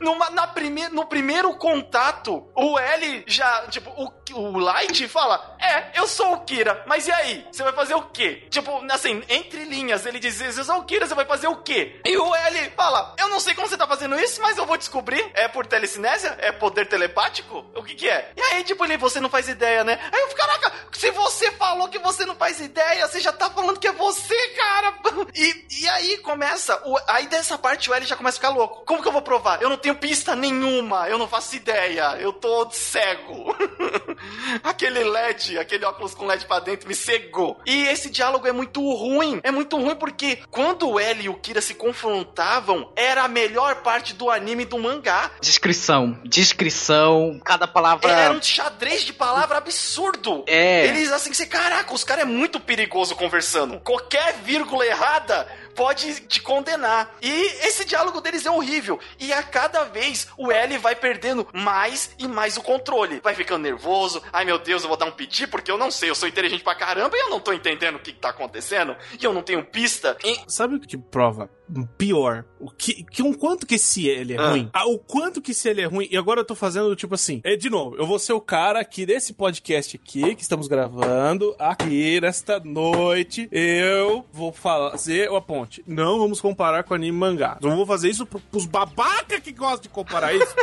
Numa, 0.00 0.30
na 0.30 0.46
prime, 0.46 0.88
no 0.88 1.06
primeiro 1.06 1.54
contato, 1.54 2.46
o 2.54 2.78
L 2.78 3.24
já. 3.26 3.66
Tipo, 3.68 3.90
o, 3.90 4.12
o 4.38 4.58
Light 4.58 5.08
fala: 5.08 5.56
É, 5.60 5.98
eu 5.98 6.06
sou 6.06 6.34
o 6.34 6.40
Kira, 6.40 6.84
mas 6.86 7.06
e 7.06 7.12
aí? 7.12 7.46
Você 7.50 7.62
vai 7.62 7.72
fazer 7.72 7.94
o 7.94 8.02
quê? 8.02 8.46
Tipo, 8.50 8.84
assim, 8.90 9.22
entre 9.28 9.64
linhas, 9.64 10.04
ele 10.04 10.18
diz: 10.18 10.40
Eu 10.40 10.64
sou 10.64 10.76
o 10.78 10.84
Kira, 10.84 11.06
você 11.06 11.14
vai 11.14 11.24
fazer 11.24 11.46
o 11.48 11.56
quê? 11.56 12.00
E 12.04 12.16
o 12.18 12.34
L 12.34 12.70
fala: 12.76 13.14
Eu 13.18 13.28
não 13.28 13.40
sei 13.40 13.54
como 13.54 13.66
você 13.68 13.76
tá 13.76 13.86
fazendo 13.86 14.18
isso, 14.20 14.40
mas 14.42 14.58
eu 14.58 14.66
vou 14.66 14.76
descobrir. 14.76 15.24
É 15.34 15.48
por 15.48 15.66
telecinésia? 15.66 16.36
É 16.38 16.52
poder 16.52 16.86
telepático? 16.86 17.64
O 17.74 17.82
que 17.82 17.94
que 17.94 18.08
é? 18.08 18.32
E 18.36 18.40
aí, 18.42 18.64
tipo, 18.64 18.84
ele, 18.84 18.96
você 18.98 19.20
não 19.20 19.30
faz 19.30 19.48
ideia, 19.48 19.82
né? 19.84 19.98
Aí 20.12 20.20
eu, 20.20 20.28
caraca, 20.36 20.72
se 20.92 21.10
você 21.12 21.50
falou 21.52 21.88
que 21.88 21.98
você 21.98 22.24
não 22.26 22.34
faz 22.36 22.60
ideia, 22.60 23.05
você 23.06 23.20
já 23.20 23.32
tá 23.32 23.50
falando 23.50 23.78
que 23.78 23.86
é 23.88 23.92
você, 23.92 24.36
cara. 24.56 24.94
E, 25.34 25.66
e 25.82 25.88
aí 25.88 26.16
começa, 26.18 26.80
o- 26.86 26.98
aí 27.08 27.26
dessa 27.26 27.58
parte 27.58 27.90
o 27.90 27.94
L 27.94 28.06
já 28.06 28.16
começa 28.16 28.36
a 28.38 28.40
ficar 28.40 28.48
louco. 28.50 28.84
Como 28.86 29.02
que 29.02 29.08
eu 29.08 29.12
vou 29.12 29.20
provar? 29.22 29.60
Eu 29.60 29.68
não 29.68 29.76
tenho 29.76 29.94
pista 29.96 30.34
nenhuma, 30.34 31.08
eu 31.08 31.18
não 31.18 31.28
faço 31.28 31.56
ideia, 31.56 32.16
eu 32.18 32.32
tô 32.32 32.70
cego. 32.70 33.54
aquele 34.62 35.04
LED, 35.04 35.58
aquele 35.58 35.84
óculos 35.84 36.14
com 36.14 36.26
LED 36.26 36.46
pra 36.46 36.60
dentro 36.60 36.88
me 36.88 36.94
cegou. 36.94 37.60
E 37.66 37.86
esse 37.88 38.08
diálogo 38.10 38.46
é 38.46 38.52
muito 38.52 38.80
ruim, 38.94 39.40
é 39.42 39.50
muito 39.50 39.76
ruim 39.76 39.94
porque 39.96 40.38
quando 40.50 40.88
o 40.88 40.98
L 41.00 41.22
e 41.24 41.28
o 41.28 41.34
Kira 41.34 41.60
se 41.60 41.74
confrontavam, 41.74 42.90
era 42.96 43.24
a 43.24 43.28
melhor 43.28 43.76
parte 43.82 44.14
do 44.14 44.30
anime 44.30 44.62
e 44.62 44.66
do 44.66 44.78
mangá. 44.78 45.30
Descrição. 45.40 46.18
Descrição. 46.24 47.40
Cada 47.44 47.66
palavra. 47.66 48.10
Era 48.10 48.32
um 48.34 48.42
xadrez 48.42 49.02
de 49.02 49.12
palavra 49.12 49.58
absurdo. 49.58 50.44
É. 50.46 50.86
Eles 50.86 51.12
assim, 51.12 51.32
você, 51.32 51.46
caraca, 51.46 51.92
os 51.92 52.04
caras 52.04 52.22
é 52.24 52.26
muito 52.26 52.58
perigoso 52.58 52.95
conversando. 53.04 53.80
Qualquer 53.80 54.34
vírgula 54.42 54.86
errada 54.86 55.46
pode 55.74 56.20
te 56.22 56.40
condenar. 56.40 57.14
E 57.20 57.28
esse 57.66 57.84
diálogo 57.84 58.20
deles 58.20 58.46
é 58.46 58.50
horrível. 58.50 58.98
E 59.20 59.32
a 59.32 59.42
cada 59.42 59.84
vez 59.84 60.28
o 60.38 60.50
L 60.50 60.78
vai 60.78 60.96
perdendo 60.96 61.46
mais 61.52 62.14
e 62.18 62.26
mais 62.26 62.56
o 62.56 62.62
controle. 62.62 63.20
Vai 63.22 63.34
ficando 63.34 63.62
nervoso. 63.62 64.22
Ai 64.32 64.44
meu 64.44 64.58
Deus, 64.58 64.82
eu 64.82 64.88
vou 64.88 64.96
dar 64.96 65.06
um 65.06 65.12
piti 65.12 65.46
porque 65.46 65.70
eu 65.70 65.76
não 65.76 65.90
sei, 65.90 66.10
eu 66.10 66.14
sou 66.14 66.28
inteligente 66.28 66.64
pra 66.64 66.74
caramba 66.74 67.16
e 67.16 67.20
eu 67.20 67.30
não 67.30 67.38
tô 67.38 67.52
entendendo 67.52 67.96
o 67.96 68.00
que, 68.00 68.12
que 68.12 68.18
tá 68.18 68.30
acontecendo. 68.30 68.96
E 69.20 69.24
eu 69.24 69.32
não 69.32 69.42
tenho 69.42 69.64
pista. 69.64 70.16
E 70.24 70.40
Sabe 70.48 70.76
o 70.76 70.80
que 70.80 70.96
prova 70.96 71.50
pior. 71.98 72.44
O 72.60 72.70
que, 72.70 73.04
que 73.04 73.22
um 73.22 73.32
quanto 73.32 73.66
que 73.66 73.74
esse 73.74 74.08
L 74.10 74.32
é 74.34 74.38
Ah. 74.38 74.50
ruim. 74.50 74.70
Ah, 74.72 74.86
o 74.86 74.98
quanto 74.98 75.40
que 75.42 75.50
esse 75.52 75.68
L 75.68 75.82
é 75.82 75.84
ruim. 75.86 76.08
E 76.10 76.16
agora 76.16 76.40
eu 76.40 76.44
tô 76.44 76.54
fazendo 76.54 76.94
tipo 76.96 77.14
assim. 77.14 77.40
É, 77.44 77.56
de 77.56 77.68
novo, 77.68 77.96
eu 77.96 78.06
vou 78.06 78.18
ser 78.18 78.32
o 78.32 78.40
cara 78.40 78.84
que 78.84 79.04
desse 79.04 79.32
podcast 79.32 79.96
aqui, 79.96 80.34
que 80.34 80.42
estamos 80.42 80.68
gravando, 80.68 81.54
aqui 81.58 82.20
nesta 82.20 82.60
noite, 82.60 83.48
eu 83.52 84.24
vou 84.32 84.52
fazer 84.52 85.30
a 85.32 85.40
ponte. 85.40 85.82
Não 85.86 86.18
vamos 86.18 86.40
comparar 86.40 86.84
com 86.84 86.94
anime 86.94 87.06
e 87.16 87.18
mangá. 87.20 87.58
Não 87.60 87.76
vou 87.76 87.86
fazer 87.86 88.08
isso 88.10 88.24
pro, 88.26 88.40
pros 88.40 88.64
babaca 88.66 89.40
que 89.40 89.52
gostam 89.52 89.82
de 89.82 89.88
comparar 89.88 90.34
isso. 90.34 90.54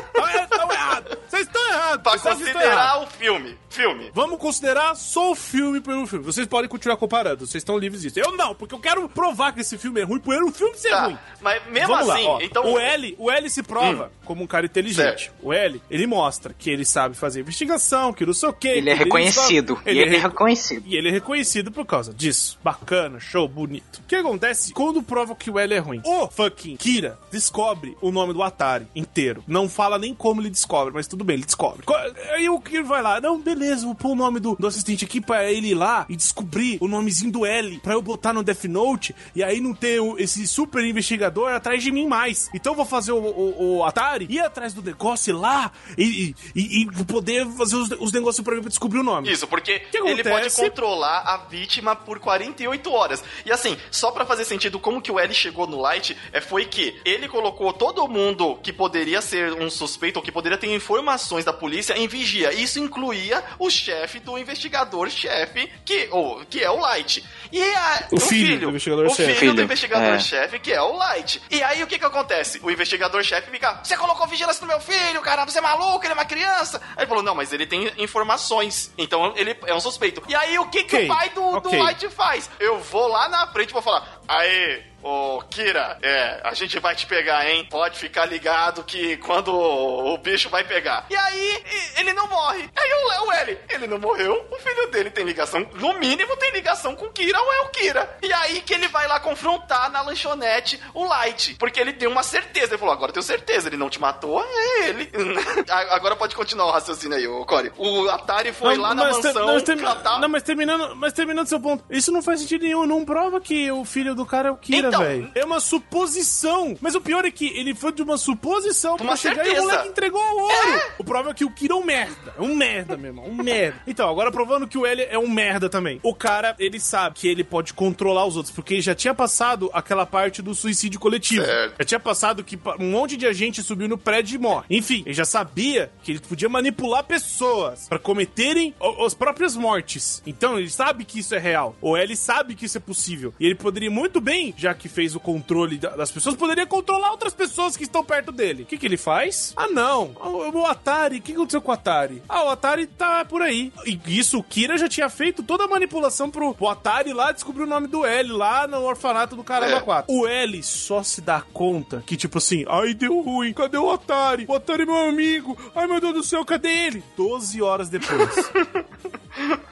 Estão 0.44 0.72
errados. 0.72 1.18
Vocês 1.28 1.48
estão 1.48 1.68
errados. 1.70 2.04
Pra 2.04 2.12
Vocês 2.18 2.40
estão 2.42 2.62
errados. 2.62 2.64
considerar 2.64 3.02
o 3.04 3.08
filme. 3.08 3.58
Filme. 3.70 4.12
Vamos 4.14 4.38
considerar 4.40 4.96
só 4.96 5.32
o 5.32 5.36
filme 5.36 5.82
pelo 5.82 6.06
filme. 6.06 6.24
Vocês 6.24 6.46
podem 6.48 6.70
continuar 6.70 6.96
comparando, 6.98 7.40
vocês 7.48 7.62
estão 7.62 7.78
livres 7.78 8.02
disso. 8.04 8.20
Eu 8.20 8.36
não, 8.38 8.54
porque 8.54 8.76
eu 8.76 8.80
quero 8.80 9.08
provar 9.10 9.52
que 9.52 9.62
esse 9.62 9.78
filme 9.78 10.00
é 10.00 10.04
ruim 10.04 10.20
por 10.20 10.34
ele 10.36 10.44
o 10.44 10.52
filme 10.52 10.78
ser 10.78 10.93
Tá, 10.96 11.06
ruim. 11.06 11.18
mas 11.42 11.62
mesmo 11.70 11.88
Vamos 11.96 12.10
assim, 12.10 12.24
lá, 12.24 12.30
ó. 12.30 12.42
então. 12.42 12.74
o 12.74 12.80
L, 12.80 13.16
o 13.18 13.32
L 13.32 13.50
se 13.50 13.64
prova 13.64 14.12
como 14.26 14.44
um 14.44 14.48
cara 14.48 14.66
inteligente. 14.66 15.32
O 15.42 15.52
L, 15.54 15.82
ele 15.90 16.08
mostra 16.08 16.54
que 16.58 16.70
ele 16.70 16.86
sabe 16.86 17.16
fazer 17.16 17.42
investigação, 17.42 18.14
que 18.14 18.26
não 18.26 18.34
sei 18.34 18.50
o 18.50 18.54
quê. 18.54 18.70
Ele 18.70 18.90
é 18.90 18.94
reconhecido. 18.94 19.80
Ele, 19.86 20.00
e 20.00 20.02
ele 20.02 20.12
é 20.12 20.14
é 20.14 20.18
re- 20.22 20.28
reconhecido. 20.28 20.84
e 20.88 20.96
ele 20.96 21.10
é 21.10 21.12
reconhecido 21.12 21.72
por 21.72 21.86
causa 21.86 22.14
disso. 22.14 22.58
Bacana, 22.64 23.20
show, 23.20 23.48
bonito. 23.48 23.98
O 24.00 24.08
que 24.08 24.16
acontece 24.16 24.72
quando 24.74 25.04
prova 25.04 25.36
que 25.36 25.50
o 25.52 25.60
L 25.60 25.74
é 25.74 25.80
ruim? 25.80 26.02
O 26.06 26.28
fucking 26.28 26.78
Kira 26.78 27.18
descobre 27.32 27.98
o 28.02 28.12
nome 28.12 28.34
do 28.34 28.42
Atari 28.44 28.88
inteiro. 28.96 29.44
Não 29.48 29.68
fala 29.68 29.98
nem 30.00 30.14
como 30.14 30.42
ele 30.42 30.50
descobre, 30.50 30.94
mas 30.94 31.08
tudo 31.08 31.24
bem, 31.24 31.36
ele 31.36 31.46
descobre. 31.46 31.84
Co- 31.86 31.94
Aí 32.34 32.48
o 32.50 32.60
Kira 32.60 32.84
vai 32.84 33.02
lá, 33.02 33.20
não, 33.20 33.40
beleza, 33.40 33.86
vou 33.86 33.96
pôr 33.96 34.12
o 34.12 34.16
nome 34.16 34.40
do, 34.40 34.56
do 34.56 34.68
assistente 34.68 35.04
aqui 35.06 35.20
pra 35.20 35.52
ele 35.52 35.70
ir 35.70 35.74
lá 35.76 36.06
e 36.10 36.16
descobrir 36.16 36.78
o 36.80 36.88
nomezinho 36.88 37.32
do 37.32 37.46
L 37.46 37.80
pra 37.80 37.94
eu 37.94 38.02
botar 38.02 38.32
no 38.34 38.44
Death 38.44 38.64
Note 38.66 39.16
e 39.36 39.44
aí 39.44 39.60
não 39.60 39.74
ter 39.74 40.00
esse 40.18 40.48
super 40.48 40.83
investigador 40.86 41.52
atrás 41.54 41.82
de 41.84 41.92
mim 41.92 42.08
mais. 42.08 42.50
Então 42.54 42.74
eu 42.74 42.78
vou 42.78 42.86
fazer 42.86 43.12
o, 43.12 43.18
o- 43.18 43.78
o 43.78 43.84
Atari, 43.86 44.28
ir 44.30 44.40
atrás 44.40 44.74
do 44.74 44.82
negócio 44.82 45.38
lá 45.38 45.72
e, 45.98 46.34
e, 46.56 46.82
e- 46.84 47.04
poder 47.06 47.46
fazer 47.58 47.76
os, 47.76 47.92
os 48.00 48.12
negócios 48.12 48.44
pra 48.44 48.56
mim 48.56 48.62
pra 48.62 48.70
descobrir 48.70 49.00
o 49.00 49.04
nome. 49.04 49.32
Isso, 49.32 49.48
porque 49.48 49.80
que 49.80 49.98
ele 49.98 50.24
pode 50.24 50.50
controlar 50.70 51.20
a 51.26 51.38
vítima 51.50 51.96
por 51.96 52.20
48 52.20 52.92
horas. 52.92 53.24
E 53.46 53.52
assim, 53.52 53.78
só 53.92 54.12
pra 54.12 54.26
fazer 54.26 54.46
sentido 54.46 54.80
como 54.80 55.02
que 55.02 55.12
o 55.12 55.20
L 55.20 55.34
chegou 55.34 55.68
no 55.68 55.80
Light, 55.80 56.16
é, 56.32 56.42
foi 56.42 56.66
que 56.66 57.00
ele 57.06 57.28
colocou 57.28 57.72
todo 57.74 58.08
mundo 58.08 58.58
que 58.64 58.72
poderia 58.74 59.22
ser 59.22 59.54
um 59.54 59.70
suspeito 59.70 60.18
ou 60.20 60.24
que 60.26 60.32
poderia 60.32 60.58
ter 60.58 60.74
informações 60.74 61.46
da 61.46 61.54
polícia 61.54 61.94
em 61.98 62.08
vigia. 62.08 62.54
Isso 62.54 62.80
incluía 62.80 63.44
o 63.60 63.70
chefe 63.70 64.20
do 64.20 64.38
investigador-chefe, 64.38 65.70
que, 65.86 66.08
ou, 66.12 66.44
que 66.46 66.62
é 66.64 66.70
o 66.70 66.80
Light. 66.80 67.24
E 67.52 67.62
a- 67.62 68.08
O 68.12 68.20
filho 68.20 68.60
do 68.60 68.70
investigador-chefe. 68.70 69.22
O 69.22 69.26
filho, 69.26 69.40
Filho, 69.40 69.54
do 69.54 69.62
investigador-chefe, 69.64 70.60
que 70.60 70.73
é 70.74 70.82
o 70.82 70.94
Light. 70.96 71.42
E 71.50 71.62
aí 71.64 71.84
o 71.84 71.88
que 71.88 72.00
que 72.00 72.06
acontece? 72.06 72.60
O 72.64 72.72
investigador-chefe 72.72 73.50
fica: 73.52 73.80
Você 73.84 73.96
colocou 73.98 74.28
vigilância 74.28 74.62
no 74.62 74.68
meu 74.68 74.80
filho, 74.80 75.22
cara, 75.22 75.46
você 75.46 75.60
é 75.60 75.62
maluco, 75.62 76.04
ele 76.04 76.12
é 76.12 76.16
uma 76.16 76.26
criança. 76.26 76.82
Aí 76.96 77.04
ele 77.04 77.08
falou: 77.08 77.24
Não, 77.24 77.36
mas 77.36 77.54
ele 77.54 77.66
tem 77.66 77.92
informações. 77.98 78.92
Então 78.98 79.34
ele 79.36 79.58
é 79.66 79.74
um 79.74 79.80
suspeito. 79.80 80.22
E 80.28 80.36
aí 80.36 80.58
o 80.60 80.68
que 80.70 80.84
que 80.84 80.96
Ok, 80.96 81.06
o 81.06 81.08
pai 81.08 81.30
do, 81.30 81.42
do 81.60 81.70
ok. 81.70 81.80
Light 81.80 82.10
faz? 82.10 82.50
Eu 82.60 82.80
vou 82.80 83.08
lá 83.08 83.28
na 83.30 83.48
frente 83.48 83.70
e 83.70 83.74
vou 83.74 83.82
falar: 83.82 84.20
Aê, 84.28 84.84
Ô, 85.04 85.42
Kira, 85.50 85.98
é, 86.02 86.40
a 86.44 86.54
gente 86.54 86.80
vai 86.80 86.96
te 86.96 87.06
pegar, 87.06 87.46
hein? 87.50 87.68
Pode 87.70 88.00
ficar 88.00 88.26
ligado 88.26 88.84
que 88.84 89.18
quando 89.18 89.50
o, 89.54 90.14
o 90.14 90.18
bicho 90.18 90.50
vai 90.50 90.64
pegar. 90.64 91.06
E 91.10 91.16
aí, 91.16 91.64
ele 91.98 92.14
não 92.14 92.28
morre. 92.28 92.70
Aí 92.76 92.94
o, 92.94 93.28
o 93.28 93.32
L, 93.34 93.60
ele 93.70 93.88
não 93.88 94.00
morreu, 94.00 94.48
o 94.50 94.56
filho 94.58 94.88
dele 94.88 95.10
tem 95.10 95.26
ligação, 95.26 95.68
no 95.74 95.94
mínimo 96.00 96.36
tem 96.38 96.52
ligação 96.52 96.96
com 96.96 97.06
o 97.06 97.12
Kira 97.12 97.40
ou 97.40 97.54
é 97.54 97.62
o 97.62 97.70
Kira. 97.70 98.18
E 98.22 98.32
aí 98.32 98.62
que 98.62 98.74
ele 98.74 98.88
vai 98.88 99.08
lá 99.08 99.20
confrontar 99.20 99.92
na 99.92 100.02
lanchonete 100.02 100.80
o 100.94 101.06
Light, 101.06 101.56
porque 101.56 101.80
ele 101.80 101.94
tem 101.94 102.08
uma 102.08 102.24
certeza. 102.24 102.68
Ele 102.74 102.78
falou, 102.78 102.94
agora 102.94 103.10
eu 103.10 103.14
tenho 103.14 103.24
certeza, 103.24 103.68
ele 103.68 103.78
não 103.78 103.90
te 103.90 104.00
matou, 104.00 104.42
é 104.44 104.90
ele. 104.90 105.12
Agora 105.90 106.16
pode 106.16 106.36
continuar 106.36 106.68
o 106.68 106.72
raciocínio 106.72 107.18
aí, 107.18 107.28
ô 107.28 107.46
Corey. 107.46 107.72
O 107.78 108.08
Atari 108.10 108.52
foi 108.54 108.78
lá 108.78 108.94
na 108.94 109.06
mansão 109.12 109.34
não, 109.34 109.78
catar... 109.78 110.20
não, 110.20 110.30
mas 110.30 110.44
terminando, 110.44 110.96
mas 110.96 111.14
terminando 111.14 111.48
seu 111.48 111.60
ponto, 111.60 111.84
isso 111.90 112.12
não 112.12 112.22
faz 112.22 112.40
sentido 112.42 112.64
nenhum. 112.64 112.86
Não 112.86 113.04
prova 113.04 113.40
que 113.42 113.72
o 113.72 113.84
filho 113.86 114.16
do 114.16 114.26
cara 114.26 114.50
é 114.50 114.52
o 114.52 114.58
Kira, 114.58 114.88
Então- 114.88 114.93
velho. 115.00 115.32
É 115.36 115.46
uma 115.46 115.60
suposição. 115.60 116.78
Mas 116.82 116.96
o 116.96 117.02
pior 117.02 117.26
é 117.26 117.32
que 117.32 117.48
ele 117.58 117.74
foi 117.74 117.92
de 117.92 118.02
uma 118.02 118.18
suposição 118.18 118.96
pra 118.98 119.06
Uma 119.08 119.16
chegar 119.16 119.38
e 119.38 119.42
o 119.42 119.44
certeza. 119.52 119.62
moleque 119.68 119.88
entregou 119.90 120.22
o 120.22 120.42
ouro. 120.42 120.82
O 120.98 121.04
prova 121.04 121.32
é 121.32 121.34
que 121.34 121.46
o 121.46 121.52
Kira 121.52 121.74
é 121.74 121.78
um 121.78 121.84
merda. 121.84 122.34
É 122.38 122.42
um 122.42 122.56
merda, 122.56 122.98
meu 122.98 123.10
irmão. 123.10 123.26
Um 123.26 123.36
merda. 123.44 123.82
Então, 123.88 124.10
agora 124.10 124.32
provando 124.32 124.68
que 124.68 124.78
o 124.78 124.86
L 124.86 125.02
é 125.02 125.18
um 125.18 125.30
merda 125.30 125.70
também. 125.70 126.00
O 126.04 126.14
cara, 126.14 126.56
ele 126.60 126.80
sabe 126.80 127.16
que 127.20 127.28
ele 127.28 127.44
pode 127.44 127.74
controlar 127.74 128.26
os 128.26 128.36
outros, 128.36 128.54
porque 128.54 128.76
ele 128.76 128.82
já 128.82 128.96
tinha 128.96 129.14
passado 129.14 129.70
aquela 129.74 130.06
parte 130.06 130.42
do 130.42 130.54
suicídio 130.54 131.00
coletivo. 131.00 131.46
Certo. 131.46 131.76
Já 131.80 131.86
tinha 131.86 132.00
passado 132.00 132.44
que 132.44 132.58
um 132.80 132.92
monte 132.92 133.16
de 133.18 133.26
agente 133.26 133.62
subiu 133.64 133.88
no 133.88 133.98
prédio 133.98 134.36
e 134.36 134.38
morre. 134.40 134.66
Enfim, 134.70 135.04
ele 135.06 135.14
já 135.14 135.26
sabia 135.26 135.92
que 136.04 136.12
ele 136.12 136.20
podia 136.20 136.50
manipular 136.50 137.04
pessoas 137.04 137.88
pra 137.88 138.00
cometerem 138.00 138.74
o- 138.80 139.06
as 139.06 139.14
próprias 139.14 139.56
mortes. 139.56 140.22
Então, 140.26 140.58
ele 140.60 140.70
sabe 140.70 141.06
que 141.06 141.20
isso 141.20 141.36
é 141.36 141.40
real. 141.40 141.76
Ou 141.82 141.98
ele 141.98 142.16
sabe 142.16 142.56
que 142.56 142.66
isso 142.66 142.78
é 142.78 142.82
possível. 142.82 143.34
E 143.40 143.46
ele 143.46 143.56
poderia 143.56 143.92
muito 143.92 144.20
bem, 144.22 144.54
já 144.58 144.74
que 144.74 144.83
fez 144.90 145.16
o 145.16 145.20
controle 145.20 145.78
da- 145.78 145.90
das 145.96 146.12
pessoas, 146.12 146.36
poderia 146.36 146.66
controlar 146.66 147.12
outras 147.12 147.34
pessoas 147.34 147.76
que 147.78 147.84
estão 147.84 148.04
perto 148.04 148.32
dele. 148.32 148.64
O 148.64 148.66
que, 148.66 148.78
que 148.78 148.86
ele 148.86 148.98
faz? 148.98 149.54
Ah, 149.56 149.68
não. 149.68 150.16
O, 150.22 150.60
o 150.62 150.66
Atari. 150.66 151.18
O 151.18 151.22
que 151.22 151.34
aconteceu 151.34 151.62
com 151.62 151.72
o 151.72 151.74
Atari? 151.74 152.22
Ah, 152.28 152.44
o 152.46 152.50
Atari 152.50 152.86
tá 152.88 153.26
por 153.26 153.42
aí. 153.42 153.72
E 153.86 154.00
isso, 154.20 154.38
o 154.40 154.44
Kira 154.44 154.78
já 154.78 154.88
tinha 154.88 155.10
feito 155.10 155.44
toda 155.44 155.66
a 155.66 155.68
manipulação 155.68 156.30
pro, 156.30 156.54
pro 156.54 156.68
Atari 156.70 157.14
lá 157.14 157.32
descobrir 157.32 157.64
o 157.64 157.68
nome 157.68 157.88
do 157.88 158.06
L 158.06 158.32
lá 158.34 158.68
no 158.68 158.82
orfanato 158.84 159.36
do 159.36 159.44
Caramba 159.44 159.78
É. 159.78 159.82
4. 159.82 160.14
O 160.14 160.28
L 160.28 160.64
só 160.64 161.02
se 161.04 161.22
dá 161.22 161.42
conta 161.54 162.04
que, 162.06 162.16
tipo 162.18 162.38
assim, 162.38 162.66
ai, 162.68 162.94
deu 162.94 163.20
ruim, 163.22 163.54
cadê 163.54 163.78
o 163.78 163.92
Atari? 163.92 164.46
O 164.48 164.54
Atari 164.56 164.84
é 164.84 164.86
meu 164.86 164.98
amigo, 165.10 165.58
ai 165.76 165.88
meu 165.88 166.00
Deus 166.00 166.14
do 166.14 166.24
céu, 166.24 166.44
cadê 166.46 166.70
ele? 166.70 167.04
12 167.18 167.62
horas 167.62 167.90
depois. 167.90 168.30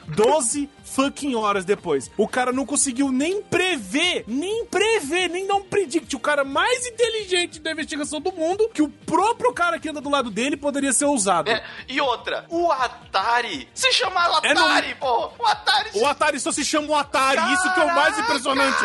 12 0.08 0.70
fucking 0.84 1.36
horas 1.36 1.64
depois. 1.64 2.12
O 2.18 2.28
cara 2.28 2.52
não 2.52 2.66
conseguiu 2.66 3.12
nem 3.12 3.42
prever, 3.42 4.26
nem 4.28 4.66
prever, 4.66 5.30
nem 5.30 5.48
dar 5.48 5.56
um 5.56 5.64
predict. 5.64 6.16
O 6.16 6.20
cara 6.20 6.44
mais 6.44 6.86
inteligente 6.86 7.60
da 7.60 7.72
investigação 7.72 8.20
do 8.20 8.32
mundo, 8.32 8.70
que 8.74 8.82
o 8.82 8.90
próprio 8.90 9.54
cara 9.54 9.80
que 9.80 9.88
anda 9.88 10.02
do 10.02 10.10
lado 10.10 10.30
dele 10.30 10.58
poderia 10.58 10.92
ser 10.92 11.06
usado. 11.06 11.50
É, 11.50 11.64
e 11.88 12.02
outra, 12.02 12.46
o 12.50 12.70
Atari 12.72 13.70
se 13.74 13.92
chama 13.94 14.22
É 14.44 14.54
no- 14.54 14.66
Atari, 14.66 14.96
pô. 14.96 15.32
O 15.40 15.46
Atari 15.46 15.90
O 15.96 16.06
Atari 16.06 16.40
só 16.40 16.52
se 16.52 16.66
chama 16.66 16.88
o 16.90 16.96
Atari, 16.96 17.54
isso 17.54 17.74
que 17.74 17.80
é 17.80 17.84
o 17.86 17.96
mais 17.96 18.20
impressionante. 18.20 18.84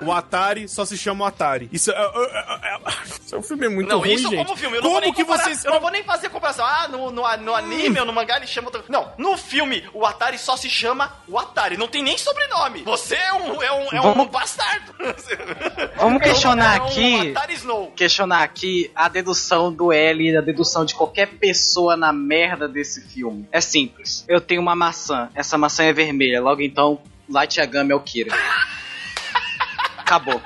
O 0.00 0.12
Atari 0.12 0.68
só 0.68 0.84
se 0.84 0.96
chama 0.96 1.24
o 1.24 1.28
Atari. 1.28 1.68
Isso 1.72 1.90
é. 1.90 1.94
é, 1.94 1.98
é, 1.98 3.36
é, 3.38 3.42
filme 3.42 3.66
é 3.66 3.68
muito 3.68 3.88
Não, 3.88 3.98
ruim, 3.98 4.12
isso 4.14 4.28
gente. 4.30 4.44
como 4.44 4.56
filme. 4.56 4.76
Eu 4.78 4.82
como 4.82 5.00
que 5.12 5.24
comparar- 5.24 5.44
vocês. 5.44 5.64
Eu 5.64 5.72
não 5.72 5.80
vou 5.80 5.90
nem 5.90 6.02
fazer 6.04 6.28
comparação. 6.30 6.64
Ah, 6.64 6.88
no, 6.88 7.10
no, 7.10 7.36
no 7.38 7.54
anime 7.54 7.98
ou 8.00 8.06
no 8.06 8.12
mangá 8.12 8.36
ele 8.36 8.46
chama... 8.46 8.70
Não, 8.88 9.12
no 9.18 9.36
filme 9.36 9.84
o 9.92 10.03
Atari 10.06 10.38
só 10.38 10.56
se 10.56 10.68
chama 10.68 11.12
o 11.28 11.38
Atari. 11.38 11.76
Não 11.76 11.88
tem 11.88 12.02
nem 12.02 12.16
sobrenome. 12.18 12.82
Você 12.82 13.14
é 13.14 13.32
um, 13.32 13.62
é 13.62 13.72
um, 13.72 13.88
é 13.92 14.00
um 14.00 14.14
Vamos- 14.14 14.28
bastardo. 14.28 14.92
Vamos 15.96 16.22
questionar 16.22 16.76
é 16.76 16.80
um, 16.80 16.86
aqui. 16.86 17.14
É 17.14 17.22
um 17.24 17.30
Atari 17.30 17.54
Snow. 17.54 17.92
questionar 17.96 18.42
aqui 18.42 18.90
a 18.94 19.08
dedução 19.08 19.72
do 19.72 19.92
L 19.92 20.30
e 20.30 20.36
a 20.36 20.40
dedução 20.40 20.84
de 20.84 20.94
qualquer 20.94 21.26
pessoa 21.26 21.96
na 21.96 22.12
merda 22.12 22.68
desse 22.68 23.00
filme. 23.08 23.48
É 23.52 23.60
simples. 23.60 24.24
Eu 24.28 24.40
tenho 24.40 24.60
uma 24.60 24.74
maçã, 24.74 25.28
essa 25.34 25.56
maçã 25.58 25.84
é 25.84 25.92
vermelha, 25.92 26.40
logo 26.40 26.62
então, 26.62 27.00
Light 27.28 27.56
Yagami 27.58 27.92
é 27.92 27.94
o 27.94 28.00
Kira. 28.00 28.34
Acabou. 29.98 30.40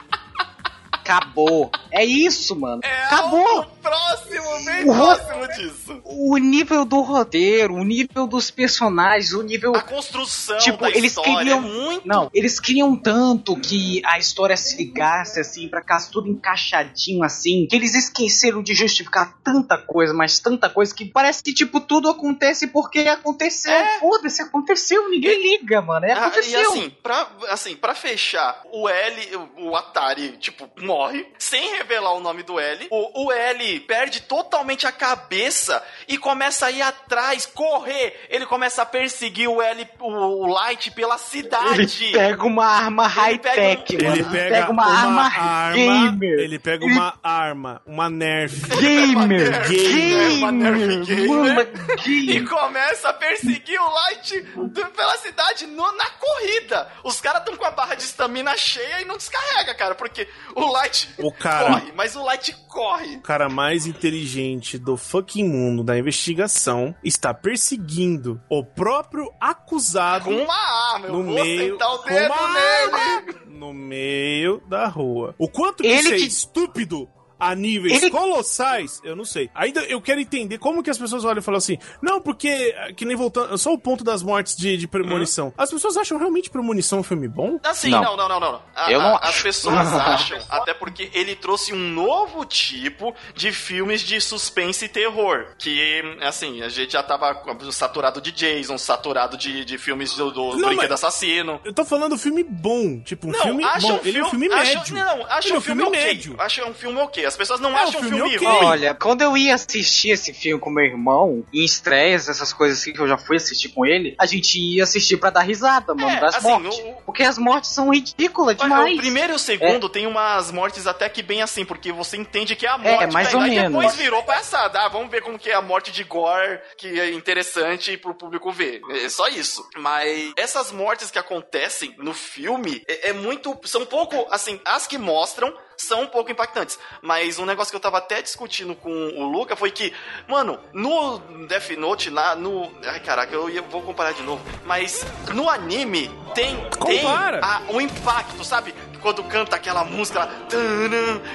Acabou. 1.12 1.70
É 1.90 2.04
isso, 2.04 2.54
mano. 2.54 2.80
É 2.84 3.04
Acabou. 3.04 3.60
o 3.60 3.64
próximo, 3.82 4.64
bem 4.64 4.88
O 4.90 4.94
próximo 4.94 5.48
disso. 5.48 6.00
O 6.04 6.36
nível 6.36 6.84
do 6.84 7.00
roteiro, 7.00 7.74
o 7.74 7.84
nível 7.84 8.26
dos 8.26 8.50
personagens, 8.50 9.32
o 9.32 9.42
nível. 9.42 9.74
A 9.74 9.80
construção 9.82 10.58
Tipo, 10.58 10.86
eles 10.86 11.14
queriam. 11.16 11.58
é 11.58 11.60
muito... 11.60 12.06
Não, 12.06 12.30
eles 12.34 12.60
queriam 12.60 12.94
tanto 12.96 13.56
que 13.58 14.02
a 14.04 14.18
história 14.18 14.56
se 14.56 14.76
ligasse 14.76 15.40
assim, 15.40 15.68
pra 15.68 15.80
ficar 15.80 15.98
tudo 16.10 16.28
encaixadinho 16.28 17.22
assim, 17.24 17.66
que 17.68 17.74
eles 17.76 17.94
esqueceram 17.94 18.62
de 18.62 18.74
justificar 18.74 19.34
tanta 19.42 19.78
coisa, 19.78 20.12
mas 20.12 20.38
tanta 20.38 20.68
coisa 20.68 20.94
que 20.94 21.04
parece 21.06 21.42
que, 21.42 21.52
tipo, 21.54 21.80
tudo 21.80 22.08
acontece 22.10 22.66
porque 22.68 23.00
aconteceu. 23.00 23.72
É. 23.72 23.98
Foda-se, 23.98 24.42
aconteceu, 24.42 25.08
ninguém 25.08 25.40
liga, 25.42 25.80
mano. 25.80 26.04
É, 26.06 26.12
Ah, 26.12 26.26
aconteceu. 26.26 26.60
e 26.60 26.62
assim 26.64 26.90
pra, 27.02 27.28
assim, 27.48 27.76
pra 27.76 27.94
fechar, 27.94 28.62
o 28.72 28.88
L, 28.88 29.48
o 29.58 29.74
Atari, 29.76 30.36
tipo, 30.38 30.68
morre, 30.80 30.97
sem 31.38 31.76
revelar 31.76 32.12
o 32.14 32.20
nome 32.20 32.42
do 32.42 32.58
L. 32.58 32.86
O, 32.90 33.26
o 33.26 33.32
L 33.32 33.80
perde 33.80 34.22
totalmente 34.22 34.86
a 34.86 34.92
cabeça 34.92 35.82
e 36.06 36.16
começa 36.18 36.66
a 36.66 36.70
ir 36.70 36.82
atrás, 36.82 37.46
correr. 37.46 38.26
Ele 38.28 38.46
começa 38.46 38.82
a 38.82 38.86
perseguir 38.86 39.48
o 39.48 39.60
L, 39.62 39.88
o 40.00 40.46
Light 40.46 40.90
pela 40.92 41.18
cidade. 41.18 42.04
Ele 42.04 42.12
pega 42.12 42.44
uma 42.44 42.66
arma 42.66 43.06
high-tech, 43.06 43.94
Ele 43.94 44.04
mano. 44.04 44.16
Ele 44.16 44.24
pega, 44.24 44.70
uma, 44.70 44.84
arma, 44.86 45.72
gamer. 45.74 46.38
Ele 46.40 46.58
pega 46.58 46.84
uma 46.84 47.18
arma, 47.22 47.82
uma 47.86 48.08
Nerf. 48.10 48.68
Gamer. 48.80 49.68
Gamer, 49.68 50.32
uma 50.32 50.52
Nerf 50.52 50.78
Gamer. 50.78 51.06
gamer. 51.06 51.28
Mano, 51.28 51.68
E 52.06 52.26
gamer. 52.26 52.48
começa 52.48 53.08
a 53.08 53.12
perseguir 53.12 53.80
o 53.80 53.90
Light 53.90 54.40
do- 54.40 54.86
pela 54.90 55.16
cidade 55.18 55.66
no- 55.66 55.92
na 55.92 56.06
corrida. 56.10 56.90
Os 57.04 57.20
caras 57.20 57.40
estão 57.40 57.56
com 57.56 57.64
a 57.64 57.70
barra 57.70 57.94
de 57.94 58.02
estamina 58.02 58.56
cheia 58.56 59.00
e 59.02 59.04
não 59.04 59.16
descarrega, 59.16 59.74
cara, 59.74 59.94
porque 59.94 60.28
o 60.54 60.66
Light 60.72 60.87
O 61.18 61.30
cara- 61.32 61.72
corre, 61.80 61.92
mas 61.94 62.16
o 62.16 62.22
Light 62.24 62.54
corre. 62.68 63.16
O 63.16 63.20
cara 63.20 63.48
mais 63.48 63.86
inteligente 63.86 64.78
do 64.78 64.96
fucking 64.96 65.44
mundo 65.44 65.82
da 65.82 65.98
investigação 65.98 66.94
está 67.02 67.32
perseguindo 67.34 68.40
o 68.48 68.64
próprio 68.64 69.32
acusado 69.40 70.24
Com 70.26 70.34
uma 70.44 70.92
arma, 70.94 71.08
no 71.08 71.22
meio 71.22 71.78
com 71.78 72.14
uma 72.14 72.58
arma 72.58 73.34
no 73.46 73.72
meio 73.74 74.62
da 74.68 74.86
rua. 74.86 75.34
O 75.38 75.48
quanto 75.48 75.82
que 75.82 75.88
Ele 75.88 75.98
isso 75.98 76.12
é 76.14 76.16
que- 76.16 76.26
estúpido 76.26 77.08
a 77.38 77.54
níveis 77.54 78.02
Ele- 78.02 78.10
colossais, 78.10 79.00
eu 79.04 79.14
não 79.16 79.24
sei. 79.24 79.50
Ainda 79.54 79.80
eu 79.84 80.00
quero 80.00 80.20
entender 80.20 80.58
como 80.58 80.82
que 80.82 80.90
as 80.90 80.98
pessoas 80.98 81.24
olham 81.24 81.38
e 81.38 81.42
falam 81.42 81.58
assim, 81.58 81.78
não, 82.02 82.20
porque, 82.20 82.74
que 82.96 83.04
nem 83.04 83.16
voltando, 83.16 83.56
só 83.58 83.72
o 83.72 83.78
ponto 83.78 84.02
das 84.04 84.22
mortes 84.22 84.56
de, 84.56 84.76
de 84.76 84.86
premonição. 84.88 85.52
As 85.56 85.70
pessoas 85.70 85.96
acham 85.96 86.18
realmente 86.18 86.50
premonição 86.50 87.00
um 87.00 87.02
filme 87.02 87.28
bom? 87.28 87.58
Assim, 87.64 87.90
Não. 87.90 88.02
não, 88.02 88.16
não, 88.16 88.28
não, 88.28 88.40
não. 88.40 88.62
A- 88.74 88.90
Eu 88.92 89.00
não 89.00 89.14
a- 89.16 89.18
As 89.20 89.28
acho. 89.30 89.42
pessoas 89.42 89.76
acham, 89.94 90.38
até 90.50 90.72
porque 90.74 91.10
ele 91.12 91.34
trouxe 91.36 91.72
um 91.72 91.78
novo 91.78 92.44
tipo 92.44 93.14
de 93.34 93.52
filmes 93.52 94.00
de 94.00 94.20
suspense 94.20 94.84
e 94.84 94.88
terror. 94.88 95.46
Que, 95.58 96.02
assim, 96.22 96.62
a 96.62 96.68
gente 96.68 96.92
já 96.92 97.02
tava 97.02 97.42
saturado 97.72 98.20
de 98.20 98.32
Jason, 98.32 98.78
saturado 98.78 99.36
de, 99.36 99.64
de 99.64 99.78
filmes 99.78 100.14
do, 100.14 100.30
do 100.30 100.56
Não, 100.56 100.68
Brinquedo 100.68 100.90
mas- 100.90 101.04
Assassino. 101.04 101.60
Eu 101.64 101.72
tô 101.72 101.84
falando 101.84 102.16
filme 102.18 102.42
bom, 102.42 103.00
tipo 103.00 103.28
um 103.28 103.32
Não, 103.32 103.42
filme 103.42 103.64
bom. 103.80 103.92
um 103.92 104.00
Ele 104.04 104.18
é 104.18 104.24
um 104.24 104.30
filme 104.30 104.48
médio. 104.48 104.94
Não, 104.94 105.26
acha 105.26 105.48
Ele 105.48 105.54
é 105.54 105.58
um 105.58 105.60
filme, 105.60 105.82
ok. 105.82 106.00
médio. 106.00 106.36
Acha 106.38 106.64
um 106.64 106.74
filme 106.74 106.98
ok. 107.00 107.27
As 107.28 107.36
pessoas 107.36 107.60
não 107.60 107.76
É 107.78 107.82
acham 107.82 108.00
um 108.00 108.04
filme 108.04 108.16
filme, 108.30 108.36
ok. 108.36 108.46
ruim. 108.48 108.64
Olha, 108.66 108.94
quando 108.94 109.22
eu 109.22 109.36
ia 109.36 109.54
assistir 109.54 110.10
esse 110.10 110.32
filme 110.32 110.60
com 110.60 110.70
meu 110.70 110.84
irmão, 110.84 111.44
em 111.52 111.64
estreias, 111.64 112.28
essas 112.28 112.52
coisas 112.52 112.78
assim 112.80 112.92
que 112.92 113.00
eu 113.00 113.06
já 113.08 113.16
fui 113.18 113.36
assistir 113.36 113.68
com 113.68 113.84
ele, 113.86 114.14
a 114.18 114.26
gente 114.26 114.58
ia 114.58 114.82
assistir 114.82 115.16
pra 115.18 115.30
dar 115.30 115.42
risada, 115.42 115.94
mano, 115.94 116.08
É, 116.10 116.20
das 116.20 116.34
assim, 116.36 116.48
mortes. 116.48 116.78
o- 116.78 116.94
Porque 117.06 117.22
as 117.22 117.38
mortes 117.38 117.70
são 117.70 117.90
ridículas 117.92 118.56
Olha, 118.58 118.68
demais. 118.68 118.94
O 118.94 118.98
primeiro 118.98 119.32
e 119.32 119.36
o 119.36 119.38
segundo 119.38 119.88
tem 119.88 120.06
umas 120.06 120.50
mortes 120.50 120.86
até 120.86 121.08
que 121.08 121.22
bem 121.22 121.42
assim, 121.42 121.64
porque 121.64 121.92
você 121.92 122.16
entende 122.16 122.56
que 122.56 122.66
é 122.66 122.70
a 122.70 122.74
É, 122.74 122.78
morte. 122.78 123.12
mais 123.12 123.28
velho. 123.28 123.38
ou 123.40 123.44
menos. 123.48 123.72
depois 123.72 123.94
virou 123.96 124.22
palhaçada. 124.22 124.80
Ah, 124.80 124.88
vamos 124.88 125.10
ver 125.10 125.20
como 125.22 125.38
que 125.38 125.50
é 125.50 125.54
a 125.54 125.62
morte 125.62 125.92
de 125.92 126.04
Gore, 126.04 126.60
que 126.76 126.98
é 126.98 127.12
interessante 127.12 127.96
pro 127.96 128.14
público 128.14 128.50
ver. 128.52 128.80
É 129.04 129.08
só 129.08 129.28
isso. 129.28 129.62
Mas 129.76 130.32
essas 130.36 130.72
mortes 130.72 131.10
que 131.10 131.18
acontecem 131.18 131.94
no 131.98 132.14
filme 132.14 132.82
é, 132.88 133.10
é 133.10 133.12
muito. 133.12 133.58
São 133.64 133.84
pouco. 133.84 134.26
Assim, 134.30 134.60
as 134.64 134.86
que 134.86 134.96
mostram 134.98 135.52
são 135.78 136.02
um 136.02 136.06
pouco 136.06 136.30
impactantes. 136.30 136.78
Mas 137.00 137.38
um 137.38 137.46
negócio 137.46 137.70
que 137.70 137.76
eu 137.76 137.80
tava 137.80 137.98
até 137.98 138.20
discutindo 138.20 138.74
com 138.74 138.90
o 138.90 139.30
Luca 139.30 139.54
foi 139.56 139.70
que, 139.70 139.92
mano, 140.26 140.58
no 140.72 141.18
Death 141.46 141.70
Note, 141.78 142.10
lá 142.10 142.34
no. 142.34 142.70
Ai, 142.84 143.00
caraca, 143.00 143.32
eu 143.34 143.48
ia- 143.48 143.62
vou 143.62 143.80
comparar 143.82 144.12
de 144.12 144.22
novo. 144.22 144.42
Mas 144.66 145.06
no 145.32 145.48
anime 145.48 146.10
tem. 146.34 146.56
tem 146.84 147.06
a- 147.42 147.62
o 147.68 147.80
impacto, 147.80 148.44
sabe? 148.44 148.74
Quando 149.00 149.22
canta 149.24 149.54
aquela 149.54 149.84
música 149.84 150.18
lá, 150.18 150.28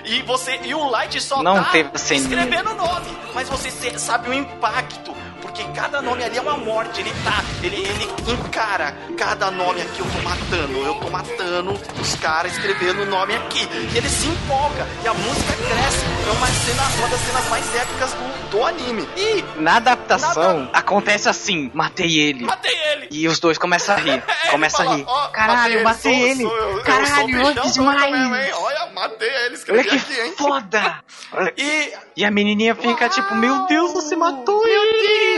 e 0.04 0.22
você 0.24 0.60
e 0.64 0.76
o 0.76 0.89
Light 0.89 1.20
só 1.22 1.41
Não 1.41 1.56
tá 1.64 1.72
escrevendo 2.16 2.72
o 2.72 2.76
nome, 2.76 3.18
mas 3.34 3.48
você 3.48 3.98
sabe 3.98 4.30
o 4.30 4.34
impacto, 4.34 5.16
porque 5.44 5.64
cada 5.76 6.02
nome 6.02 6.24
ali 6.24 6.38
é 6.38 6.41
uma 6.41 6.58
morte, 6.58 7.02
ele 7.02 7.12
tá, 7.24 7.44
ele, 7.62 7.76
ele 7.76 8.06
encara 8.34 8.96
cada 9.18 9.52
nome 9.52 9.82
aqui 9.82 10.00
eu 10.00 10.06
tô 10.08 10.22
matando, 10.22 10.78
eu 10.80 10.94
tô 10.96 11.10
matando 11.10 11.74
os 12.02 12.16
caras 12.16 12.54
escrevendo 12.54 13.04
o 13.04 13.06
nome 13.06 13.36
aqui, 13.36 13.68
e 13.94 13.98
ele 13.98 14.10
se 14.10 14.28
empolga 14.28 14.88
e 15.04 15.08
a 15.08 15.14
música 15.14 15.54
cresce, 15.54 16.06
é 16.28 16.32
uma 16.32 16.48
cena, 16.48 16.84
uma 16.98 17.08
das 17.10 17.20
cenas 17.20 17.50
mais 17.50 17.76
épicas 17.76 18.14
do, 18.14 18.50
do 18.50 18.66
anime. 18.66 19.08
E 19.18 19.44
Na 19.62 19.76
adaptação, 19.76 20.60
Nada- 20.62 20.72
acontece 20.80 21.28
assim: 21.30 21.70
matei 21.74 22.18
ele. 22.20 22.46
matei 22.46 22.76
ele. 22.91 23.08
E 23.12 23.28
os 23.28 23.39
dois 23.39 23.58
começam 23.58 23.96
a 23.96 23.98
rir. 24.00 24.24
É, 24.46 24.52
Começa 24.54 24.84
ele 24.84 24.88
a 24.88 24.91
fala, 24.91 24.98
rir. 24.98 25.06
ó, 25.08 25.28
Caralho, 25.30 25.84
matei 25.84 26.22
ele. 26.22 26.44
sou- 26.44 26.56
eu 26.58 26.84
Caralho, 26.84 27.48
antes 27.48 27.74
demais. 27.74 28.54
Olha, 28.56 28.86
matei 28.94 29.28
ele, 29.28 29.46
Olha 29.48 29.54
escrevi 29.56 29.89
que 29.89 29.96
aqui, 29.96 30.20
hein? 30.20 30.34
foda. 30.38 31.04
Olha- 31.32 31.54
E 31.58 31.94
E 32.18 32.24
a 32.26 32.30
menininha 32.32 32.76
fica 32.76 33.10
tipo, 33.10 33.34
meu 33.36 33.66
Deus, 33.66 33.91
você 33.94 34.16
matou 34.16 34.62
ele. 34.68 35.33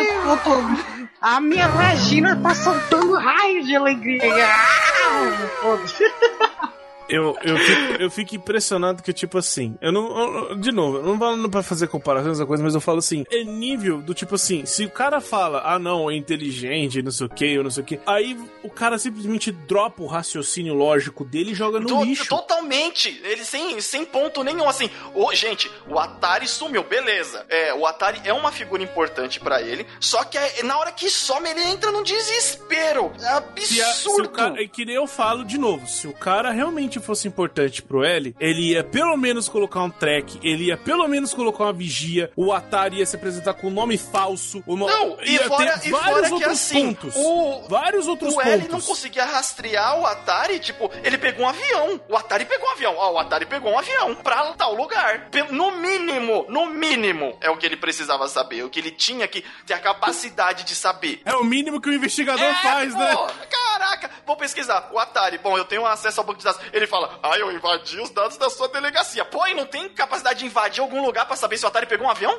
A 1.22 1.40
minha 1.40 1.68
vagina 1.70 2.36
tá 2.36 2.54
soltando 2.54 3.16
raios 3.16 3.66
de 3.66 3.76
alegria. 3.76 4.48
Ah. 4.48 6.70
Eu, 7.08 7.36
eu, 7.44 7.58
fico, 7.58 7.94
eu 8.02 8.10
fico 8.12 8.36
impressionado 8.36 9.04
que, 9.04 9.14
tipo 9.14 9.38
assim, 9.38 9.78
eu 9.82 9.92
não. 9.92 10.50
eu- 10.50 10.56
de 10.56 10.72
novo, 10.72 10.98
eu 10.98 11.04
não 11.04 11.20
falando 11.20 11.50
pra 11.50 11.62
fazer 11.62 11.88
comparações 11.88 12.40
ou 12.40 12.48
coisa, 12.48 12.64
mas 12.64 12.74
eu 12.74 12.82
falo 12.82 13.00
assim, 13.00 13.24
é 13.32 13.44
nível 13.44 14.02
do 14.02 14.14
tipo 14.14 14.36
assim, 14.36 14.66
se 14.66 14.86
o 14.86 14.90
cara 14.90 15.22
fala, 15.22 15.62
ah 15.66 15.78
não, 15.78 16.10
é 16.10 16.16
inteligente, 16.16 17.02
não 17.02 17.12
sei 17.12 17.28
o 17.28 17.30
que, 17.30 17.58
ou 17.58 17.64
não 17.64 17.72
sei 17.72 17.84
o 17.84 17.86
que, 17.86 18.00
aí 18.06 18.38
o 18.64 18.70
cara 18.70 18.98
simplesmente 18.98 19.52
dropa 19.52 20.02
o 20.02 20.08
raciocínio 20.08 20.74
lógico 20.74 21.24
dele 21.24 21.52
e 21.52 21.56
joga 21.56 21.80
no 21.80 21.88
To- 21.88 22.04
lixo. 22.04 22.28
Totalmente. 22.28 23.22
Ele 23.24 23.44
sem, 23.46 23.80
sem 23.82 24.04
ponto 24.06 24.44
nenhum. 24.44 24.68
Assim, 24.68 24.90
ô, 25.14 25.34
gente, 25.34 25.70
o 25.88 26.00
Atari 26.00 26.48
sumiu, 26.48 26.84
beleza. 26.84 27.46
É, 27.50 27.74
o 27.74 27.86
Atari 27.86 28.20
é 28.24 28.34
uma 28.34 28.52
figura 28.52 28.82
importante 28.82 29.40
pra 29.40 29.62
ele. 29.62 29.86
Só 30.00 30.24
que 30.24 30.38
é- 30.38 30.64
na 30.64 30.78
hora 30.78 30.92
que 30.92 31.10
some, 31.10 31.48
ele 31.50 31.62
entra 31.64 31.92
num 31.92 32.04
desespero. 32.04 33.12
É 33.20 33.62
Se, 33.62 33.82
a- 33.82 33.86
se 33.86 34.08
absurdo. 34.08 34.30
cara, 34.30 34.62
é 34.64 34.68
que 34.68 34.86
nem 34.86 34.96
eu 34.96 35.08
falo 35.08 35.44
de 35.46 35.58
novo, 35.58 35.88
se 35.88 36.08
o 36.08 36.14
cara 36.14 36.52
realmente 36.52 36.95
fosse 37.00 37.28
importante 37.28 37.82
pro 37.82 38.04
L, 38.04 38.36
ele 38.40 38.72
ia 38.72 38.84
pelo 38.84 39.16
menos 39.18 39.48
colocar 39.48 39.82
um 39.82 39.90
track, 39.90 40.40
ele 40.44 40.66
ia 40.66 40.78
pelo 40.78 41.08
menos 41.08 41.34
colocar 41.34 41.66
uma 41.66 41.74
vigia, 41.74 42.32
o 42.36 42.52
Atari 42.54 42.98
ia 42.98 43.06
se 43.06 43.16
apresentar 43.16 43.54
com 43.56 43.68
um 43.68 43.72
nome 43.72 43.98
falso, 43.98 44.64
o 44.66 44.76
no... 44.76 44.88
Não, 44.88 45.18
e 45.22 45.34
ia 45.34 45.48
fora, 45.48 45.78
ter 45.80 45.88
e 45.88 45.92
vários 45.92 46.10
fora 46.10 46.28
que 46.28 46.34
outros 46.34 46.52
assim, 46.52 46.94
pontos. 46.94 47.16
o, 47.16 47.68
Vários 47.68 48.08
outros 48.08 48.36
o 48.36 48.42
L 48.42 48.62
não 48.64 48.68
pontos. 48.70 48.86
conseguia 48.86 49.26
rastrear 49.26 50.00
o 50.00 50.06
Atari, 50.06 50.60
tipo, 50.60 50.90
ele 51.04 51.18
pegou 51.18 51.46
um 51.46 51.50
avião. 51.50 52.02
O 52.10 52.16
Atari 52.16 52.46
pegou 52.46 52.68
um 52.68 52.72
avião. 52.72 52.96
Ó, 52.98 53.14
o 53.14 53.20
Atari 53.20 53.46
pegou 53.46 53.72
um 53.72 53.80
avião 53.80 54.16
pra 54.16 54.54
tal 54.54 54.74
lugar. 54.76 55.30
No 55.52 55.72
mínimo, 55.72 56.46
no 56.50 56.68
mínimo, 56.68 57.38
é 57.42 57.50
o 57.50 57.58
que 57.58 57.66
ele 57.66 57.78
precisava 57.78 58.28
saber. 58.28 58.64
O 58.64 58.70
que 58.70 58.80
ele 58.80 58.92
tinha 58.92 59.28
que 59.28 59.44
ter 59.66 59.74
a 59.74 59.80
capacidade 59.80 60.64
de 60.64 60.76
saber. 60.76 61.22
É 61.26 61.36
o 61.36 61.44
mínimo 61.44 61.80
que 61.82 61.90
o 61.90 61.94
investigador 61.94 62.44
É, 62.44 62.54
faz, 62.56 62.94
pô, 62.94 63.00
né? 63.00 63.16
Caraca, 63.50 64.10
vou 64.26 64.36
pesquisar. 64.38 64.90
O 64.94 65.00
Atari, 65.00 65.38
bom, 65.38 65.58
eu 65.58 65.66
tenho 65.66 65.86
acesso 65.86 66.20
ao 66.20 66.26
banco 66.26 66.40
de 66.40 66.46
dados. 66.46 66.62
Ele 66.74 66.85
fala, 66.88 67.20
ah, 67.22 67.38
eu 67.38 67.52
invadi 67.52 68.00
os 68.00 68.10
dados 68.10 68.38
da 68.38 68.50
sua 68.50 68.68
delegacia. 68.68 69.26
Pô, 69.26 69.46
e 69.48 69.54
não 69.54 69.66
tem 69.66 69.90
capacidade 69.90 70.40
de 70.40 70.46
invadir 70.46 70.82
algum 70.82 71.06
lugar 71.06 71.26
pra 71.26 71.36
saber 71.36 71.58
se 71.58 71.66
o 71.66 71.68
Atari 71.68 71.86
pegou 71.86 72.08
um 72.08 72.10
avião? 72.10 72.38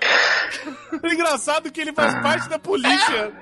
É 1.03 1.09
engraçado 1.13 1.71
que 1.71 1.81
ele 1.81 1.93
faz 1.93 2.15
parte 2.23 2.49
da 2.49 2.59
polícia. 2.59 3.33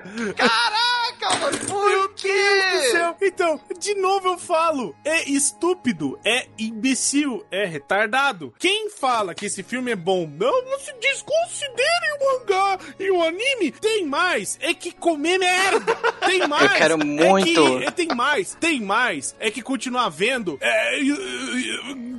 Caraca, 1.19 1.39
mano, 1.39 1.57
por 1.67 1.85
Meu 1.89 2.09
quê? 2.09 2.27
Deus 2.71 2.83
do 2.85 2.91
céu. 2.91 3.17
Então, 3.21 3.59
de 3.79 3.95
novo 3.95 4.29
eu 4.29 4.37
falo, 4.37 4.95
é 5.03 5.23
estúpido, 5.29 6.19
é 6.25 6.47
imbecil, 6.57 7.45
é 7.51 7.65
retardado. 7.65 8.53
Quem 8.59 8.89
fala 8.89 9.33
que 9.33 9.45
esse 9.45 9.63
filme 9.63 9.91
é 9.91 9.95
bom, 9.95 10.27
não, 10.27 10.65
não 10.65 10.79
se 10.79 10.93
desconsidere 10.99 11.85
o 12.19 12.39
mangá 12.39 12.77
e 12.99 13.09
o 13.11 13.21
anime, 13.23 13.71
tem 13.71 14.05
mais, 14.05 14.57
é 14.61 14.73
que 14.73 14.91
comer 14.91 15.37
merda. 15.39 15.95
Tem 16.25 16.45
mais. 16.47 16.71
quero 16.73 16.93
é 16.95 16.97
muito. 17.05 17.45
que- 17.79 17.83
é, 17.85 17.91
tem 17.91 18.07
mais, 18.09 18.55
tem 18.59 18.81
mais, 18.81 19.35
é 19.39 19.49
que 19.51 19.61
continuar 19.61 20.09
vendo. 20.09 20.57
É, 20.61 20.99
eu, 20.99 21.15
eu- 21.15 21.59
eu- 21.59 22.15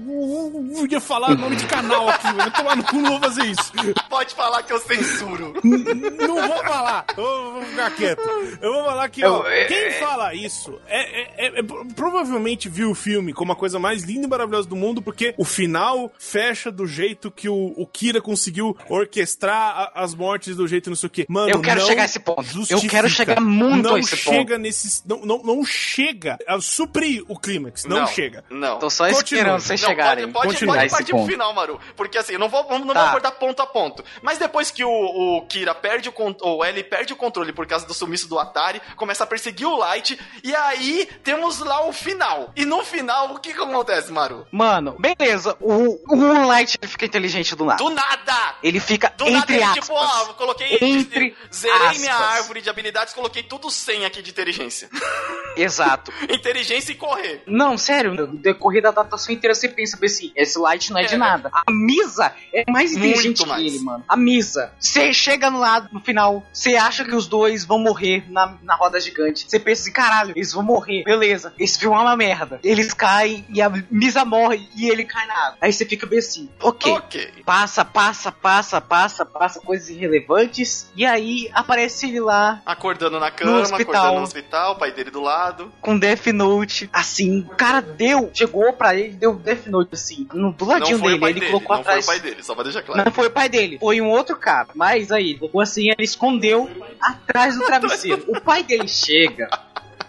eu 0.78 0.86
ia 0.90 1.00
falar 1.00 1.34
nome 1.36 1.56
de 1.56 1.66
canal 1.66 2.08
aqui, 2.08 2.26
mas 2.34 2.46
eu 2.46 2.52
tomar 2.52 2.76
no 2.76 2.84
cu, 2.84 2.96
não 2.96 3.10
vou 3.12 3.20
fazer 3.20 3.44
isso. 3.46 3.72
Pode 4.08 4.34
falar 4.34 4.62
que 4.62 4.72
eu 4.72 4.78
censuro. 4.80 5.52
Não 5.62 6.48
vou 6.48 6.58
falar. 6.58 7.04
Eu 7.16 7.52
vou 7.54 7.62
ficar 7.62 7.90
quieto. 7.96 8.22
Eu 8.62 8.72
vou 8.72 8.84
falar 8.86 9.08
que, 9.08 9.24
ó, 9.24 9.42
Eu- 9.42 9.46
é- 9.48 9.64
quem 9.66 9.90
fala 9.92 10.34
isso 10.34 10.80
é, 10.86 11.20
é- 11.20 11.46
é- 11.46 11.58
é- 11.60 11.62
provavelmente 11.94 12.68
viu 12.68 12.90
o 12.90 12.94
filme 12.94 13.32
como 13.32 13.52
a 13.52 13.56
coisa 13.56 13.78
mais 13.78 14.02
linda 14.04 14.26
e 14.26 14.30
maravilhosa 14.30 14.68
do 14.68 14.76
mundo, 14.76 15.02
porque 15.02 15.34
o 15.36 15.44
final 15.44 16.10
fecha 16.18 16.70
do 16.70 16.86
jeito 16.86 17.30
que 17.30 17.48
o, 17.48 17.74
o 17.76 17.86
Kira 17.86 18.20
conseguiu 18.20 18.76
orquestrar 18.88 19.90
a- 19.94 20.02
as 20.02 20.14
mortes 20.14 20.56
do 20.56 20.66
jeito 20.68 20.88
não 20.90 20.96
sei 20.96 21.06
o 21.06 21.10
quê. 21.10 21.26
Mano, 21.28 21.50
Eu 21.50 21.60
quero 21.60 21.80
não 21.80 21.86
chegar 21.86 22.02
a 22.02 22.04
esse 22.04 22.18
ponto. 22.20 22.40
Eu 22.40 22.44
justifica. 22.44 22.88
quero 22.88 23.08
chegar 23.08 23.40
muito 23.40 23.82
não 23.88 23.94
a 23.96 24.00
esse 24.00 24.16
chega 24.16 24.58
nesses, 24.58 25.02
não, 25.04 25.18
não, 25.24 25.42
não 25.42 25.64
chega 25.64 26.38
a 26.46 26.60
suprir 26.60 27.24
o 27.28 27.38
clímax. 27.38 27.84
Não, 27.84 28.06
chega. 28.06 28.44
Não. 28.50 28.78
Tô 28.78 28.90
só 28.90 29.04
Continua. 29.08 29.22
esperando 29.24 29.60
você 29.60 29.72
Não, 29.72 29.78
chegar 29.78 29.90
chegarem. 29.96 30.32
Pode, 30.32 30.48
pode, 30.54 30.66
pode 30.66 30.84
esse 30.86 30.90
partir 30.94 31.10
pro 31.12 31.18
ponto. 31.20 31.30
final, 31.30 31.54
Maru. 31.54 31.80
Porque 31.96 32.18
assim, 32.18 32.34
eu 32.34 32.38
não 32.38 32.48
vou, 32.48 32.62
não 32.78 32.86
Tá. 32.88 33.00
vou 33.00 33.02
abordar 33.08 33.32
ponto 33.32 33.60
a 33.62 33.66
ponto. 33.66 34.04
Mas 34.22 34.38
depois 34.38 34.70
que 34.70 34.84
o, 34.84 34.90
o 34.90 35.46
Kira 35.46 35.74
perde 35.74 36.08
o 36.08 36.12
controle, 36.12 36.56
o 36.56 36.64
L 36.64 36.84
perde 36.84 37.12
o 37.12 37.16
controle 37.16 37.52
por 37.52 37.66
causa 37.66 37.86
do 37.86 37.94
sumiço 37.94 38.28
do 38.28 38.38
Atari, 38.38 38.75
começa 38.96 39.24
a 39.24 39.26
perseguir 39.26 39.66
o 39.66 39.76
Light, 39.76 40.18
e 40.42 40.54
aí 40.54 41.08
temos 41.22 41.58
lá 41.60 41.86
o 41.86 41.92
final. 41.92 42.52
E 42.56 42.64
no 42.64 42.82
final, 42.84 43.34
o 43.34 43.38
que 43.38 43.52
que 43.52 43.60
acontece, 43.62 44.12
Maru? 44.12 44.46
Mano, 44.50 44.96
beleza. 44.98 45.56
O, 45.60 45.98
o 46.12 46.16
Moonlight 46.16 46.78
ele 46.80 46.90
fica 46.90 47.04
inteligente 47.06 47.54
do 47.56 47.64
nada. 47.64 47.82
Do 47.82 47.90
nada! 47.90 48.54
Ele 48.62 48.80
fica 48.80 49.12
Do 49.16 49.24
nada, 49.24 49.38
entre 49.38 49.54
ele, 49.56 49.64
aspas. 49.64 49.80
tipo, 49.84 49.94
ó, 49.94 50.24
coloquei. 50.34 50.78
Entre 50.80 51.36
zerei 51.52 51.98
minha 51.98 52.14
aspas. 52.14 52.36
árvore 52.38 52.60
de 52.60 52.70
habilidades, 52.70 53.14
coloquei 53.14 53.42
tudo 53.42 53.70
100 53.70 54.04
aqui 54.06 54.22
de 54.22 54.30
inteligência. 54.30 54.88
Exato. 55.56 56.12
inteligência 56.28 56.92
e 56.92 56.94
correr. 56.94 57.42
Não, 57.46 57.78
sério, 57.78 58.14
no 58.14 58.26
decorrer 58.26 58.82
da 58.82 58.88
adaptação 58.90 59.34
inteira 59.34 59.54
você 59.54 59.68
pensa 59.68 59.98
assim, 60.04 60.32
esse 60.36 60.58
Light 60.58 60.90
não 60.92 61.00
é, 61.00 61.04
de 61.04 61.14
É. 61.14 61.16
nada. 61.18 61.50
A 61.52 61.70
Misa 61.70 62.32
é 62.52 62.64
mais 62.70 62.92
inteligente 62.92 63.42
que 63.42 63.48
mais. 63.48 63.62
ele, 63.62 63.78
mano. 63.80 64.04
A 64.08 64.16
Misa. 64.16 64.72
Você 64.78 65.12
chega 65.12 65.50
no 65.50 65.58
lado, 65.58 65.88
no 65.92 66.00
final, 66.00 66.44
você 66.52 66.76
acha 66.76 67.04
que 67.04 67.14
os 67.14 67.26
dois 67.26 67.64
vão 67.64 67.78
morrer 67.78 68.24
na, 68.30 68.54
na 68.66 68.74
roda 68.74 68.98
gigante. 69.00 69.46
Você 69.48 69.58
pensa 69.58 69.82
assim, 69.82 69.92
caralho, 69.92 70.32
eles 70.36 70.52
vão 70.52 70.62
morrer. 70.62 71.04
Beleza. 71.04 71.52
Esse 71.58 71.78
filme 71.78 71.96
é 71.96 72.00
uma 72.00 72.16
merda. 72.16 72.58
Eles 72.62 72.92
caem 72.92 73.44
e 73.48 73.62
a 73.62 73.70
Misa 73.90 74.24
morre 74.24 74.68
e 74.76 74.88
ele 74.88 75.04
cai 75.04 75.26
na 75.26 75.34
água. 75.46 75.58
Aí 75.60 75.72
você 75.72 75.84
fica 75.86 76.06
bem 76.06 76.18
assim, 76.18 76.48
ok. 76.60 76.92
Ok. 76.92 77.32
Passa, 77.44 77.84
passa, 77.84 78.32
passa, 78.32 78.80
passa, 78.80 79.24
passa 79.24 79.60
coisas 79.60 79.88
irrelevantes. 79.88 80.90
E 80.96 81.04
aí 81.06 81.48
aparece 81.54 82.06
ele 82.08 82.20
lá 82.20 82.60
Acordando 82.66 83.18
na 83.20 83.30
cama, 83.30 83.60
hospital. 83.60 83.80
acordando 83.94 84.16
no 84.18 84.22
hospital, 84.24 84.72
o 84.72 84.76
pai 84.76 84.92
dele 84.92 85.10
do 85.10 85.20
lado. 85.22 85.72
com 85.80 85.98
Death 85.98 86.26
Note, 86.28 86.90
assim. 86.92 87.40
O 87.40 87.54
cara 87.56 87.80
deu, 87.80 88.30
chegou 88.34 88.72
pra 88.72 88.94
ele, 88.94 89.12
deu 89.14 89.34
Death 89.34 89.66
Note, 89.66 89.90
assim, 89.94 90.26
no, 90.32 90.52
do 90.52 90.64
Não 90.64 90.72
ladinho 90.72 90.98
foi 90.98 91.12
dele. 91.12 91.24
ele 91.26 91.40
dele, 91.40 91.46
colocou 91.52 91.76
não 91.76 91.84
foi 91.84 91.92
atrás. 91.92 92.04
o 92.04 92.08
pai 92.08 92.20
dele, 92.20 92.42
só 92.42 92.54
pra 92.54 92.64
deixar 92.64 92.82
claro. 92.82 93.04
Não 93.04 93.12
foi 93.12 93.26
o 93.28 93.30
pai 93.30 93.48
dele, 93.48 93.78
foi 93.78 94.00
um 94.00 94.08
outro 94.10 94.36
cara. 94.36 94.68
Mas 94.74 95.12
aí, 95.12 95.38
colocou 95.38 95.60
assim, 95.60 95.88
ele 95.90 96.02
escondeu 96.04 96.68
atrás 97.00 97.56
do 97.56 97.64
travesseiro. 97.66 98.24
o 98.28 98.40
pai 98.40 98.55
dele 98.64 98.88
chega. 98.88 99.48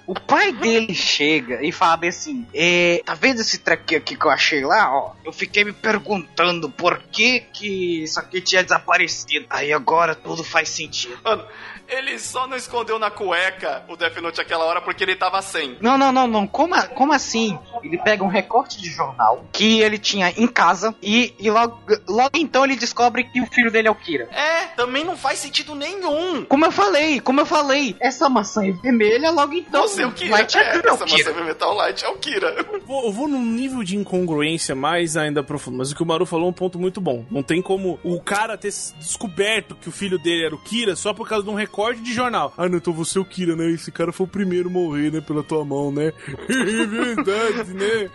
O 0.08 0.18
pai 0.18 0.54
dele 0.54 0.96
chega 0.96 1.62
e 1.62 1.72
fala 1.72 1.98
bem 1.98 2.10
assim: 2.10 2.48
é, 2.54 3.02
Tá 3.06 3.14
vendo 3.14 3.42
esse 3.42 3.58
trequinho 3.58 4.00
aqui 4.00 4.16
que 4.16 4.26
eu 4.26 4.32
achei 4.32 4.64
lá? 4.64 4.90
Ó, 4.96 5.12
eu 5.26 5.34
fiquei 5.34 5.66
me 5.66 5.74
perguntando 5.74 6.70
por 6.70 6.98
que 7.12 7.42
que 7.42 8.04
isso 8.04 8.18
aqui 8.18 8.40
tinha 8.40 8.64
desaparecido. 8.64 9.46
Aí 9.50 9.74
agora 9.74 10.16
tudo 10.16 10.46
faz 10.46 10.70
sentido. 10.70 11.20
Mano, 11.24 11.46
ele 11.90 12.20
só 12.20 12.48
não 12.48 12.56
escondeu 12.58 13.00
na 13.00 13.10
cueca 13.10 13.84
o 13.88 13.96
Death 13.96 14.18
Note 14.18 14.42
aquela 14.42 14.66
hora 14.66 14.82
porque 14.82 15.04
ele 15.04 15.16
tava 15.16 15.42
sem. 15.42 15.78
Não, 15.82 15.98
não, 15.98 16.12
não, 16.12 16.28
não. 16.28 16.48
Como, 16.48 16.76
como 16.90 17.14
assim? 17.14 17.58
Ele 17.84 17.98
pega 17.98 18.24
um 18.24 18.28
recorte 18.28 18.82
de 18.82 18.90
jornal 18.90 19.46
que 19.52 19.82
ele 19.82 19.98
tinha 19.98 20.30
em 20.38 20.48
casa 20.48 20.96
e, 21.02 21.34
e 21.40 21.50
logo, 21.50 21.80
logo 22.08 22.32
então 22.36 22.64
ele 22.64 22.76
descobre 22.76 23.24
que 23.26 23.42
o 23.42 23.46
filho 23.48 23.72
dele 23.72 23.88
é 23.88 23.92
o 23.92 23.96
Kira. 23.96 24.30
É, 24.32 24.66
também 24.76 25.04
não 25.04 25.18
faz 25.18 25.40
sentido 25.40 25.76
nenhum. 25.76 26.46
Como 26.46 26.66
eu 26.66 26.72
falei, 26.72 27.20
como 27.20 27.42
eu 27.42 27.46
falei, 27.46 27.96
essa 28.00 28.30
maçã 28.30 28.66
é 28.66 28.72
vermelha, 28.72 29.32
logo 29.32 29.54
então 29.54 29.88
Você 29.88 29.97
é 30.02 30.08
o 30.08 30.12
Kira. 30.12 30.32
Light 30.32 30.58
É, 30.58 30.62
é, 30.62 30.76
é 30.76 30.92
o 30.92 30.94
essa 30.94 31.06
Kira. 31.06 31.32
maçã 31.32 31.44
Metal 31.44 31.74
Light 31.74 32.04
é 32.06 32.10
o 32.10 32.18
Kira. 32.18 32.48
Eu 32.74 32.82
vou, 32.82 33.06
eu 33.06 33.12
vou 33.12 33.28
num 33.28 33.44
nível 33.46 33.84
de 33.84 33.96
incongruência 33.96 34.76
mais 34.76 35.16
ainda 35.18 35.44
profundo, 35.44 35.78
mas 35.78 35.92
o 35.92 35.96
que 35.96 36.04
o 36.04 36.06
Maru 36.06 36.26
falou 36.26 36.48
é 36.48 36.50
um 36.50 36.54
ponto 36.54 36.80
muito 36.80 37.00
bom. 37.02 37.26
Não 37.30 37.44
tem 37.44 37.62
como 37.62 38.00
o 38.04 38.20
cara 38.22 38.58
ter 38.58 38.72
descoberto 39.00 39.76
que 39.76 39.90
o 39.90 39.92
filho 39.92 40.18
dele 40.18 40.46
era 40.46 40.56
o 40.56 40.58
Kira 40.58 40.96
só 40.96 41.14
por 41.14 41.28
causa 41.28 41.44
de 41.44 41.50
um 41.50 41.56
recorde 41.56 42.02
de 42.02 42.14
jornal. 42.14 42.54
Ah, 42.58 42.68
não, 42.70 42.78
então 42.78 42.94
você 42.94 43.18
é 43.18 43.22
o 43.22 43.26
Kira, 43.26 43.56
né? 43.56 43.70
Esse 43.72 43.92
cara 43.92 44.12
foi 44.12 44.26
o 44.26 44.30
primeiro 44.30 44.70
a 44.70 44.72
morrer, 44.72 45.12
né? 45.12 45.22
Pela 45.22 45.44
tua 45.44 45.64
mão, 45.66 45.92
né? 45.92 46.12
É 46.48 46.86
verdade, 46.86 47.74
né? 47.74 48.10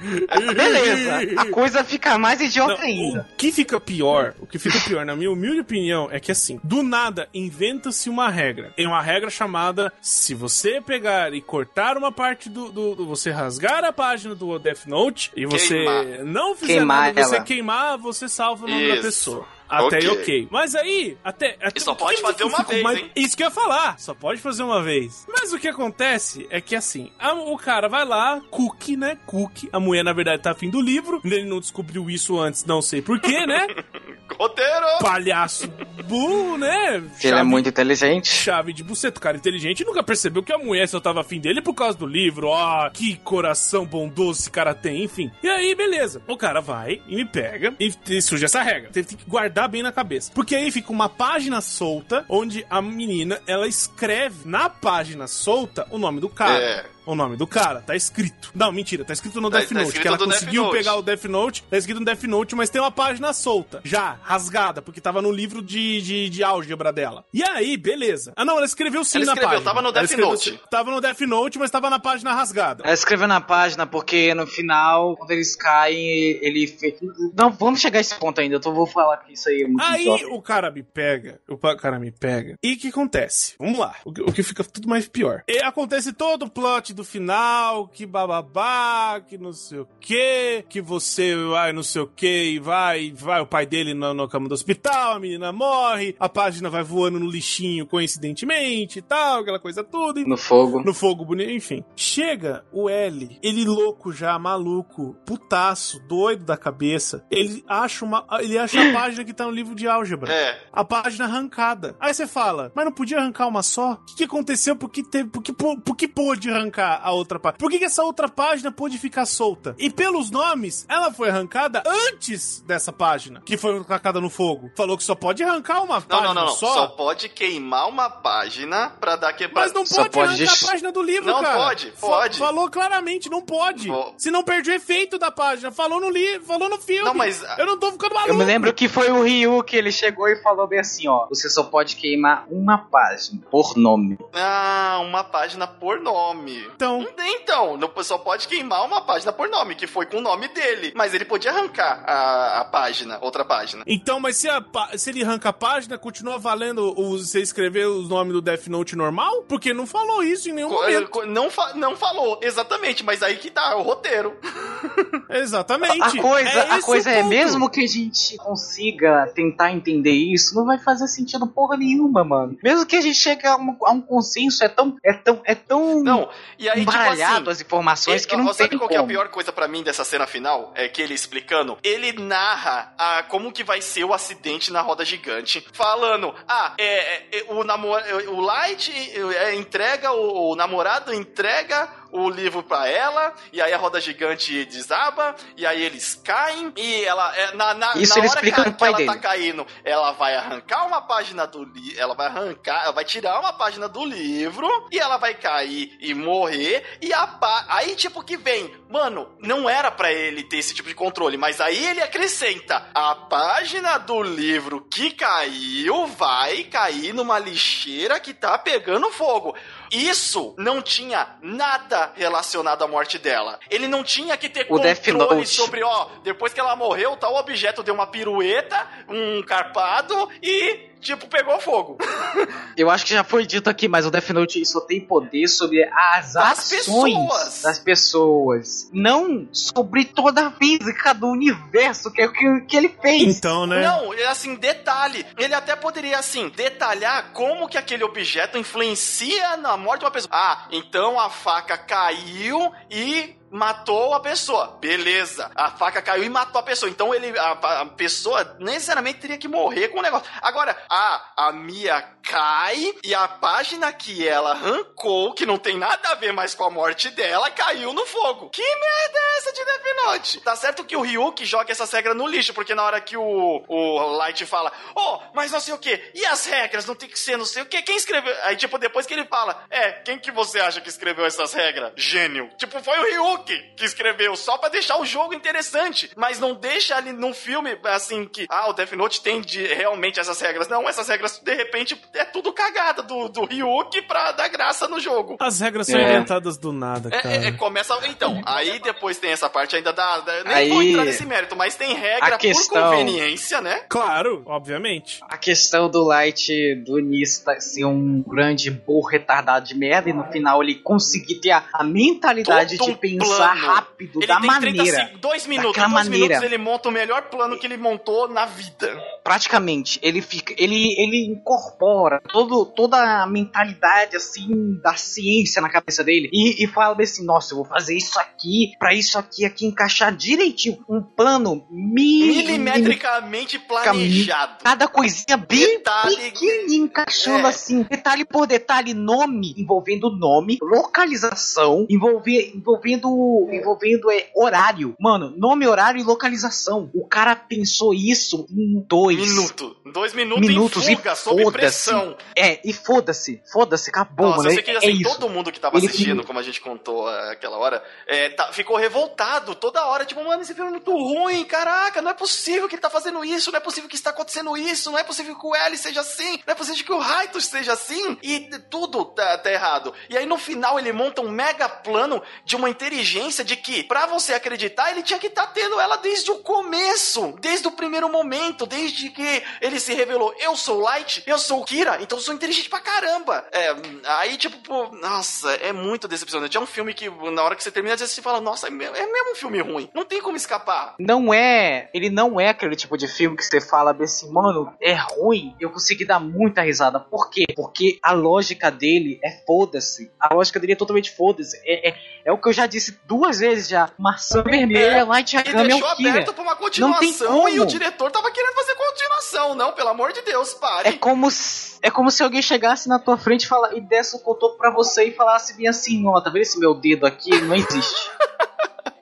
Beleza, 0.54 1.40
a 1.42 1.46
coisa 1.50 1.84
fica 1.84 2.18
mais 2.18 2.40
idiota 2.40 2.74
Não, 2.74 2.80
ainda. 2.82 3.28
O 3.32 3.36
que 3.36 3.52
fica 3.52 3.80
pior, 3.80 4.34
o 4.40 4.46
que 4.46 4.58
fica 4.58 4.78
pior, 4.80 5.04
na 5.04 5.14
minha 5.16 5.30
humilde 5.30 5.60
opinião, 5.60 6.08
é 6.10 6.20
que 6.20 6.30
assim, 6.32 6.60
do 6.62 6.82
nada 6.82 7.28
inventa-se 7.34 8.08
uma 8.08 8.28
regra. 8.28 8.72
Tem 8.76 8.86
uma 8.86 9.02
regra 9.02 9.30
chamada: 9.30 9.92
se 10.00 10.34
você 10.34 10.80
pegar 10.80 11.32
e 11.34 11.40
cortar 11.40 11.71
uma 11.96 12.12
parte 12.12 12.48
do. 12.48 12.70
do- 12.70 12.94
do- 12.94 13.06
você 13.06 13.30
rasgar 13.30 13.84
a 13.84 13.92
página 13.92 14.34
do 14.34 14.58
Death 14.58 14.86
Note 14.86 15.30
e 15.36 15.46
você 15.46 15.68
Queimar. 15.84 16.04
não 16.24 16.54
fizer 16.54 16.74
Queimar 16.74 17.14
nada, 17.14 17.24
você 17.24 17.42
queimar, 17.42 17.98
você 17.98 18.28
salva 18.28 18.66
o 18.66 18.68
nome 18.68 18.88
da 18.88 18.94
Isso. 18.94 19.02
pessoa. 19.02 19.46
Até 19.68 19.96
aí, 19.96 20.08
Ok. 20.08 20.48
Mas 20.50 20.74
aí, 20.74 21.16
até. 21.24 21.56
até 21.62 21.72
E 21.74 21.80
só 21.80 21.92
o 21.92 21.96
que 21.96 22.04
pode 22.04 22.20
fazer 22.20 22.44
uma 22.44 22.62
vez, 22.62 22.82
mais- 22.82 22.98
hein? 22.98 23.10
Isso 23.16 23.36
que 23.36 23.42
eu 23.42 23.46
ia 23.46 23.50
falar. 23.50 23.98
Só 23.98 24.14
pode 24.14 24.40
fazer 24.40 24.62
uma 24.62 24.82
vez. 24.82 25.26
Mas 25.28 25.52
o 25.52 25.58
que 25.58 25.68
acontece 25.68 26.46
é 26.50 26.60
que 26.60 26.76
assim, 26.76 27.10
a- 27.18 27.32
o 27.34 27.56
cara 27.56 27.88
vai 27.88 28.04
lá, 28.04 28.40
cookie, 28.50 28.96
né? 28.96 29.18
Cookie. 29.26 29.68
A 29.72 29.80
mulher, 29.80 30.02
na 30.04 30.12
verdade, 30.12 30.42
tá 30.42 30.50
afim 30.50 30.68
do 30.70 30.80
livro. 30.80 31.20
Ele 31.24 31.44
não 31.44 31.60
descobriu 31.60 32.10
isso 32.10 32.38
antes, 32.38 32.64
não 32.64 32.82
sei 32.82 33.00
porquê, 33.00 33.46
né? 33.46 33.66
Roteiro! 34.38 34.86
Palhaço 35.00 35.68
burro, 36.04 36.56
né? 36.58 37.02
Que 37.20 37.28
ele 37.28 37.38
é 37.38 37.42
muito 37.42 37.68
inteligente. 37.68 38.28
Chave 38.28 38.72
de 38.72 38.82
buceta, 38.82 39.20
cara 39.20 39.36
inteligente, 39.36 39.84
nunca 39.84 40.02
percebeu 40.02 40.42
que 40.42 40.52
a 40.52 40.58
mulher 40.58 40.88
só 40.88 40.98
tava 41.00 41.20
afim 41.20 41.38
dele 41.38 41.60
por 41.60 41.74
causa 41.74 41.96
do 41.98 42.06
livro. 42.06 42.48
Ó, 42.48 42.88
que 42.90 43.16
coração 43.18 43.84
bondoso 43.84 44.40
esse 44.40 44.50
cara 44.50 44.74
tem, 44.74 45.04
enfim. 45.04 45.30
E 45.42 45.48
aí, 45.48 45.74
beleza. 45.74 46.22
O 46.26 46.36
cara 46.36 46.60
vai 46.60 47.00
e 47.06 47.16
me 47.16 47.24
pega 47.24 47.74
e, 47.78 47.92
e 48.08 48.22
surge 48.22 48.44
essa 48.46 48.62
regra. 48.62 48.90
Tem 48.90 49.04
que 49.04 49.16
guardar 49.28 49.61
bem 49.68 49.82
na 49.82 49.92
cabeça. 49.92 50.32
Porque 50.34 50.54
aí 50.54 50.70
fica 50.70 50.92
uma 50.92 51.08
página 51.08 51.60
solta 51.60 52.24
onde 52.28 52.66
a 52.68 52.80
menina, 52.80 53.40
ela 53.46 53.66
escreve 53.66 54.48
na 54.48 54.68
página 54.68 55.26
solta 55.26 55.86
o 55.90 55.98
nome 55.98 56.20
do 56.20 56.28
cara. 56.28 56.62
É. 56.62 56.86
O 57.04 57.14
nome 57.14 57.36
do 57.36 57.46
cara, 57.46 57.80
tá 57.80 57.96
escrito. 57.96 58.50
Não, 58.54 58.70
mentira, 58.70 59.04
tá 59.04 59.12
escrito 59.12 59.40
no 59.40 59.50
Tá- 59.50 59.58
Death 59.58 59.68
tá 59.70 59.74
Note. 59.82 60.00
que 60.00 60.06
ela 60.08 60.18
conseguiu 60.18 60.62
Note. 60.64 60.76
pegar 60.76 60.94
o 60.96 61.02
Death 61.02 61.24
Note, 61.24 61.64
tá 61.64 61.76
escrito 61.76 61.98
no 61.98 62.06
Death 62.06 62.22
Note, 62.24 62.54
mas 62.54 62.70
tem 62.70 62.80
uma 62.80 62.90
página 62.92 63.32
solta, 63.32 63.80
já, 63.84 64.18
rasgada, 64.22 64.80
porque 64.80 65.00
tava 65.00 65.20
no 65.20 65.30
livro 65.32 65.60
de, 65.60 66.00
de, 66.00 66.28
de 66.28 66.44
álgebra 66.44 66.92
dela. 66.92 67.24
E 67.34 67.42
aí, 67.42 67.76
beleza. 67.76 68.32
Ah, 68.36 68.44
não, 68.44 68.56
ela 68.56 68.64
escreveu 68.66 69.04
sim 69.04 69.18
Ela 69.18 69.26
na 69.26 69.32
escreveu, 69.32 69.48
página. 69.50 69.64
tava 69.70 69.82
no 69.82 69.88
Ela 69.88 69.94
Death 69.94 70.04
escreveu 70.04 70.30
Note. 70.30 70.60
Tava 70.70 70.90
no 70.90 71.00
Death 71.00 71.20
Note, 71.22 71.58
mas 71.58 71.70
tava 71.70 71.90
na 71.90 71.98
página 71.98 72.32
rasgada. 72.34 72.84
Ela 72.84 72.94
escreveu 72.94 73.26
na 73.26 73.40
página 73.40 73.86
porque 73.86 74.32
no 74.34 74.46
final, 74.46 75.16
quando 75.16 75.32
eles 75.32 75.56
caem, 75.56 76.38
ele 76.40 76.66
fez. 76.68 76.94
Não, 77.36 77.50
vamos 77.50 77.80
chegar 77.80 77.98
a 77.98 78.00
esse 78.00 78.14
ponto 78.14 78.40
ainda. 78.40 78.56
Eu 78.56 78.60
tô, 78.60 78.72
vou 78.72 78.86
falar 78.86 79.16
que 79.18 79.32
isso 79.32 79.48
aí 79.48 79.62
é 79.62 79.66
muito 79.66 79.82
Aí 79.82 80.02
idiota. 80.02 80.34
o 80.34 80.40
cara 80.42 80.70
me 80.70 80.82
pega, 80.82 81.40
o 81.48 81.56
cara 81.58 81.98
me 81.98 82.12
pega. 82.12 82.56
E 82.62 82.74
o 82.74 82.78
que 82.78 82.88
acontece? 82.88 83.54
Vamos 83.58 83.78
lá. 83.78 83.96
O 84.04 84.12
que, 84.12 84.22
o 84.22 84.32
que 84.32 84.42
fica 84.42 84.62
tudo 84.62 84.88
mais 84.88 85.08
pior. 85.08 85.42
E 85.48 85.58
acontece 85.62 86.12
todo 86.12 86.44
o 86.44 86.50
plot 86.50 86.91
do 86.92 87.04
final, 87.04 87.88
que 87.88 88.06
bababá, 88.06 89.20
que 89.20 89.38
não 89.38 89.52
sei 89.52 89.80
o 89.80 89.88
que, 90.00 90.64
que 90.68 90.80
você 90.80 91.34
vai 91.36 91.72
não 91.72 91.82
sei 91.82 92.02
o 92.02 92.06
que 92.06 92.52
e 92.52 92.58
vai, 92.58 93.12
vai 93.14 93.40
o 93.40 93.46
pai 93.46 93.66
dele 93.66 93.94
na, 93.94 94.12
na 94.12 94.28
cama 94.28 94.48
do 94.48 94.54
hospital, 94.54 95.14
a 95.14 95.20
menina 95.20 95.52
morre, 95.52 96.14
a 96.18 96.28
página 96.28 96.68
vai 96.70 96.82
voando 96.82 97.18
no 97.18 97.30
lixinho 97.30 97.86
coincidentemente 97.86 98.98
e 98.98 99.02
tal, 99.02 99.40
aquela 99.40 99.58
coisa 99.58 99.82
tudo. 99.82 100.20
E 100.20 100.24
No 100.24 100.36
fogo. 100.36 100.82
no 100.82 100.94
fogo 100.94 101.24
bonito, 101.24 101.50
enfim. 101.50 101.84
Chega 101.96 102.64
o 102.72 102.88
L, 102.88 103.38
ele 103.42 103.64
louco 103.64 104.12
já, 104.12 104.38
maluco, 104.38 105.16
putaço, 105.26 106.00
doido 106.06 106.44
da 106.44 106.56
cabeça. 106.56 107.24
Ele 107.30 107.64
acha 107.66 108.04
uma, 108.04 108.26
ele 108.40 108.58
acha 108.58 108.80
a 108.80 108.92
página 108.92 109.24
que 109.24 109.32
tá 109.32 109.44
no 109.44 109.50
livro 109.50 109.74
de 109.74 109.86
álgebra. 109.86 110.32
É. 110.32 110.60
A 110.72 110.84
página 110.84 111.24
arrancada. 111.24 111.96
Aí 112.00 112.12
você 112.12 112.26
fala, 112.26 112.72
mas 112.74 112.84
não 112.84 112.92
podia 112.92 113.18
arrancar 113.18 113.48
uma 113.48 113.62
só? 113.62 113.92
O 113.92 114.04
que, 114.06 114.16
que 114.16 114.24
aconteceu? 114.24 114.76
Por 114.76 114.88
que, 114.90 115.02
teve, 115.02 115.28
por, 115.30 115.42
que, 115.42 115.52
por, 115.52 115.80
por 115.80 115.96
que 115.96 116.06
pôde 116.08 116.50
arrancar 116.50 116.81
a 116.82 117.10
outra 117.12 117.38
página? 117.38 117.58
Por 117.58 117.70
que, 117.70 117.78
que 117.78 117.84
essa 117.84 118.02
outra 118.02 118.28
página 118.28 118.70
pôde 118.72 118.98
ficar 118.98 119.26
solta? 119.26 119.74
E 119.78 119.90
pelos 119.90 120.30
nomes, 120.30 120.84
ela 120.88 121.12
foi 121.12 121.28
arrancada 121.30 121.82
antes 121.86 122.60
dessa 122.66 122.92
página, 122.92 123.40
que 123.44 123.56
foi 123.56 123.82
colocada 123.84 124.20
no 124.20 124.30
fogo. 124.30 124.70
Falou 124.76 124.96
que 124.96 125.04
só 125.04 125.14
pode 125.14 125.42
arrancar 125.42 125.82
uma 125.82 125.96
Não, 125.96 126.02
página 126.02 126.28
não, 126.28 126.34
não, 126.34 126.46
não. 126.46 126.52
só. 126.52 126.74
Só 126.74 126.86
pode 126.88 127.28
queimar 127.28 127.88
uma 127.88 128.08
página 128.10 128.90
pra 129.00 129.16
dar 129.16 129.32
quebra. 129.32 129.60
Mas 129.62 129.72
não 129.72 129.84
pode, 129.84 130.10
pode 130.10 130.42
arrancar 130.42 130.52
a 130.64 130.66
página 130.70 130.92
do 130.92 131.02
livro, 131.02 131.30
Não 131.30 131.40
cara. 131.42 131.56
pode, 131.58 131.90
Fa- 131.92 132.06
pode. 132.06 132.38
falou 132.38 132.70
claramente, 132.70 133.28
não 133.30 133.42
pode. 133.42 133.88
Se 134.16 134.30
não 134.30 134.42
perde 134.42 134.70
o 134.70 134.74
efeito 134.74 135.18
da 135.18 135.30
página. 135.30 135.70
Falou 135.70 136.00
no 136.00 136.10
livro, 136.10 136.46
falou 136.46 136.68
no 136.68 136.78
filme. 136.78 137.04
Não, 137.04 137.14
mas- 137.14 137.42
Eu 137.58 137.66
não 137.66 137.78
tô 137.78 137.92
ficando 137.92 138.14
maluco. 138.14 138.32
Eu 138.32 138.36
me 138.36 138.44
lembro 138.44 138.72
que 138.72 138.88
foi 138.88 139.10
o 139.10 139.22
Ryu 139.22 139.62
que 139.62 139.76
ele 139.76 139.92
chegou 139.92 140.28
e 140.28 140.36
falou 140.42 140.66
bem 140.66 140.80
assim, 140.80 141.08
ó. 141.08 141.26
Você 141.28 141.48
só 141.48 141.62
pode 141.64 141.96
queimar 141.96 142.46
uma 142.50 142.78
página 142.78 143.40
por 143.50 143.76
nome. 143.76 144.18
Ah, 144.32 145.00
uma 145.02 145.22
página 145.24 145.66
por 145.66 146.00
nome. 146.00 146.66
Então, 146.74 147.06
Então, 147.42 147.76
não- 147.76 147.90
só 148.02 148.18
pode 148.18 148.48
queimar 148.48 148.84
uma 148.84 149.00
página 149.02 149.32
por 149.32 149.48
nome, 149.48 149.74
que 149.74 149.86
foi 149.86 150.06
com 150.06 150.16
o 150.18 150.20
nome 150.20 150.48
dele. 150.48 150.92
Mas 150.94 151.14
ele 151.14 151.24
podia 151.24 151.50
arrancar 151.50 152.02
a, 152.06 152.60
a 152.60 152.64
página, 152.64 153.18
outra 153.20 153.44
página. 153.44 153.84
então 153.86 154.18
mas 154.18 154.36
se, 154.36 154.48
a 154.48 154.62
se 154.96 155.10
ele 155.10 155.22
arranca 155.22 155.50
a 155.50 155.52
página, 155.52 155.96
continua 155.98 156.38
valendo 156.38 156.92
o, 156.98 157.18
você 157.18 157.40
escrever 157.40 157.86
os 157.86 158.08
nomes 158.08 158.32
do 158.32 158.40
Death 158.42 158.66
Note 158.68 158.96
normal? 158.96 159.42
Porque 159.48 159.72
não 159.72 159.86
falou 159.86 160.22
isso 160.22 160.48
em 160.48 160.52
nenhum 160.52 160.68
Co- 160.68 160.74
momento. 160.82 161.26
Não, 161.26 161.50
fa- 161.50 161.74
não 161.74 161.96
falou, 161.96 162.38
exatamente, 162.42 163.04
mas 163.04 163.22
aí 163.22 163.36
que 163.36 163.50
tá, 163.50 163.72
é 163.72 163.74
o 163.74 163.82
roteiro. 163.82 164.36
Exatamente. 165.30 166.18
A 166.18 166.22
coisa, 166.22 166.48
É 166.50 166.70
a 166.72 166.80
coisa 166.82 167.10
o 167.10 167.12
é 167.12 167.22
mesmo 167.22 167.68
que 167.70 167.84
a 167.84 167.88
gente 167.88 168.36
consiga 168.36 169.30
tentar 169.34 169.72
entender 169.72 170.12
isso, 170.12 170.54
não 170.54 170.64
vai 170.64 170.78
fazer 170.78 171.06
sentido 171.08 171.46
porra 171.46 171.76
nenhuma, 171.76 172.24
mano. 172.24 172.56
Mesmo 172.62 172.84
que 172.86 172.96
a 172.96 173.00
gente 173.00 173.16
chegue 173.16 173.46
a 173.46 173.56
um, 173.56 173.76
a 173.84 173.92
um 173.92 174.00
consenso, 174.00 174.62
é 174.64 174.68
tão, 174.68 174.96
é 175.04 175.12
tão, 175.12 175.40
é 175.44 175.54
tão 175.54 176.02
Não, 176.02 176.28
E 176.62 176.68
aí, 176.68 176.86
tipo 176.86 176.96
assim, 176.96 177.50
as 177.50 177.60
informações 177.60 178.22
ele- 178.22 178.30
que 178.30 178.36
não 178.36 178.54
sabe 178.54 178.70
tem 178.70 178.78
qual 178.78 178.88
que 178.88 178.94
é 178.94 178.98
a 178.98 179.00
como. 179.00 179.10
pior 179.12 179.28
coisa 179.30 179.52
pra 179.52 179.66
mim 179.66 179.82
dessa 179.82 180.04
cena 180.04 180.26
final? 180.26 180.72
É 180.76 180.88
que 180.88 181.02
ele 181.02 181.12
explicando, 181.14 181.76
ele 181.82 182.12
narra 182.12 182.94
a, 182.96 183.22
como 183.24 183.50
que 183.52 183.64
vai 183.64 183.80
ser 183.82 184.04
o 184.04 184.14
acidente 184.14 184.72
na 184.72 184.80
roda 184.80 185.04
gigante, 185.04 185.66
falando, 185.72 186.32
ah, 186.46 186.74
é, 186.78 186.84
é, 186.84 187.28
é, 187.40 187.44
o, 187.48 187.64
namor, 187.64 188.00
o 188.28 188.40
Light 188.40 188.92
é, 189.36 189.54
entrega, 189.56 190.12
o, 190.12 190.52
o 190.52 190.56
namorado 190.56 191.12
entrega 191.12 191.88
o 192.12 192.28
livro 192.28 192.62
pra 192.62 192.86
ela, 192.86 193.32
e 193.52 193.60
aí 193.60 193.72
a 193.72 193.78
roda 193.78 194.00
gigante 194.00 194.64
desaba, 194.66 195.34
e 195.56 195.66
aí 195.66 195.82
eles 195.82 196.14
caem, 196.14 196.72
e 196.76 197.04
ela, 197.04 197.34
é, 197.36 197.54
na, 197.54 197.72
na, 197.74 197.92
Isso 197.96 198.14
na 198.14 198.20
ele 198.20 198.28
hora 198.30 198.40
que, 198.40 198.48
explica 198.48 198.70
que 198.70 198.78
pai 198.78 198.88
ela 198.88 198.96
dele. 198.98 199.12
tá 199.12 199.18
caindo, 199.18 199.66
ela 199.84 200.12
vai 200.12 200.34
arrancar 200.36 200.86
uma 200.86 201.00
página 201.00 201.46
do 201.46 201.64
livro, 201.64 201.98
ela 201.98 202.14
vai 202.14 202.26
arrancar, 202.26 202.82
ela 202.84 202.92
vai 202.92 203.04
tirar 203.04 203.40
uma 203.40 203.52
página 203.54 203.88
do 203.88 204.04
livro, 204.04 204.68
e 204.92 204.98
ela 204.98 205.16
vai 205.16 205.34
cair 205.34 205.96
e 206.00 206.12
morrer, 206.14 206.84
e 207.00 207.12
a 207.14 207.26
pá- 207.26 207.64
aí 207.68 207.96
tipo 207.96 208.22
que 208.22 208.36
vem, 208.36 208.70
mano, 208.90 209.34
não 209.40 209.68
era 209.68 209.90
pra 209.90 210.12
ele 210.12 210.42
ter 210.42 210.58
esse 210.58 210.74
tipo 210.74 210.88
de 210.88 210.94
controle, 210.94 211.38
mas 211.38 211.60
aí 211.62 211.86
ele 211.86 212.02
acrescenta, 212.02 212.88
a 212.94 213.14
página 213.14 213.96
do 213.96 214.22
livro 214.22 214.86
que 214.90 215.10
caiu 215.12 216.06
vai 216.08 216.64
cair 216.64 217.14
numa 217.14 217.38
lixeira 217.38 218.20
que 218.20 218.34
tá 218.34 218.58
pegando 218.58 219.10
fogo. 219.10 219.56
Isso 219.92 220.54
não 220.56 220.80
tinha 220.80 221.36
nada 221.42 222.12
relacionado 222.16 222.82
à 222.82 222.88
morte 222.88 223.18
dela. 223.18 223.60
Ele 223.70 223.86
não 223.86 224.02
tinha 224.02 224.36
que 224.38 224.48
ter 224.48 224.66
O 224.70 224.78
controle 224.78 225.46
sobre, 225.46 225.82
ó, 225.82 226.08
depois 226.24 226.54
que 226.54 226.58
ela 226.58 226.74
morreu, 226.74 227.14
tal 227.16 227.36
objeto 227.36 227.82
deu 227.82 227.92
uma 227.92 228.06
pirueta, 228.06 228.88
um 229.06 229.42
carpado 229.42 230.30
e, 230.42 230.88
tipo, 231.02 231.26
pegou 231.26 231.60
fogo. 231.60 231.98
Eu 232.76 232.88
acho 232.90 233.04
que 233.04 233.12
já 233.12 233.22
foi 233.24 233.44
dito 233.44 233.68
aqui, 233.68 233.88
mas 233.88 234.06
o 234.06 234.10
Death 234.10 234.30
Note 234.30 234.64
só 234.64 234.80
tem 234.80 235.00
poder 235.00 235.46
sobre 235.48 235.84
as 235.84 236.32
Das 236.32 236.72
ações 236.72 236.86
pessoas. 236.86 237.62
das 237.62 237.78
pessoas. 237.78 238.88
Não 238.92 239.46
sobre 239.52 240.04
toda 240.04 240.46
a 240.46 240.50
física 240.52 241.12
do 241.12 241.28
universo, 241.28 242.10
que 242.10 242.22
é 242.22 242.26
o 242.26 242.32
que, 242.32 242.60
que 242.62 242.76
ele 242.76 242.88
fez. 242.88 243.36
Então, 243.36 243.66
né? 243.66 243.82
Não, 243.82 244.14
é 244.14 244.26
assim, 244.26 244.54
detalhe. 244.54 245.26
Ele 245.36 245.54
até 245.54 245.76
poderia, 245.76 246.18
assim, 246.18 246.48
detalhar 246.48 247.32
como 247.32 247.68
que 247.68 247.76
aquele 247.76 248.04
objeto 248.04 248.56
influencia 248.56 249.56
na 249.56 249.76
morte 249.76 250.00
de 250.00 250.04
uma 250.06 250.10
pessoa. 250.10 250.30
Ah, 250.32 250.66
então 250.70 251.18
a 251.18 251.28
faca 251.28 251.76
caiu 251.76 252.72
e 252.90 253.34
matou 253.52 254.14
a 254.14 254.20
pessoa. 254.20 254.78
Beleza. 254.80 255.50
A 255.54 255.70
faca 255.70 256.00
caiu 256.00 256.24
e 256.24 256.28
matou 256.28 256.58
a 256.58 256.64
pessoa. 256.64 256.90
Então 256.90 257.14
ele, 257.14 257.38
a, 257.38 257.50
a 257.82 257.86
pessoa 257.86 258.56
necessariamente 258.58 259.20
teria 259.20 259.38
que 259.38 259.46
morrer 259.46 259.88
com 259.88 259.98
o 259.98 260.02
negócio. 260.02 260.28
Agora, 260.40 260.76
ah, 260.88 261.32
a 261.36 261.52
Mia 261.52 262.02
cai 262.22 262.94
e 263.04 263.14
a 263.14 263.28
página 263.28 263.92
que 263.92 264.26
ela 264.26 264.52
arrancou, 264.52 265.34
que 265.34 265.44
não 265.44 265.58
tem 265.58 265.76
nada 265.76 266.10
a 266.10 266.14
ver 266.14 266.32
mais 266.32 266.54
com 266.54 266.64
a 266.64 266.70
morte 266.70 267.10
dela, 267.10 267.50
caiu 267.50 267.92
no 267.92 268.06
fogo. 268.06 268.48
Que 268.50 268.62
merda 268.62 269.18
é 269.18 269.38
essa 269.38 269.52
de 269.52 269.64
Death 269.64 270.04
Note? 270.04 270.40
Tá 270.40 270.56
certo 270.56 270.84
que 270.84 270.96
o 270.96 271.02
Ryuki 271.02 271.44
joga 271.44 271.72
essas 271.72 271.92
regras 271.92 272.16
no 272.16 272.26
lixo, 272.26 272.54
porque 272.54 272.74
na 272.74 272.84
hora 272.84 273.00
que 273.00 273.16
o, 273.16 273.64
o 273.68 274.16
Light 274.16 274.46
fala, 274.46 274.72
oh, 274.94 275.20
mas 275.34 275.52
não 275.52 275.60
sei 275.60 275.74
o 275.74 275.78
que, 275.78 276.10
e 276.14 276.24
as 276.24 276.46
regras 276.46 276.86
não 276.86 276.94
tem 276.94 277.08
que 277.08 277.18
ser 277.18 277.36
não 277.36 277.44
sei 277.44 277.62
o 277.62 277.66
que, 277.66 277.82
quem 277.82 277.96
escreveu? 277.96 278.34
Aí, 278.44 278.56
tipo, 278.56 278.78
depois 278.78 279.06
que 279.06 279.14
ele 279.14 279.26
fala, 279.26 279.64
é, 279.68 279.92
quem 279.92 280.18
que 280.18 280.30
você 280.30 280.60
acha 280.60 280.80
que 280.80 280.88
escreveu 280.88 281.26
essas 281.26 281.52
regras? 281.52 281.92
Gênio. 281.96 282.50
Tipo, 282.56 282.82
foi 282.82 283.18
o 283.18 283.38
Que 283.44 283.84
escreveu, 283.84 284.36
só 284.36 284.56
pra 284.58 284.68
deixar 284.68 284.98
o 285.00 285.04
jogo 285.04 285.34
interessante, 285.34 286.10
mas 286.16 286.38
não 286.38 286.54
deixa 286.54 286.96
ali 286.96 287.12
num 287.12 287.34
filme, 287.34 287.76
assim, 287.84 288.24
que, 288.26 288.46
ah, 288.48 288.68
o 288.70 288.72
Death 288.72 288.92
Note 288.92 289.20
tem 289.20 289.40
de, 289.40 289.62
realmente 289.66 290.20
essas 290.20 290.40
regras. 290.40 290.68
Não, 290.68 290.88
essas 290.88 291.08
regras, 291.08 291.38
de 291.38 291.54
repente, 291.54 292.00
é 292.14 292.24
tudo 292.24 292.52
cagada 292.52 293.02
do, 293.02 293.28
do 293.28 293.44
Ryuki 293.44 294.02
pra 294.02 294.32
dar 294.32 294.48
graça 294.48 294.86
no 294.88 295.00
jogo. 295.00 295.36
As 295.40 295.60
regras 295.60 295.86
são 295.86 295.98
É. 295.98 296.02
inventadas 296.14 296.56
do 296.58 296.72
nada, 296.72 297.08
É, 297.12 297.20
cara. 297.20 297.34
é, 297.34 297.46
é, 297.48 297.52
começa. 297.52 297.92
Então, 298.06 298.40
aí 298.46 298.78
depois 298.78 299.18
tem 299.18 299.30
essa 299.30 299.48
parte 299.50 299.76
ainda 299.76 299.92
da. 299.92 300.20
da- 300.20 300.44
nem 300.44 300.54
Aí- 300.54 300.68
vou 300.70 300.82
entrar 300.82 301.04
nesse 301.04 301.26
mérito, 301.26 301.54
mas 301.56 301.74
tem 301.74 301.94
regra 301.94 302.36
A 302.36 302.38
questão- 302.38 302.82
por 302.82 302.90
conveniência, 302.90 303.60
né? 303.60 303.82
Claro, 303.88 304.42
obviamente. 304.46 305.20
A 305.28 305.36
questão 305.36 305.88
do 305.90 306.02
Light 306.04 306.48
do 306.84 306.98
início 306.98 307.44
tá- 307.44 307.60
ser 307.60 307.84
um 307.84 308.22
grande 308.22 308.70
burro 308.70 309.08
retardado 309.08 309.66
de 309.66 309.74
merda 309.74 310.08
e 310.10 310.12
no 310.12 310.24
final 310.30 310.62
ele 310.62 310.76
conseguir 310.76 311.36
ter 311.40 311.50
a, 311.50 311.64
a 311.72 311.84
mentalidade 311.84 312.76
Todo 312.76 312.86
de 312.88 312.92
um 312.92 312.96
pensar 312.96 313.31
plano. 313.36 313.66
rápido 313.66 314.18
Ele 314.18 314.26
da 314.26 314.40
tem 314.40 314.50
30 314.60 314.76
maneira. 314.78 314.96
seg- 315.08 315.18
dois 315.18 315.46
minutos, 315.46 315.72
daquela 315.72 315.88
dois 315.94 316.04
maneira. 316.08 316.26
minutos 316.28 316.44
ele 316.52 316.58
monta 316.58 316.88
o 316.88 316.92
melhor 316.92 317.22
plano 317.22 317.58
que 317.58 317.66
ele 317.66 317.76
montou 317.76 318.28
na 318.28 318.46
vida. 318.46 319.00
praticamente 319.24 319.98
ele 320.02 320.20
fica 320.20 320.54
ele 320.58 320.94
ele 320.98 321.26
incorpora 321.26 322.20
todo, 322.32 322.66
toda 322.66 323.22
a 323.22 323.26
mentalidade 323.26 324.16
assim 324.16 324.48
da 324.82 324.94
ciência 324.96 325.62
na 325.62 325.68
cabeça 325.70 326.02
dele 326.02 326.28
e, 326.32 326.64
e 326.64 326.66
fala 326.66 326.96
assim 327.00 327.24
nossa 327.24 327.52
eu 327.52 327.56
vou 327.58 327.64
fazer 327.64 327.96
isso 327.96 328.18
aqui 328.18 328.72
pra 328.78 328.92
isso 328.94 329.16
aqui 329.18 329.44
aqui 329.44 329.64
encaixar 329.66 330.14
direitinho 330.14 330.78
um 330.88 331.00
plano 331.02 331.64
mili- 331.70 332.42
Milimetricamente 332.42 333.58
planejado. 333.60 334.64
cada 334.64 334.88
coisinha 334.88 335.36
bem 335.36 335.78
Detalhe- 335.78 336.16
pequenininha 336.16 336.84
encaixando 336.84 337.46
É. 337.46 337.50
assim 337.50 337.82
detalhe 337.84 338.24
por 338.24 338.46
detalhe 338.46 338.92
nome 338.94 339.54
envolvendo 339.56 340.10
nome 340.10 340.58
localização 340.60 341.86
envolver, 341.88 342.52
envolvendo 342.54 343.08
envolvendo 343.50 344.10
é, 344.10 344.30
horário 344.34 344.94
mano 344.98 345.32
nome 345.36 345.66
horário 345.66 346.00
e 346.00 346.04
localização 346.04 346.90
o 346.94 347.06
cara 347.06 347.34
pensou 347.36 347.92
isso 347.94 348.46
em 348.50 348.84
dois 348.88 349.16
Minuto. 349.18 349.76
Dois 349.92 350.14
minutos, 350.14 350.46
Minutos 350.48 350.88
em 350.88 350.92
e 350.92 350.96
fuga, 350.96 351.14
sob 351.14 351.42
foda-se. 351.42 351.52
pressão. 351.58 352.16
É, 352.36 352.60
e 352.66 352.72
foda-se, 352.72 353.42
foda-se, 353.52 353.90
acabou, 353.90 354.26
Nossa, 354.28 354.38
mano. 354.38 354.48
eu 354.48 354.52
É, 354.52 354.54
sei 354.54 354.62
que 354.64 354.70
é 354.70 354.76
assim, 354.78 354.90
isso. 354.92 355.18
todo 355.18 355.28
mundo 355.28 355.52
que 355.52 355.60
tava 355.60 355.76
Ele 355.76 355.86
assistindo, 355.86 356.16
fica- 356.16 356.26
como 356.26 356.38
a 356.38 356.42
gente 356.42 356.60
contou 356.62 357.06
ah, 357.06 357.32
aquela 357.32 357.58
hora, 357.58 357.84
é, 358.06 358.30
tá- 358.30 358.50
ficou 358.52 358.76
revoltado 358.76 359.54
toda 359.54 359.84
hora. 359.86 360.04
Tipo, 360.06 360.24
mano, 360.24 360.40
esse 360.40 360.54
filme 360.54 360.68
é 360.68 360.72
muito 360.72 360.90
ruim, 360.96 361.44
caraca, 361.44 362.00
não 362.00 362.10
é 362.10 362.14
possível 362.14 362.68
que 362.68 362.74
ele 362.74 362.80
tá 362.82 362.88
fazendo 362.88 363.22
isso, 363.24 363.50
não 363.50 363.58
é 363.58 363.60
possível 363.60 363.88
que 363.88 363.94
está 363.96 364.10
acontecendo 364.10 364.56
isso, 364.56 364.90
não 364.90 364.98
é 364.98 365.04
possível 365.04 365.38
que 365.38 365.46
o 365.46 365.54
L 365.54 365.76
seja 365.76 366.00
assim, 366.00 366.38
não 366.46 366.52
é 366.52 366.54
possível 366.54 366.84
que 366.84 366.92
o 366.92 366.98
Raitos 366.98 367.44
seja 367.44 367.72
assim, 367.74 368.16
e 368.22 368.40
tudo 368.70 369.04
tá, 369.04 369.36
tá 369.38 369.52
errado. 369.52 369.92
E 370.08 370.16
aí 370.16 370.24
no 370.24 370.38
final 370.38 370.78
ele 370.78 370.92
monta 370.92 371.20
um 371.20 371.28
mega 371.30 371.68
plano 371.68 372.22
de 372.46 372.56
uma 372.56 372.70
inteligência 372.70 373.01
de 373.44 373.56
que, 373.56 373.82
pra 373.82 374.06
você 374.06 374.34
acreditar, 374.34 374.90
ele 374.90 375.02
tinha 375.02 375.18
que 375.18 375.26
estar 375.26 375.46
tendo 375.48 375.80
ela 375.80 375.96
desde 375.96 376.30
o 376.30 376.38
começo, 376.38 377.34
desde 377.40 377.68
o 377.68 377.72
primeiro 377.72 378.08
momento, 378.08 378.66
desde 378.66 379.10
que 379.10 379.42
ele 379.60 379.78
se 379.80 379.94
revelou, 379.94 380.34
eu 380.38 380.56
sou 380.56 380.80
Light, 380.80 381.22
eu 381.26 381.38
sou 381.38 381.64
Kira, 381.64 381.98
então 382.00 382.18
sou 382.18 382.34
inteligente 382.34 382.68
pra 382.68 382.80
caramba. 382.80 383.44
É, 383.52 383.74
aí, 384.18 384.36
tipo, 384.36 384.56
pô, 384.58 384.88
nossa, 384.96 385.52
é 385.54 385.72
muito 385.72 386.08
decepcionante. 386.08 386.56
É 386.56 386.60
um 386.60 386.66
filme 386.66 386.94
que, 386.94 387.08
na 387.30 387.42
hora 387.42 387.56
que 387.56 387.62
você 387.62 387.70
termina, 387.70 387.96
você 387.96 388.22
fala, 388.22 388.40
nossa, 388.40 388.68
é 388.68 388.70
é 388.70 389.06
mesmo 389.06 389.32
um 389.32 389.34
filme 389.34 389.60
ruim. 389.60 389.90
Não 389.94 390.04
tem 390.04 390.20
como 390.20 390.36
escapar. 390.36 390.94
Não 390.98 391.32
é. 391.32 391.88
Ele 391.94 392.10
não 392.10 392.40
é 392.40 392.48
aquele 392.48 392.76
tipo 392.76 392.96
de 392.96 393.08
filme 393.08 393.36
que 393.36 393.44
você 393.44 393.60
fala 393.60 393.96
assim, 394.02 394.30
mano, 394.32 394.72
é 394.80 394.94
ruim. 394.94 395.54
Eu 395.60 395.70
consegui 395.70 396.04
dar 396.04 396.20
muita 396.20 396.62
risada. 396.62 396.98
Por 396.98 397.30
quê? 397.30 397.44
Porque 397.54 397.98
a 398.02 398.12
lógica 398.12 398.70
dele 398.70 399.18
é 399.22 399.30
foda-se. 399.46 400.10
A 400.18 400.34
lógica 400.34 400.58
dele 400.58 400.72
é 400.72 400.76
totalmente 400.76 401.10
foda-se. 401.14 401.60
É, 401.64 401.90
é, 401.90 401.94
é 402.24 402.32
o 402.32 402.38
que 402.38 402.48
eu 402.48 402.52
já 402.52 402.66
disse 402.66 402.91
duas 403.06 403.38
vezes 403.38 403.68
já. 403.68 403.90
Maçã 403.98 404.42
vermelha, 404.42 405.04
Light 405.04 405.36
É, 405.36 405.40
Ele 405.40 405.48
Yagami 405.48 405.64
é 405.64 405.72
deixou 405.72 405.88
aberto 405.88 406.32
pra 406.32 406.42
uma 406.42 406.52
Não 406.52 406.58
tem 406.58 407.12
continuação 407.12 407.48
e 407.48 407.60
o 407.60 407.66
diretor 407.66 408.10
tava 408.10 408.30
querendo 408.30 408.54
fazer 408.54 408.74
continuação. 408.74 409.54
Não, 409.54 409.72
pelo 409.72 409.88
amor 409.88 410.12
de 410.12 410.22
Deus, 410.22 410.54
pare. 410.54 410.88
É 410.88 410.92
como 410.92 411.30
se, 411.30 411.78
é 411.82 411.90
como 411.90 412.10
se 412.10 412.22
alguém 412.22 412.42
chegasse 412.42 412.88
na 412.88 412.98
tua 412.98 413.16
frente 413.16 413.44
e, 413.44 413.48
fala, 413.48 413.74
e 413.74 413.80
desse 413.80 414.16
o 414.16 414.20
cotoco 414.20 414.56
pra 414.56 414.70
você 414.70 415.04
e 415.04 415.12
falasse 415.12 415.56
bem 415.56 415.68
assim, 415.68 416.06
ó, 416.06 416.20
tá 416.20 416.30
vendo 416.30 416.42
esse 416.42 416.58
meu 416.58 416.74
dedo 416.74 417.06
aqui? 417.06 417.30
Não 417.40 417.54
existe. 417.54 418.10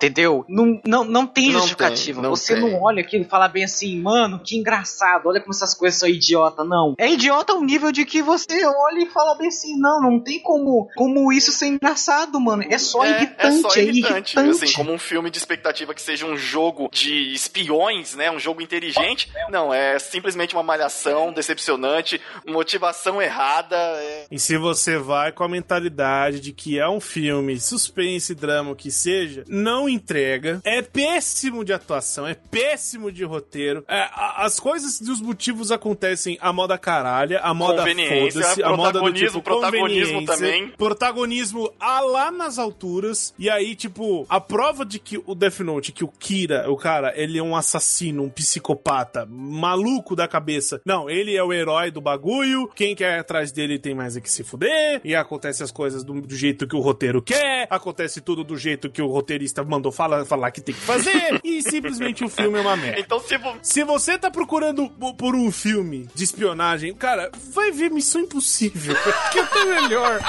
Entendeu? 0.01 0.46
Não, 0.48 0.80
não, 0.86 1.05
não 1.05 1.26
tem 1.26 1.46
Não 1.53 1.61
justificativa. 1.61 2.20
tem, 2.20 2.30
não 2.30 2.34
você 2.34 2.55
tem. 2.55 2.62
não 2.70 2.80
olha 2.82 3.03
aquilo 3.03 3.24
e 3.24 3.28
fala 3.28 3.48
bem 3.48 3.64
assim, 3.64 4.01
mano, 4.01 4.40
que 4.42 4.57
engraçado, 4.57 5.26
olha 5.28 5.40
como 5.40 5.53
essas 5.53 5.74
coisas 5.74 6.01
são 6.01 6.09
idiota. 6.09 6.64
Não. 6.64 6.94
É 6.98 7.11
idiota 7.11 7.53
ao 7.53 7.61
nível 7.61 7.92
de 7.92 8.07
que 8.07 8.22
você 8.22 8.64
olha 8.64 9.01
e 9.03 9.07
fala 9.11 9.34
bem 9.36 9.48
assim, 9.48 9.76
não, 9.78 10.01
não 10.01 10.18
tem 10.18 10.40
como, 10.40 10.88
como 10.96 11.30
isso 11.30 11.53
ser 11.53 11.66
engraçado, 11.66 12.40
mano. 12.40 12.64
É 12.68 12.78
só 12.78 13.05
é, 13.05 13.11
irritante, 13.11 13.46
é 13.46 13.61
só 13.61 13.68
é 13.76 13.82
irritante. 13.82 14.36
irritante. 14.38 14.64
Assim, 14.64 14.72
como 14.74 14.90
um 14.92 14.98
filme 14.98 15.30
de 15.30 15.36
expectativa 15.36 15.92
que 15.94 16.01
seja 16.01 16.24
um 16.24 16.36
jogo 16.36 16.88
de 16.90 17.34
espiões, 17.34 18.14
né? 18.14 18.30
Um 18.30 18.38
jogo 18.38 18.62
inteligente. 18.62 19.30
Não, 19.51 19.72
é 19.74 19.98
simplesmente 19.98 20.55
uma 20.55 20.62
malhação 20.62 21.30
decepcionante, 21.32 22.18
motivação 22.46 23.20
errada. 23.20 23.76
é- 23.76 24.26
E 24.30 24.38
se 24.38 24.57
você 24.57 24.96
vai 24.96 25.30
com 25.32 25.44
a 25.44 25.48
mentalidade 25.48 26.40
de 26.40 26.53
que 26.53 26.78
é 26.78 26.88
um 26.88 27.01
filme, 27.01 27.61
suspense, 27.61 28.34
drama, 28.34 28.70
o 28.70 28.76
que 28.76 28.90
seja, 28.90 29.44
não 29.48 29.89
entrega, 29.91 30.61
é 30.64 30.80
péssimo 30.82 31.64
de 31.64 31.72
atuação, 31.72 32.26
é 32.26 32.34
péssimo 32.34 33.11
de 33.12 33.24
roteiro. 33.24 33.84
É, 33.88 34.01
a- 34.12 34.45
as 34.45 34.59
coisas 34.61 35.01
e 35.01 35.11
os 35.11 35.20
motivos 35.20 35.70
acontecem 35.72 36.38
a 36.41 36.53
moda 36.53 36.78
caralha, 36.78 37.41
a 37.41 37.53
moda 37.53 37.82
foda-se, 37.84 38.62
a 38.62 38.70
moda 38.76 38.93
do 38.93 38.99
protagonismo, 39.01 39.26
tipo 39.28 39.43
protagonismo 39.43 40.24
também. 40.24 40.68
Protagonismo 40.76 41.72
a 41.80 42.01
lá 42.01 42.30
nas 42.30 42.59
alturas. 42.59 43.34
E 43.38 43.49
aí, 43.51 43.74
tipo, 43.74 44.26
a 44.28 44.41
prova 44.41 44.84
de 44.84 44.99
que 44.99 45.18
o 45.26 45.34
Death 45.34 45.61
Note, 45.61 45.93
que 45.93 46.05
o 46.05 46.09
Kira, 46.09 46.70
o 46.70 46.76
cara, 46.76 47.12
ele 47.16 47.38
é 47.38 47.43
um 47.43 47.57
assassino, 47.57 48.22
um 48.24 48.28
psicopata, 48.30 49.26
maluco 49.26 50.14
da 50.14 50.28
cabeça. 50.28 50.80
Não, 50.84 51.09
ele 51.09 51.34
é 51.34 51.43
o 51.43 51.53
herói 51.53 51.91
do 51.91 52.01
bagulho. 52.01 52.68
Quem 52.74 52.95
quer 52.95 53.18
atrás 53.18 53.51
dele 53.51 53.78
tem 53.78 53.95
mais 53.95 54.16
é 54.16 54.20
que 54.20 54.30
se 54.30 54.45
fuder. 54.45 55.01
E 55.05 55.14
acontece 55.14 55.62
as 55.62 55.70
coisas 55.70 56.05
do, 56.05 56.20
do 56.20 56.34
jeito 56.36 56.66
que 56.66 56.76
o 56.76 56.80
roteiro 56.80 57.22
quer. 57.22 57.66
Acontece 57.70 58.20
tudo 58.20 58.45
do 58.45 58.57
jeito 58.57 58.91
que 58.91 59.01
o 59.01 59.07
roteirista 59.07 59.64
mandou 59.64 59.80
falar, 59.93 60.24
falar 60.24 60.51
que 60.51 60.61
tem 60.61 60.74
que 60.74 60.81
fazer. 60.81 61.41
e 61.45 61.62
simplesmente 61.62 62.24
o 62.24 62.28
filme 62.28 62.59
é 62.59 62.61
uma 62.61 62.76
merda. 62.76 63.01
Então, 63.01 63.20
se 63.20 63.37
vo- 63.39 63.57
Se 63.62 63.85
você 63.85 64.18
tá 64.18 64.31
procurando 64.31 64.89
po- 64.91 65.14
por 65.14 65.35
um 65.37 65.51
filme 65.53 66.09
de 66.14 66.24
espionagem, 66.24 66.93
cara, 66.95 67.31
vai 67.55 67.70
ver 67.70 67.91
Missão 67.91 68.20
Impossível. 68.22 68.97
Que 69.31 69.39
é 69.39 69.64
melhor. 69.81 70.20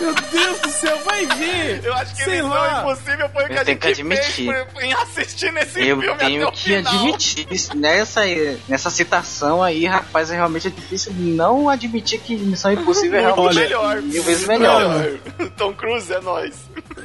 Meu 0.00 0.14
Deus 0.14 0.60
do 0.60 0.70
céu, 0.70 0.98
vai 1.04 1.24
ver. 1.26 1.84
eu 1.84 1.94
acho 1.94 2.14
que 2.16 2.24
Sei 2.24 2.34
Missão 2.42 2.48
lá. 2.50 2.80
Impossível 2.80 3.28
foi 3.30 3.44
o 3.44 3.46
que 3.46 3.52
Eu 3.54 3.60
a 3.60 3.64
tenho 3.64 3.74
gente 3.74 3.78
que 3.82 3.88
admitir. 3.88 4.52
fez 4.52 4.72
por- 4.72 4.82
em 4.82 4.92
assistir 4.92 5.52
nesse 5.52 5.80
Eu 5.86 6.00
filme 6.00 6.18
tenho 6.18 6.42
até 6.42 6.48
o 6.48 6.52
que 6.52 6.62
final. 6.64 6.94
admitir. 6.94 7.46
Nessa, 7.76 8.20
nessa 8.68 8.90
citação 8.90 9.62
aí, 9.62 9.84
rapaz, 9.86 10.30
é 10.30 10.34
realmente 10.34 10.70
difícil 10.70 11.12
não 11.16 11.68
admitir 11.68 12.20
que 12.20 12.36
Missão 12.36 12.72
Impossível 12.72 13.18
é 13.18 13.22
realmente 13.22 13.54
melhor. 13.58 14.02
mil 14.02 14.22
vezes 14.22 14.46
melhor. 14.46 15.18
Tom 15.56 15.72
Cruise 15.74 16.12
é 16.12 16.20
nós. 16.20 16.54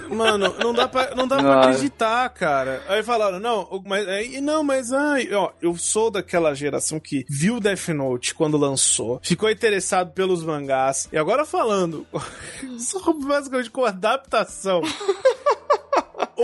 Mano, 0.09 0.55
não 0.61 0.73
dá 0.73 0.87
pra, 0.87 1.13
não 1.15 1.27
dá 1.27 1.37
pra. 1.37 1.60
Acreditar, 1.69 2.29
cara. 2.29 2.81
Aí 2.87 3.03
falaram, 3.03 3.39
não, 3.39 3.83
mas, 3.85 4.07
aí, 4.07 4.41
não, 4.41 4.63
mas 4.63 4.91
ai, 4.91 5.33
ó, 5.33 5.51
eu 5.61 5.75
sou 5.77 6.11
daquela 6.11 6.53
geração 6.53 6.99
que 6.99 7.25
viu 7.29 7.59
Death 7.59 7.89
Note 7.89 8.33
quando 8.33 8.57
lançou, 8.57 9.19
ficou 9.23 9.49
interessado 9.49 10.11
pelos 10.11 10.43
mangás, 10.43 11.07
e 11.11 11.17
agora 11.17 11.45
falando, 11.45 12.05
só 12.79 13.13
basicamente 13.13 13.69
com 13.69 13.85
adaptação. 13.85 14.81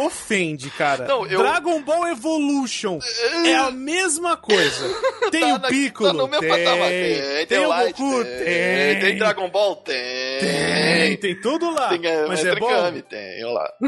Ofende, 0.05 0.69
cara. 0.71 1.05
Não, 1.07 1.25
eu- 1.25 1.39
Dragon 1.39 1.81
Ball 1.81 2.07
Evolution 2.09 2.99
é 3.45 3.55
a 3.55 3.71
mesma 3.71 4.37
coisa. 4.37 4.87
Tem 5.31 5.41
Tá 5.41 5.47
o 5.55 5.59
na- 5.59 5.67
Piccolo, 5.67 6.09
tá 6.11 6.13
no 6.13 6.27
meu 6.27 6.39
tem, 6.39 6.49
patamar. 6.49 6.89
tem, 7.47 7.59
o 7.59 7.67
Goku, 7.67 8.23
tem, 8.23 8.99
Tem 8.99 9.17
Dragon 9.17 9.49
Ball? 9.49 9.75
Tem. 9.77 9.95
tem, 10.39 11.17
tem 11.17 11.41
tudo 11.41 11.69
lá. 11.71 11.89
Tem 11.89 12.05
é, 12.05 12.25
mas 12.27 12.39
é 12.39 12.43
Mestre 12.45 12.59
bom. 12.61 12.67
Kami? 12.69 13.01
Tem, 13.01 13.43
lá. 13.45 13.69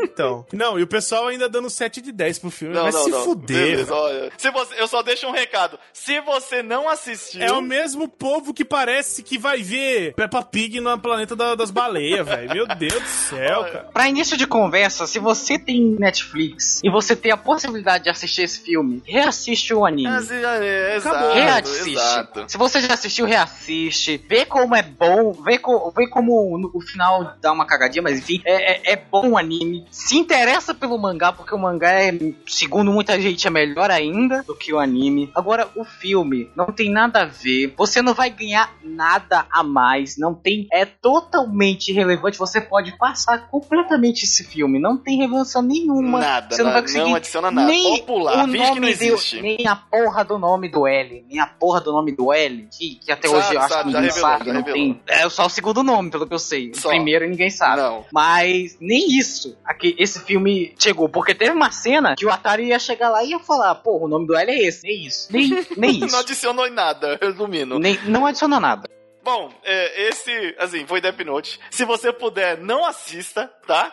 Então. 0.00 0.46
Não, 0.52 0.78
e 0.78 0.82
o 0.82 0.86
pessoal 0.86 1.26
ainda 1.28 1.46
dando 1.48 1.68
7 1.68 2.00
de 2.00 2.10
10 2.12 2.38
pro 2.38 2.50
filme. 2.50 2.74
Não, 2.74 2.84
Vai 2.84 2.92
não, 2.92 3.04
se 3.04 3.10
não. 3.10 3.24
fuder. 3.24 3.56
Beleza, 3.70 3.94
olha. 3.94 4.32
Se 4.38 4.50
você, 4.50 4.80
eu 4.80 4.88
só 4.88 5.02
deixo 5.02 5.26
um 5.26 5.30
recado. 5.30 5.78
Se 5.92 6.20
você 6.22 6.62
não 6.62 6.88
assistiu... 6.88 7.42
É 7.42 7.52
o 7.52 7.60
mesmo 7.60 8.08
povo 8.08 8.54
que 8.54 8.64
parece 8.64 9.22
que 9.22 9.38
vai 9.38 9.62
ver 9.62 10.14
Peppa 10.14 10.42
Pig 10.42 10.80
no 10.80 10.98
planeta 10.98 11.36
da- 11.36 11.54
das 11.54 11.70
baleias, 11.70 12.26
velho. 12.26 12.54
Meu 12.54 12.66
Deus 12.66 12.94
do 12.94 13.08
céu, 13.08 13.60
Olha. 13.60 13.72
cara. 13.72 13.84
Pra 13.92 14.08
início 14.08 14.36
de 14.38 14.46
conversa, 14.46 15.06
se 15.16 15.20
você 15.20 15.58
tem 15.58 15.96
Netflix 15.98 16.80
e 16.84 16.90
você 16.90 17.16
tem 17.16 17.32
a 17.32 17.36
possibilidade 17.36 18.04
de 18.04 18.10
assistir 18.10 18.42
esse 18.42 18.60
filme, 18.60 19.02
reassiste 19.06 19.72
o 19.72 19.84
anime. 19.86 20.08
Ah, 20.08 20.20
é, 20.62 20.96
Acabou. 20.96 21.20
exato, 21.30 21.34
Reassiste. 21.34 21.90
exato. 21.90 22.44
Se 22.48 22.58
você 22.58 22.80
já 22.80 22.94
assistiu, 22.94 23.24
reassiste. 23.26 24.22
Vê 24.28 24.44
como 24.44 24.74
é 24.74 24.82
bom. 24.82 25.32
Vê, 25.32 25.58
co- 25.58 25.90
vê 25.96 26.06
como 26.08 26.58
no- 26.58 26.70
o 26.74 26.80
final 26.80 27.34
dá 27.40 27.52
uma 27.52 27.66
cagadinha, 27.66 28.02
mas 28.02 28.18
enfim, 28.18 28.40
é, 28.44 28.90
é- 28.90 28.92
é 28.92 28.96
bom 28.96 29.30
o 29.30 29.38
anime. 29.38 29.86
Se 29.90 30.16
interessa 30.16 30.74
pelo 30.74 30.98
mangá, 30.98 31.32
porque 31.32 31.54
o 31.54 31.58
mangá 31.58 31.90
é, 31.92 32.12
segundo 32.46 32.92
muita 32.92 33.20
gente, 33.20 33.46
é 33.46 33.50
melhor 33.50 33.90
ainda 33.90 34.42
do 34.42 34.54
que 34.54 34.72
o 34.72 34.78
anime. 34.78 35.30
Agora, 35.34 35.68
o 35.74 35.84
filme 35.84 36.50
não 36.54 36.66
tem 36.66 36.90
nada 36.92 37.22
a 37.22 37.24
ver. 37.26 37.74
Você 37.76 38.02
não 38.02 38.12
vai 38.14 38.30
ganhar 38.30 38.70
nada 38.84 39.46
a 39.50 39.62
mais. 39.62 40.16
Não 40.18 40.34
tem. 40.34 40.66
É 40.72 40.84
totalmente 40.84 41.88
irrelevante. 41.90 42.38
Você 42.38 42.60
pode 42.60 42.96
passar 42.98 43.48
completamente 43.48 44.24
esse 44.24 44.44
filme. 44.44 44.78
Não 44.78 44.95
tem 44.96 45.16
relevância 45.18 45.60
nenhuma. 45.62 46.18
Nada, 46.20 46.54
Você 46.54 46.62
não 46.62 46.72
vai 46.72 46.82
conseguir 46.82 47.04
não 47.04 47.14
adiciona 47.14 47.50
nada. 47.50 47.68
nem 47.68 47.98
Popular, 47.98 48.44
o 48.44 48.48
finge 48.50 48.58
que 48.58 48.68
não 48.68 48.74
nome 48.76 48.90
existe. 48.90 49.36
do, 49.36 49.42
nem 49.42 49.66
a 49.66 49.76
porra 49.76 50.24
do 50.24 50.38
nome 50.38 50.68
do 50.70 50.86
L, 50.86 51.24
nem 51.28 51.38
a 51.40 51.46
porra 51.46 51.80
do 51.80 51.92
nome 51.92 52.12
do 52.12 52.32
L, 52.32 52.68
que, 52.76 52.96
que 52.96 53.12
até 53.12 53.28
Sabe, 53.28 53.38
hoje 53.40 53.54
eu 53.54 53.60
acho 53.60 53.68
sabe, 53.74 53.82
que 53.82 53.86
ninguém 53.96 54.02
revelou, 54.10 54.30
sabe, 54.30 54.52
não 54.52 54.62
tem. 54.62 55.00
É 55.06 55.28
só 55.28 55.46
o 55.46 55.50
segundo 55.50 55.82
nome, 55.82 56.10
pelo 56.10 56.26
que 56.26 56.34
eu 56.34 56.38
sei. 56.38 56.72
Só. 56.74 56.88
O 56.88 56.90
primeiro 56.92 57.28
ninguém 57.28 57.50
sabe. 57.50 57.76
Não. 57.80 58.04
Mas 58.12 58.76
nem 58.80 59.16
isso, 59.18 59.56
aqui, 59.64 59.94
esse 59.98 60.20
filme 60.20 60.74
chegou, 60.78 61.08
porque 61.08 61.34
teve 61.34 61.50
uma 61.52 61.70
cena 61.70 62.14
que 62.16 62.26
o 62.26 62.30
Atari 62.30 62.66
ia 62.68 62.78
chegar 62.78 63.08
lá 63.10 63.22
e 63.24 63.30
ia 63.30 63.38
falar, 63.38 63.74
pô, 63.76 64.04
o 64.04 64.08
nome 64.08 64.26
do 64.26 64.34
L 64.36 64.50
é 64.50 64.66
esse, 64.66 64.82
nem 64.86 65.06
isso, 65.06 65.28
nem, 65.32 65.48
nem 65.76 65.98
Não 66.00 66.06
isso. 66.06 66.16
adicionou 66.16 66.66
em 66.66 66.72
nada, 66.72 67.18
resumindo. 67.20 67.78
nem, 67.78 67.98
não 68.04 68.26
adiciona 68.26 68.58
nada. 68.60 68.88
Bom, 69.26 69.52
é, 69.64 70.08
esse, 70.08 70.54
assim, 70.56 70.86
foi 70.86 71.00
Death 71.00 71.18
Note. 71.26 71.58
Se 71.68 71.84
você 71.84 72.12
puder, 72.12 72.58
não 72.58 72.84
assista, 72.86 73.50
tá? 73.66 73.92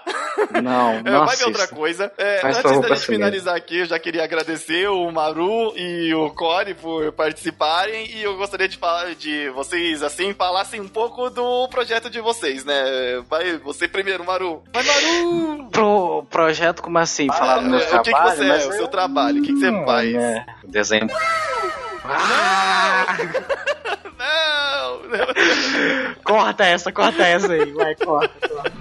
Não, 0.62 0.92
É, 1.02 1.02
não 1.02 1.26
vai 1.26 1.36
ver 1.36 1.46
outra 1.46 1.64
assista. 1.64 1.76
coisa. 1.76 2.12
É, 2.20 2.42
antes 2.46 2.62
da 2.62 2.70
gente 2.74 2.90
mesmo. 2.90 3.06
finalizar 3.08 3.56
aqui, 3.56 3.80
eu 3.80 3.86
já 3.88 3.98
queria 3.98 4.24
agradecer 4.24 4.88
o 4.90 5.12
Maru 5.12 5.74
e 5.76 6.14
o 6.14 6.30
Core 6.30 6.76
por 6.76 7.12
participarem 7.14 8.12
e 8.12 8.22
eu 8.22 8.38
gostaria 8.38 8.68
de 8.70 8.78
falar 8.78 9.16
de 9.16 9.50
vocês 9.50 10.04
assim 10.04 10.36
falassem 10.36 10.80
um 10.80 10.88
pouco 10.88 11.32
do 11.32 11.68
projeto 11.68 12.12
de 12.12 12.22
vocês, 12.22 12.64
né? 12.64 12.84
Vai 13.28 13.58
você 13.58 13.88
primeiro, 13.88 14.24
Maru. 14.24 14.64
Vai 14.72 14.84
Maru. 14.84 15.70
Pro 15.72 16.28
projeto, 16.30 16.84
como 16.84 17.00
assim, 17.00 17.26
falar 17.28 17.58
do 17.58 17.70
meu 17.72 17.80
é, 17.80 17.84
o 17.84 17.90
que 18.04 18.04
que 18.04 18.10
trabalho, 18.12 18.36
você 18.38 18.50
é, 18.50 18.56
o 18.58 18.72
seu 18.74 18.82
eu- 18.82 18.88
trabalho, 18.88 19.40
o 19.40 19.42
que 19.42 19.52
que 19.52 19.60
você 19.60 19.70
Hum, 19.72 19.84
faz? 19.84 20.14
é, 20.14 20.46
Desenho. 20.66 21.08
Não. 24.18 25.04
Corta 26.24 26.66
essa, 26.66 26.92
corta 26.92 27.24
essa 27.24 27.52
aí, 27.52 27.72
vai, 27.74 27.96
corta, 27.96 28.48
corta. 28.48 28.72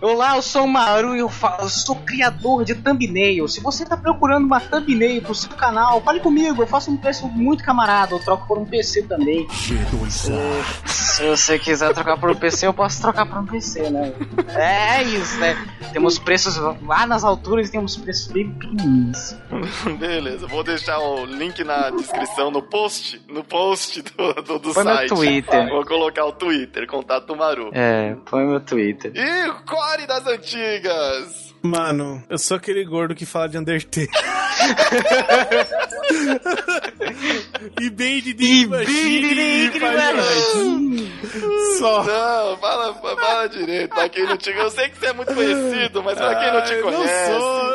Olá, 0.00 0.36
eu 0.36 0.42
sou 0.42 0.64
o 0.64 0.68
Maru 0.68 1.14
e 1.16 1.20
eu, 1.20 1.30
eu 1.60 1.68
sou 1.68 1.96
criador 1.96 2.64
de 2.64 2.74
thumbnail. 2.74 3.48
Se 3.48 3.60
você 3.60 3.86
tá 3.86 3.96
procurando 3.96 4.44
uma 4.44 4.60
thumbnail 4.60 5.22
pro 5.22 5.34
seu 5.34 5.50
canal, 5.50 6.02
fale 6.02 6.20
comigo, 6.20 6.62
eu 6.62 6.66
faço 6.66 6.90
um 6.90 6.96
preço 6.96 7.26
muito 7.28 7.64
camarada, 7.64 8.14
eu 8.14 8.18
troco 8.18 8.46
por 8.46 8.58
um 8.58 8.66
PC 8.66 9.04
também. 9.04 9.46
É, 9.48 10.86
Se 10.86 11.26
você 11.26 11.58
quiser 11.58 11.94
trocar 11.94 12.18
por 12.18 12.30
um 12.30 12.34
PC, 12.34 12.66
eu 12.66 12.74
posso 12.74 13.00
trocar 13.00 13.24
por 13.24 13.38
um 13.38 13.46
PC, 13.46 13.88
né? 13.88 14.12
É 14.54 15.02
isso, 15.04 15.38
né? 15.38 15.56
Temos 15.92 16.18
preços 16.18 16.56
lá 16.82 17.06
nas 17.06 17.24
alturas 17.24 17.68
e 17.68 17.72
temos 17.72 17.96
preços 17.96 18.26
bem 18.30 18.50
pequenininhos. 18.50 19.34
Beleza, 19.98 20.46
vou 20.48 20.62
deixar 20.62 20.98
o 20.98 21.24
link 21.24 21.62
na 21.64 21.88
descrição, 21.90 22.50
no 22.50 22.60
post, 22.60 23.22
no 23.28 23.42
post 23.42 24.02
do, 24.02 24.34
do, 24.34 24.58
do 24.58 24.74
Põe 24.74 24.84
no 24.84 24.94
site. 24.96 25.08
Twitter. 25.08 25.68
Vou 25.70 25.86
colocar 25.86 26.26
o 26.26 26.32
Twitter, 26.32 26.86
contato 26.86 27.28
do 27.28 27.36
Maru. 27.36 27.70
É, 27.72 28.16
põe 28.28 28.44
meu 28.44 28.60
Twitter. 28.60 29.12
E 29.14 29.48
o 29.48 29.54
Core 29.84 30.06
das 30.06 30.26
antigas! 30.26 31.54
Mano, 31.62 32.22
eu 32.30 32.38
sou 32.38 32.56
aquele 32.56 32.82
gordo 32.84 33.14
que 33.14 33.26
fala 33.26 33.48
de 33.50 33.58
Undertale. 33.58 34.08
e 37.80 37.90
bem 37.90 38.20
de. 38.22 38.34
Só. 41.78 42.02
Não, 42.04 42.56
fala, 42.58 42.94
fala 42.94 43.46
direito, 43.48 43.94
pra 43.94 44.08
quem 44.08 44.24
não 44.26 44.36
te 44.36 44.50
Eu 44.50 44.70
sei 44.70 44.88
que 44.88 44.98
você 44.98 45.06
é 45.06 45.12
muito 45.12 45.34
conhecido, 45.34 46.02
mas 46.02 46.16
pra 46.18 46.34
quem 46.36 46.52
não 46.52 46.62
te 46.62 46.72
Ai, 46.74 46.80
conhece. 46.82 47.32
sou. 47.32 47.74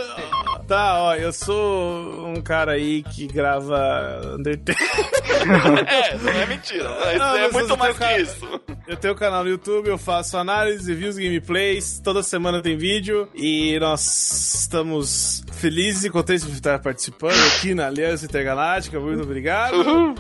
Tá, 0.68 1.02
ó, 1.02 1.16
eu 1.16 1.34
sou 1.34 2.28
um 2.28 2.42
cara 2.42 2.74
aí 2.74 3.04
que 3.04 3.28
grava 3.28 4.22
Undertale. 4.38 4.78
É, 5.88 6.16
não 6.18 6.32
é 6.34 6.46
mentira. 6.48 6.90
Isso 7.12 7.18
Não, 7.18 7.36
é 7.38 7.50
muito 7.52 7.78
mais 7.78 7.94
que 7.94 8.00
cara- 8.00 8.20
isso. 8.20 8.62
Eu 8.90 8.98
tenho 8.98 9.14
um 9.14 9.18
canal 9.18 9.44
no 9.44 9.50
YouTube, 9.52 9.88
eu 9.88 10.00
faço 10.00 10.36
análise, 10.36 10.92
reviews, 10.92 11.16
gameplays, 11.16 12.02
toda 12.04 12.24
semana 12.24 12.60
tem 12.60 12.76
vídeo 12.76 13.30
e 13.36 13.78
nós 13.80 14.62
estamos 14.62 15.44
felizes 15.54 16.06
e 16.06 16.10
contentes 16.10 16.48
de 16.48 16.54
estar 16.54 16.80
participando 16.80 17.38
aqui 17.56 17.76
na 17.76 17.86
Aliança 17.86 18.26
Intergaláctica, 18.26 19.00
muito 19.00 19.22
obrigado. 19.22 19.76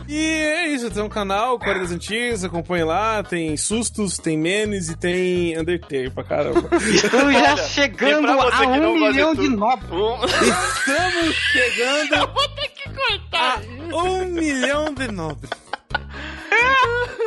E 0.07 0.15
é 0.15 0.67
isso, 0.67 0.91
tem 0.91 1.01
um 1.01 1.09
canal, 1.09 1.57
Core 1.57 1.79
das 1.79 1.91
Antigas, 1.91 2.43
acompanhe 2.43 2.83
lá, 2.83 3.23
tem 3.23 3.57
sustos, 3.57 4.19
tem 4.19 4.37
memes 4.37 4.87
e 4.87 4.95
tem 4.95 5.57
Undertale 5.57 6.11
pra 6.11 6.23
caramba. 6.23 6.69
Estou 6.79 7.31
já 7.31 7.53
Olha, 7.53 7.57
chegando 7.57 8.27
a 8.29 8.67
um 8.67 8.99
milhão 8.99 9.33
de 9.33 9.49
nobres. 9.49 9.89
Estamos 10.29 11.35
chegando 11.35 12.27
Vou 12.35 12.49
ter 12.49 12.67
que 12.67 12.87
cortar. 12.87 13.63
a 13.91 14.03
um 14.03 14.25
milhão 14.25 14.93
de 14.93 15.11
nobres. 15.11 15.49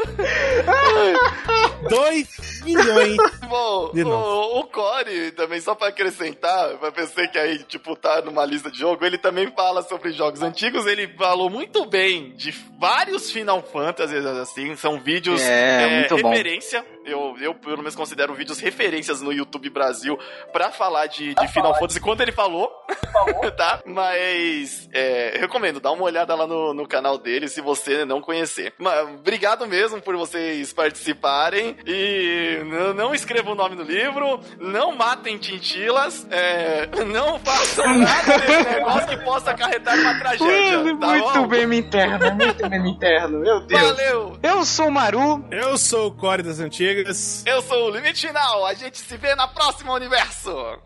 2 1.89 2.63
milhões. 2.65 3.17
Bom, 3.49 3.91
o, 3.95 4.61
o 4.61 4.65
Core, 4.65 5.33
também, 5.33 5.61
só 5.61 5.75
pra 5.75 5.89
acrescentar, 5.89 6.77
pra 6.79 6.91
você 6.91 7.27
que 7.29 7.39
aí, 7.39 7.59
tipo, 7.65 7.97
tá 7.97 8.23
numa 8.23 8.45
lista 8.45 8.71
de 8.71 8.79
jogo, 8.79 9.05
ele 9.05 9.19
também 9.19 9.51
fala 9.55 9.83
sobre 9.83 10.13
jogos 10.13 10.43
antigos, 10.43 10.87
ele 10.87 11.09
falou 11.17 11.51
muito 11.51 11.85
bem 11.87 12.31
de 12.37 12.51
vários 12.79 13.31
Final 13.31 13.63
Fantasy, 13.63 14.17
assim, 14.17 14.77
são 14.77 14.99
vídeos 15.01 15.41
É, 15.43 15.87
muito 15.89 16.17
bom. 16.23 16.31
referência. 16.31 16.85
Eu, 17.05 17.37
eu, 17.41 17.53
pelo 17.53 17.79
menos, 17.79 17.97
considero 17.97 18.33
vídeos 18.33 18.61
referências 18.61 19.21
no 19.21 19.33
YouTube 19.33 19.69
Brasil 19.71 20.17
pra 20.53 20.71
falar 20.71 21.07
de, 21.07 21.35
de 21.35 21.49
Final 21.49 21.75
Fantasy 21.75 21.99
quando 22.01 22.21
ele 22.21 22.31
falou, 22.31 22.71
tá? 23.59 23.83
Mas, 23.85 24.89
é, 24.93 25.37
recomendo, 25.41 25.81
dá 25.81 25.91
uma 25.91 26.05
olhada 26.05 26.33
lá 26.37 26.47
no, 26.47 26.73
no 26.73 26.87
canal 26.87 27.19
dele 27.19 27.49
se 27.49 27.61
você 27.61 28.05
não 28.05 28.21
conhecer. 28.21 28.73
Mas, 28.79 29.09
obrigado 29.09 29.67
mesmo 29.67 29.92
por 30.01 30.17
vocês 30.17 30.73
participarem 30.73 31.77
e 31.87 32.61
não 32.95 33.15
escrevam 33.15 33.53
o 33.53 33.57
nome 33.57 33.77
no 33.77 33.83
livro, 33.83 34.41
não 34.59 34.95
matem 34.97 35.39
tintilas, 35.39 36.27
é, 36.31 36.89
não 37.07 37.39
façam 37.41 37.99
nada 37.99 38.39
desse 38.39 38.71
negócio 38.71 39.09
que 39.09 39.17
possa 39.19 39.51
acarretar 39.51 39.99
uma 39.99 40.19
tragédia. 40.19 40.79
Mano, 40.79 40.99
tá 40.99 41.07
muito 41.07 41.33
bom? 41.33 41.47
meme 41.47 41.79
interno, 41.79 42.35
muito 42.35 42.69
meme 42.69 42.91
interno, 42.91 43.39
meu 43.39 43.61
Deus. 43.61 43.83
Valeu! 43.83 44.39
Eu 44.43 44.65
sou 44.65 44.89
o 44.89 44.93
Maru. 44.93 45.45
Eu 45.51 45.77
sou 45.77 46.09
o 46.09 46.13
Core 46.13 46.43
das 46.43 46.61
Antigas. 46.61 47.45
Eu 47.47 47.63
sou 47.63 47.89
o 47.89 47.91
Limite 47.91 48.27
Final, 48.27 48.67
a 48.67 48.75
gente 48.75 48.99
se 48.99 49.17
vê 49.17 49.35
na 49.35 49.49
próxima 49.49 49.93
universo! 49.93 50.79